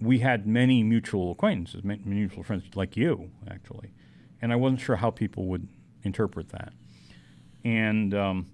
we 0.00 0.18
had 0.18 0.46
many 0.46 0.82
mutual 0.82 1.32
acquaintances, 1.32 1.82
many 1.82 2.02
mutual 2.04 2.42
friends 2.42 2.64
like 2.74 2.96
you, 2.98 3.30
actually, 3.50 3.92
and 4.42 4.52
I 4.52 4.56
wasn't 4.56 4.80
sure 4.80 4.96
how 4.96 5.10
people 5.10 5.46
would 5.46 5.68
interpret 6.06 6.48
that. 6.50 6.72
And 7.64 8.14
um, 8.14 8.46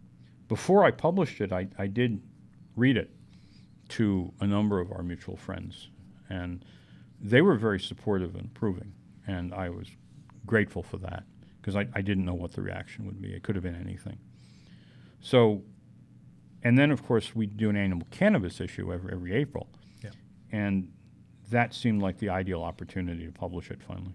before 0.49 0.85
I 0.85 0.91
published 0.91 1.41
it, 1.41 1.53
I, 1.53 1.69
I 1.79 1.87
did 1.87 2.21
read 2.75 2.97
it 2.97 3.11
to 3.91 4.33
a 4.41 4.47
number 4.47 4.81
of 4.81 4.91
our 4.91 5.03
mutual 5.03 5.37
friends, 5.37 5.89
and 6.31 6.65
they 7.21 7.43
were 7.43 7.55
very 7.57 7.79
supportive 7.79 8.35
and 8.35 8.47
approving, 8.47 8.93
and 9.27 9.53
I 9.55 9.69
was 9.69 9.89
grateful 10.47 10.83
for 10.83 10.97
that 10.99 11.25
because 11.61 11.77
I, 11.77 11.87
I 11.95 12.01
didn't 12.01 12.25
know 12.25 12.35
what 12.35 12.53
the 12.53 12.63
reaction 12.63 13.05
would 13.07 13.21
be. 13.21 13.33
It 13.33 13.43
could 13.43 13.55
have 13.55 13.63
been 13.63 13.77
anything. 13.81 14.19
So, 15.21 15.63
and 16.65 16.77
then 16.77 16.91
of 16.91 17.05
course 17.05 17.37
we 17.37 17.47
do 17.47 17.69
an 17.71 17.77
annual 17.77 18.03
cannabis 18.11 18.61
issue 18.61 18.93
every 18.93 19.13
every 19.13 19.35
April, 19.35 19.69
Yeah. 20.03 20.11
and 20.51 20.91
that 21.51 21.75
seemed 21.75 22.01
like 22.01 22.19
the 22.19 22.31
ideal 22.31 22.63
opportunity 22.63 23.27
to 23.27 23.33
publish 23.33 23.71
it 23.71 23.81
finally. 23.83 24.15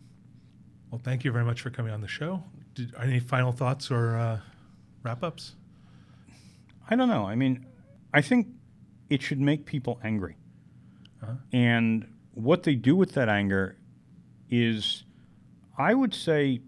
Well, 0.89 0.99
thank 1.03 1.23
you 1.23 1.31
very 1.31 1.45
much 1.45 1.61
for 1.61 1.69
coming 1.69 1.93
on 1.93 2.01
the 2.01 2.07
show. 2.07 2.43
Did, 2.77 2.93
any 3.01 3.19
final 3.19 3.51
thoughts 3.51 3.89
or 3.89 4.15
uh, 4.15 4.39
wrap 5.01 5.23
ups? 5.23 5.55
I 6.87 6.95
don't 6.95 7.09
know. 7.09 7.25
I 7.25 7.33
mean, 7.33 7.65
I 8.13 8.21
think 8.21 8.49
it 9.09 9.23
should 9.23 9.41
make 9.41 9.65
people 9.65 9.99
angry. 10.03 10.37
Uh-huh. 11.23 11.33
And 11.51 12.07
what 12.35 12.61
they 12.61 12.75
do 12.75 12.95
with 12.95 13.13
that 13.13 13.29
anger 13.29 13.77
is, 14.47 15.05
I 15.75 15.95
would 15.95 16.13
say, 16.13 16.61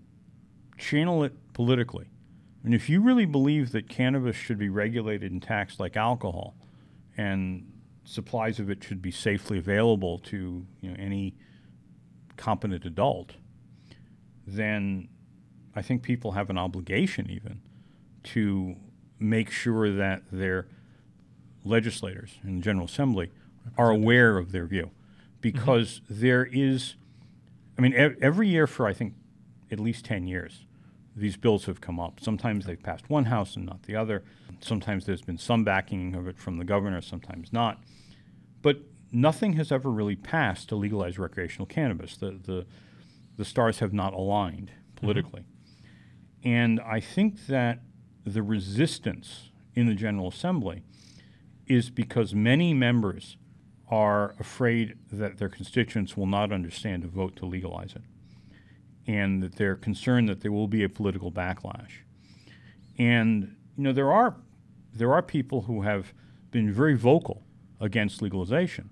channel 0.79 1.23
it 1.23 1.33
politically. 1.53 2.07
And 2.63 2.73
if 2.73 2.89
you 2.89 3.01
really 3.01 3.25
believe 3.25 3.71
that 3.73 3.87
cannabis 3.87 4.35
should 4.35 4.57
be 4.57 4.69
regulated 4.69 5.31
and 5.31 5.43
taxed 5.43 5.79
like 5.79 5.95
alcohol, 5.95 6.55
and 7.17 7.71
supplies 8.03 8.59
of 8.59 8.71
it 8.71 8.83
should 8.83 9.01
be 9.01 9.11
safely 9.11 9.59
available 9.59 10.17
to 10.17 10.65
you 10.81 10.89
know, 10.89 10.95
any 10.97 11.35
competent 12.35 12.83
adult, 12.83 13.33
then 14.47 15.07
I 15.75 15.81
think 15.81 16.01
people 16.01 16.31
have 16.31 16.49
an 16.49 16.57
obligation 16.57 17.29
even 17.29 17.61
to 18.23 18.75
make 19.19 19.51
sure 19.51 19.91
that 19.93 20.23
their 20.31 20.67
legislators 21.63 22.39
in 22.43 22.57
the 22.57 22.61
General 22.61 22.85
Assembly 22.85 23.31
are 23.77 23.89
aware 23.89 24.37
of 24.37 24.51
their 24.51 24.65
view. 24.65 24.85
Mm-hmm. 24.85 24.91
Because 25.41 26.01
there 26.09 26.45
is, 26.51 26.95
I 27.77 27.81
mean, 27.81 27.93
ev- 27.93 28.17
every 28.21 28.47
year 28.47 28.67
for 28.67 28.87
I 28.87 28.93
think 28.93 29.13
at 29.71 29.79
least 29.79 30.05
10 30.05 30.27
years, 30.27 30.65
these 31.15 31.37
bills 31.37 31.65
have 31.65 31.81
come 31.81 31.99
up. 31.99 32.19
Sometimes 32.19 32.65
they've 32.65 32.81
passed 32.81 33.09
one 33.09 33.25
house 33.25 33.55
and 33.55 33.65
not 33.65 33.83
the 33.83 33.95
other. 33.95 34.23
Sometimes 34.61 35.05
there's 35.05 35.21
been 35.21 35.37
some 35.37 35.63
backing 35.63 36.15
of 36.15 36.27
it 36.27 36.37
from 36.37 36.57
the 36.57 36.65
governor, 36.65 37.01
sometimes 37.01 37.53
not. 37.53 37.81
But 38.61 38.81
nothing 39.11 39.53
has 39.53 39.71
ever 39.71 39.89
really 39.89 40.15
passed 40.15 40.69
to 40.69 40.75
legalize 40.75 41.17
recreational 41.17 41.65
cannabis. 41.65 42.17
The, 42.17 42.39
the, 42.43 42.65
the 43.37 43.45
stars 43.45 43.79
have 43.79 43.93
not 43.93 44.13
aligned 44.13 44.71
mm-hmm. 44.71 45.05
politically. 45.05 45.43
And 46.43 46.79
I 46.81 46.99
think 46.99 47.47
that 47.47 47.79
the 48.25 48.43
resistance 48.43 49.49
in 49.75 49.87
the 49.87 49.95
General 49.95 50.29
Assembly 50.29 50.83
is 51.67 51.89
because 51.89 52.33
many 52.33 52.73
members 52.73 53.37
are 53.89 54.35
afraid 54.39 54.95
that 55.11 55.37
their 55.37 55.49
constituents 55.49 56.15
will 56.15 56.27
not 56.27 56.51
understand 56.51 57.03
a 57.03 57.07
vote 57.07 57.35
to 57.37 57.45
legalize 57.45 57.93
it, 57.95 58.03
and 59.07 59.41
that 59.41 59.55
they're 59.55 59.75
concerned 59.75 60.29
that 60.29 60.41
there 60.41 60.51
will 60.51 60.67
be 60.67 60.83
a 60.83 60.89
political 60.89 61.31
backlash. 61.31 62.03
And 62.97 63.55
you 63.77 63.83
know 63.83 63.93
there 63.93 64.11
are 64.11 64.35
there 64.93 65.13
are 65.13 65.21
people 65.21 65.61
who 65.61 65.81
have 65.81 66.13
been 66.51 66.71
very 66.71 66.95
vocal 66.95 67.43
against 67.79 68.21
legalization. 68.21 68.89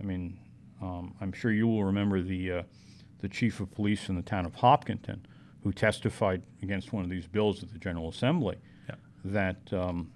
I 0.00 0.04
mean, 0.04 0.38
um, 0.80 1.14
I'm 1.20 1.32
sure 1.32 1.52
you 1.52 1.66
will 1.66 1.84
remember 1.84 2.22
the 2.22 2.52
uh, 2.52 2.62
the 3.20 3.28
chief 3.28 3.60
of 3.60 3.72
police 3.72 4.08
in 4.08 4.16
the 4.16 4.22
town 4.22 4.46
of 4.46 4.56
Hopkinton, 4.56 5.26
who 5.64 5.72
testified 5.72 6.42
against 6.62 6.92
one 6.92 7.02
of 7.02 7.10
these 7.10 7.26
bills 7.26 7.62
at 7.62 7.72
the 7.72 7.78
General 7.78 8.08
Assembly, 8.10 8.56
Yeah. 8.88 8.94
that 9.24 9.72
um, 9.72 10.12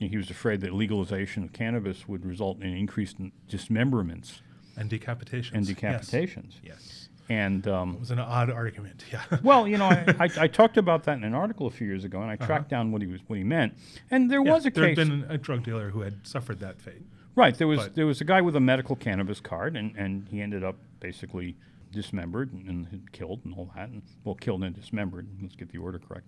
he 0.00 0.16
was 0.16 0.28
afraid 0.30 0.60
that 0.62 0.74
legalization 0.74 1.44
of 1.44 1.52
cannabis 1.52 2.06
would 2.08 2.26
result 2.26 2.60
in 2.60 2.74
increased 2.74 3.16
dismemberments 3.48 4.42
And 4.76 4.90
decapitations. 4.90 5.52
and 5.54 5.64
decapitations. 5.66 6.54
Yes. 6.62 7.08
And 7.28 7.68
um, 7.68 7.94
It 7.94 8.00
was 8.00 8.10
an 8.10 8.18
odd 8.18 8.50
argument. 8.50 9.04
Yeah. 9.12 9.22
well, 9.44 9.68
you 9.68 9.78
know, 9.78 9.84
I, 9.86 10.04
I, 10.18 10.28
I 10.40 10.46
talked 10.48 10.76
about 10.76 11.04
that 11.04 11.16
in 11.16 11.22
an 11.22 11.34
article 11.34 11.68
a 11.68 11.70
few 11.70 11.86
years 11.86 12.02
ago, 12.04 12.20
and 12.20 12.28
I 12.28 12.34
tracked 12.34 12.68
down 12.68 12.90
what 12.90 13.00
he 13.02 13.06
was 13.06 13.20
what 13.28 13.36
he 13.38 13.44
meant. 13.44 13.74
And 14.10 14.28
there 14.28 14.42
Yeah, 14.44 14.52
was 14.52 14.66
a 14.66 14.70
there 14.70 14.86
case. 14.88 14.96
There 14.96 15.04
had 15.06 15.20
been 15.22 15.30
a 15.30 15.38
drug 15.38 15.62
dealer 15.62 15.90
who 15.90 16.00
had 16.00 16.26
suffered 16.26 16.58
that 16.60 16.80
fate. 16.80 17.02
Right. 17.36 17.56
There 17.56 17.68
was 17.68 17.78
But- 17.78 17.94
there 17.94 18.06
was 18.06 18.20
a 18.20 18.24
guy 18.24 18.40
with 18.40 18.56
a 18.56 18.60
medical 18.60 18.96
cannabis 18.96 19.38
card, 19.40 19.76
and, 19.76 19.94
and 19.96 20.26
he 20.28 20.40
ended 20.42 20.64
up 20.64 20.74
basically 20.98 21.54
dismembered 21.90 22.52
and, 22.52 22.68
and 22.68 23.12
killed 23.12 23.40
and 23.44 23.54
all 23.54 23.70
that. 23.76 23.88
And, 23.88 24.02
well, 24.24 24.34
killed 24.34 24.62
and 24.64 24.74
dismembered. 24.74 25.26
Let's 25.42 25.56
get 25.56 25.70
the 25.70 25.78
order 25.78 25.98
correct. 25.98 26.26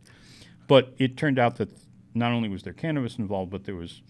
But 0.68 0.94
it 0.98 1.16
turned 1.16 1.38
out 1.38 1.56
that 1.56 1.70
not 2.14 2.32
only 2.32 2.48
was 2.48 2.62
there 2.62 2.72
cannabis 2.72 3.18
involved, 3.18 3.50
but 3.50 3.64
there 3.64 3.74
was 3.76 4.02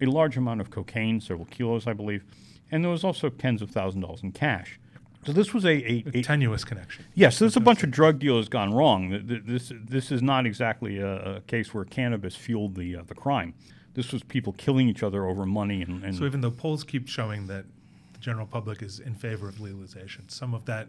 a 0.00 0.06
large 0.06 0.36
amount 0.36 0.60
of 0.60 0.70
cocaine, 0.70 1.20
several 1.20 1.46
kilos, 1.46 1.86
I 1.86 1.92
believe, 1.92 2.24
and 2.70 2.82
there 2.82 2.90
was 2.90 3.04
also 3.04 3.28
tens 3.28 3.62
of 3.62 3.70
thousands 3.70 4.02
of 4.02 4.08
dollars 4.08 4.22
in 4.22 4.32
cash. 4.32 4.78
So 5.26 5.32
this 5.32 5.52
was 5.52 5.66
a, 5.66 5.70
a, 5.72 6.04
A 6.14 6.18
a 6.20 6.22
tenuous 6.22 6.64
connection. 6.64 7.04
Yes, 7.14 7.38
there's 7.38 7.54
a 7.56 7.60
bunch 7.60 7.82
of 7.82 7.90
drug 7.90 8.18
dealers 8.18 8.48
gone 8.48 8.72
wrong. 8.72 9.10
Th- 9.10 9.26
th- 9.28 9.42
This 9.44 9.72
this 9.84 10.10
is 10.10 10.22
not 10.22 10.46
exactly 10.46 10.96
a, 10.96 11.36
a 11.36 11.40
case 11.42 11.74
where 11.74 11.84
cannabis 11.84 12.34
fueled 12.34 12.74
the 12.74 12.96
uh, 12.96 13.02
the 13.06 13.14
crime. 13.14 13.52
This 13.92 14.12
was 14.12 14.22
people 14.22 14.54
killing 14.54 14.88
each 14.88 15.02
other 15.02 15.26
over 15.26 15.44
money 15.44 15.82
and, 15.82 16.02
and 16.02 16.16
So 16.16 16.24
even 16.24 16.40
though 16.40 16.50
polls 16.50 16.84
keep 16.84 17.06
showing 17.06 17.48
that 17.48 17.66
the 18.14 18.18
general 18.20 18.46
public 18.46 18.80
is 18.82 18.98
in 18.98 19.14
favor 19.14 19.46
of 19.46 19.60
legalization, 19.60 20.26
some 20.30 20.54
of 20.54 20.64
that 20.64 20.88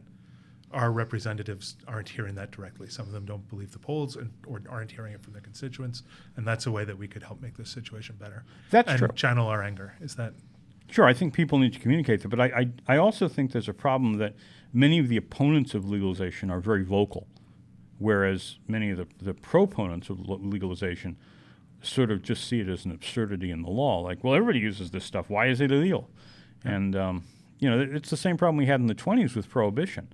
our 0.73 0.91
representatives 0.91 1.75
aren't 1.87 2.09
hearing 2.09 2.35
that 2.35 2.51
directly. 2.51 2.89
Some 2.89 3.05
of 3.05 3.11
them 3.11 3.25
don't 3.25 3.47
believe 3.49 3.71
the 3.71 3.79
polls 3.79 4.15
and, 4.15 4.31
or 4.47 4.61
aren't 4.69 4.91
hearing 4.91 5.13
it 5.13 5.21
from 5.21 5.33
their 5.33 5.41
constituents, 5.41 6.03
and 6.35 6.45
that's 6.45 6.65
a 6.65 6.71
way 6.71 6.85
that 6.85 6.97
we 6.97 7.07
could 7.07 7.23
help 7.23 7.41
make 7.41 7.57
this 7.57 7.69
situation 7.69 8.15
better. 8.19 8.43
That's 8.69 8.89
and 8.89 8.99
true. 8.99 9.09
channel 9.15 9.47
our 9.47 9.63
anger. 9.63 9.95
Is 10.01 10.15
that 10.15 10.33
Sure, 10.91 11.05
I 11.05 11.13
think 11.13 11.33
people 11.33 11.57
need 11.57 11.71
to 11.71 11.79
communicate 11.79 12.21
that, 12.21 12.27
but 12.27 12.41
I, 12.41 12.45
I, 12.45 12.95
I 12.95 12.97
also 12.97 13.29
think 13.29 13.53
there's 13.53 13.69
a 13.69 13.73
problem 13.73 14.17
that 14.17 14.35
many 14.73 14.99
of 14.99 15.07
the 15.07 15.15
opponents 15.15 15.73
of 15.73 15.89
legalization 15.89 16.51
are 16.51 16.59
very 16.59 16.83
vocal, 16.83 17.27
whereas 17.97 18.57
many 18.67 18.91
of 18.91 18.97
the, 18.97 19.07
the 19.21 19.33
proponents 19.33 20.09
of 20.09 20.19
legalization 20.27 21.15
sort 21.81 22.11
of 22.11 22.21
just 22.21 22.45
see 22.45 22.59
it 22.59 22.67
as 22.67 22.83
an 22.83 22.91
absurdity 22.91 23.51
in 23.51 23.61
the 23.61 23.69
law. 23.69 24.01
Like, 24.01 24.21
well, 24.21 24.33
everybody 24.33 24.59
uses 24.59 24.91
this 24.91 25.05
stuff. 25.05 25.29
Why 25.29 25.47
is 25.47 25.61
it 25.61 25.71
illegal? 25.71 26.09
And, 26.65 26.93
um, 26.95 27.23
you 27.59 27.69
know, 27.69 27.79
it's 27.79 28.09
the 28.09 28.17
same 28.17 28.35
problem 28.35 28.57
we 28.57 28.65
had 28.65 28.81
in 28.81 28.87
the 28.87 28.95
20s 28.95 29.33
with 29.33 29.49
prohibition. 29.49 30.09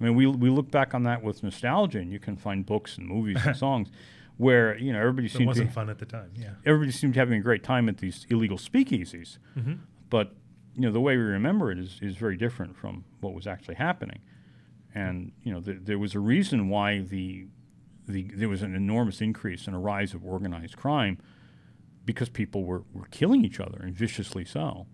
I 0.00 0.04
mean, 0.04 0.14
we, 0.14 0.26
we 0.26 0.48
look 0.48 0.70
back 0.70 0.94
on 0.94 1.02
that 1.04 1.22
with 1.22 1.42
nostalgia, 1.42 1.98
and 1.98 2.10
you 2.10 2.18
can 2.18 2.36
find 2.36 2.64
books 2.64 2.96
and 2.96 3.06
movies 3.06 3.38
and 3.44 3.56
songs 3.66 3.90
where, 4.38 4.78
you 4.78 4.92
know, 4.92 4.98
everybody 4.98 5.26
it 5.26 5.32
seemed 5.32 5.42
to 5.42 5.46
wasn't 5.48 5.72
fun 5.72 5.90
at 5.90 5.98
the 5.98 6.06
time? 6.06 6.32
Yeah. 6.34 6.52
everybody 6.64 6.92
seemed 6.92 7.12
to 7.12 7.18
be 7.18 7.20
having 7.20 7.38
a 7.38 7.42
great 7.42 7.62
time 7.62 7.88
at 7.88 7.98
these 7.98 8.26
illegal 8.30 8.56
speakeasies. 8.56 9.38
Mm-hmm. 9.56 9.74
But 10.08 10.32
you 10.74 10.82
know, 10.82 10.92
the 10.92 11.00
way 11.00 11.16
we 11.16 11.22
remember 11.22 11.70
it 11.70 11.78
is, 11.78 11.98
is 12.00 12.16
very 12.16 12.36
different 12.36 12.76
from 12.76 13.04
what 13.20 13.34
was 13.34 13.46
actually 13.46 13.74
happening. 13.74 14.20
And 14.94 15.32
you 15.42 15.52
know, 15.52 15.60
th- 15.60 15.80
there 15.82 15.98
was 15.98 16.14
a 16.14 16.20
reason 16.20 16.68
why 16.68 17.00
the, 17.00 17.46
the 18.08 18.30
there 18.34 18.48
was 18.48 18.62
an 18.62 18.74
enormous 18.74 19.20
increase 19.20 19.66
and 19.66 19.76
a 19.76 19.78
rise 19.78 20.14
of 20.14 20.24
organized 20.24 20.76
crime 20.76 21.18
because 22.04 22.28
people 22.28 22.64
were, 22.64 22.84
were 22.94 23.06
killing 23.10 23.44
each 23.44 23.60
other 23.60 23.78
and 23.82 23.94
viciously 23.94 24.44
so. 24.44 24.86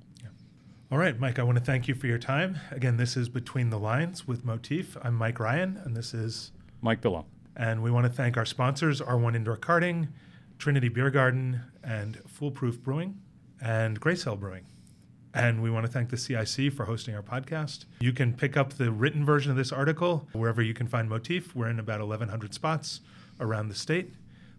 All 0.88 0.98
right, 0.98 1.18
Mike, 1.18 1.40
I 1.40 1.42
want 1.42 1.58
to 1.58 1.64
thank 1.64 1.88
you 1.88 1.96
for 1.96 2.06
your 2.06 2.18
time. 2.18 2.60
Again, 2.70 2.96
this 2.96 3.16
is 3.16 3.28
Between 3.28 3.70
the 3.70 3.78
Lines 3.78 4.28
with 4.28 4.44
Motif. 4.44 4.96
I'm 5.02 5.16
Mike 5.16 5.40
Ryan, 5.40 5.80
and 5.84 5.96
this 5.96 6.14
is 6.14 6.52
Mike 6.80 7.00
Bilow. 7.00 7.24
And 7.56 7.82
we 7.82 7.90
want 7.90 8.06
to 8.06 8.12
thank 8.12 8.36
our 8.36 8.44
sponsors 8.44 9.00
R1 9.00 9.34
Indoor 9.34 9.56
Karting, 9.56 10.06
Trinity 10.60 10.88
Beer 10.88 11.10
Garden, 11.10 11.60
and 11.82 12.20
Foolproof 12.28 12.80
Brewing, 12.84 13.20
and 13.60 13.98
Grey 13.98 14.14
Sail 14.14 14.36
Brewing. 14.36 14.64
And 15.34 15.60
we 15.60 15.70
want 15.70 15.84
to 15.86 15.90
thank 15.90 16.10
the 16.10 16.16
CIC 16.16 16.72
for 16.72 16.84
hosting 16.84 17.16
our 17.16 17.22
podcast. 17.22 17.86
You 17.98 18.12
can 18.12 18.32
pick 18.32 18.56
up 18.56 18.74
the 18.74 18.92
written 18.92 19.24
version 19.24 19.50
of 19.50 19.56
this 19.56 19.72
article 19.72 20.28
wherever 20.34 20.62
you 20.62 20.72
can 20.72 20.86
find 20.86 21.08
Motif. 21.08 21.52
We're 21.52 21.68
in 21.68 21.80
about 21.80 21.98
1,100 21.98 22.54
spots 22.54 23.00
around 23.40 23.70
the 23.70 23.74
state. 23.74 24.14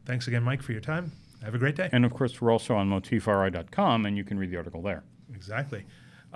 Thanks 0.06 0.28
again, 0.28 0.44
Mike, 0.44 0.62
for 0.62 0.74
your 0.74 0.82
time. 0.82 1.14
Have 1.42 1.56
a 1.56 1.58
great 1.58 1.78
day. 1.78 1.88
And 1.94 2.04
of 2.04 2.14
course, 2.14 2.42
we're 2.42 2.52
also 2.52 2.76
on 2.76 2.90
motifri.com, 2.90 4.06
and 4.06 4.18
you 4.18 4.26
can 4.26 4.38
read 4.38 4.52
the 4.52 4.58
article 4.58 4.82
there. 4.82 5.04
Exactly. 5.34 5.86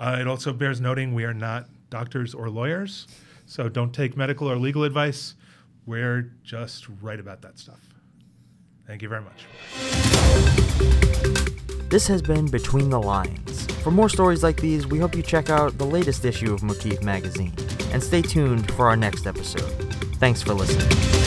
Uh, 0.02 0.18
it 0.20 0.26
also 0.26 0.52
bears 0.52 0.80
noting 0.80 1.14
we 1.14 1.22
are 1.22 1.32
not 1.32 1.68
doctors 1.88 2.34
or 2.34 2.50
lawyers, 2.50 3.06
so 3.46 3.68
don't 3.68 3.94
take 3.94 4.16
medical 4.16 4.50
or 4.50 4.56
legal 4.56 4.82
advice. 4.82 5.36
We're 5.86 6.32
just 6.42 6.88
right 7.00 7.20
about 7.20 7.40
that 7.42 7.56
stuff. 7.56 7.78
Thank 8.84 9.02
you 9.02 9.08
very 9.08 9.22
much. 9.22 9.46
This 11.88 12.08
has 12.08 12.20
been 12.20 12.50
Between 12.50 12.90
the 12.90 13.00
Lines. 13.00 13.66
For 13.84 13.92
more 13.92 14.08
stories 14.08 14.42
like 14.42 14.60
these, 14.60 14.88
we 14.88 14.98
hope 14.98 15.14
you 15.14 15.22
check 15.22 15.50
out 15.50 15.78
the 15.78 15.86
latest 15.86 16.24
issue 16.24 16.52
of 16.52 16.64
Motif 16.64 17.00
Magazine 17.04 17.54
and 17.92 18.02
stay 18.02 18.22
tuned 18.22 18.72
for 18.72 18.88
our 18.88 18.96
next 18.96 19.28
episode. 19.28 19.70
Thanks 20.16 20.42
for 20.42 20.52
listening. 20.52 21.21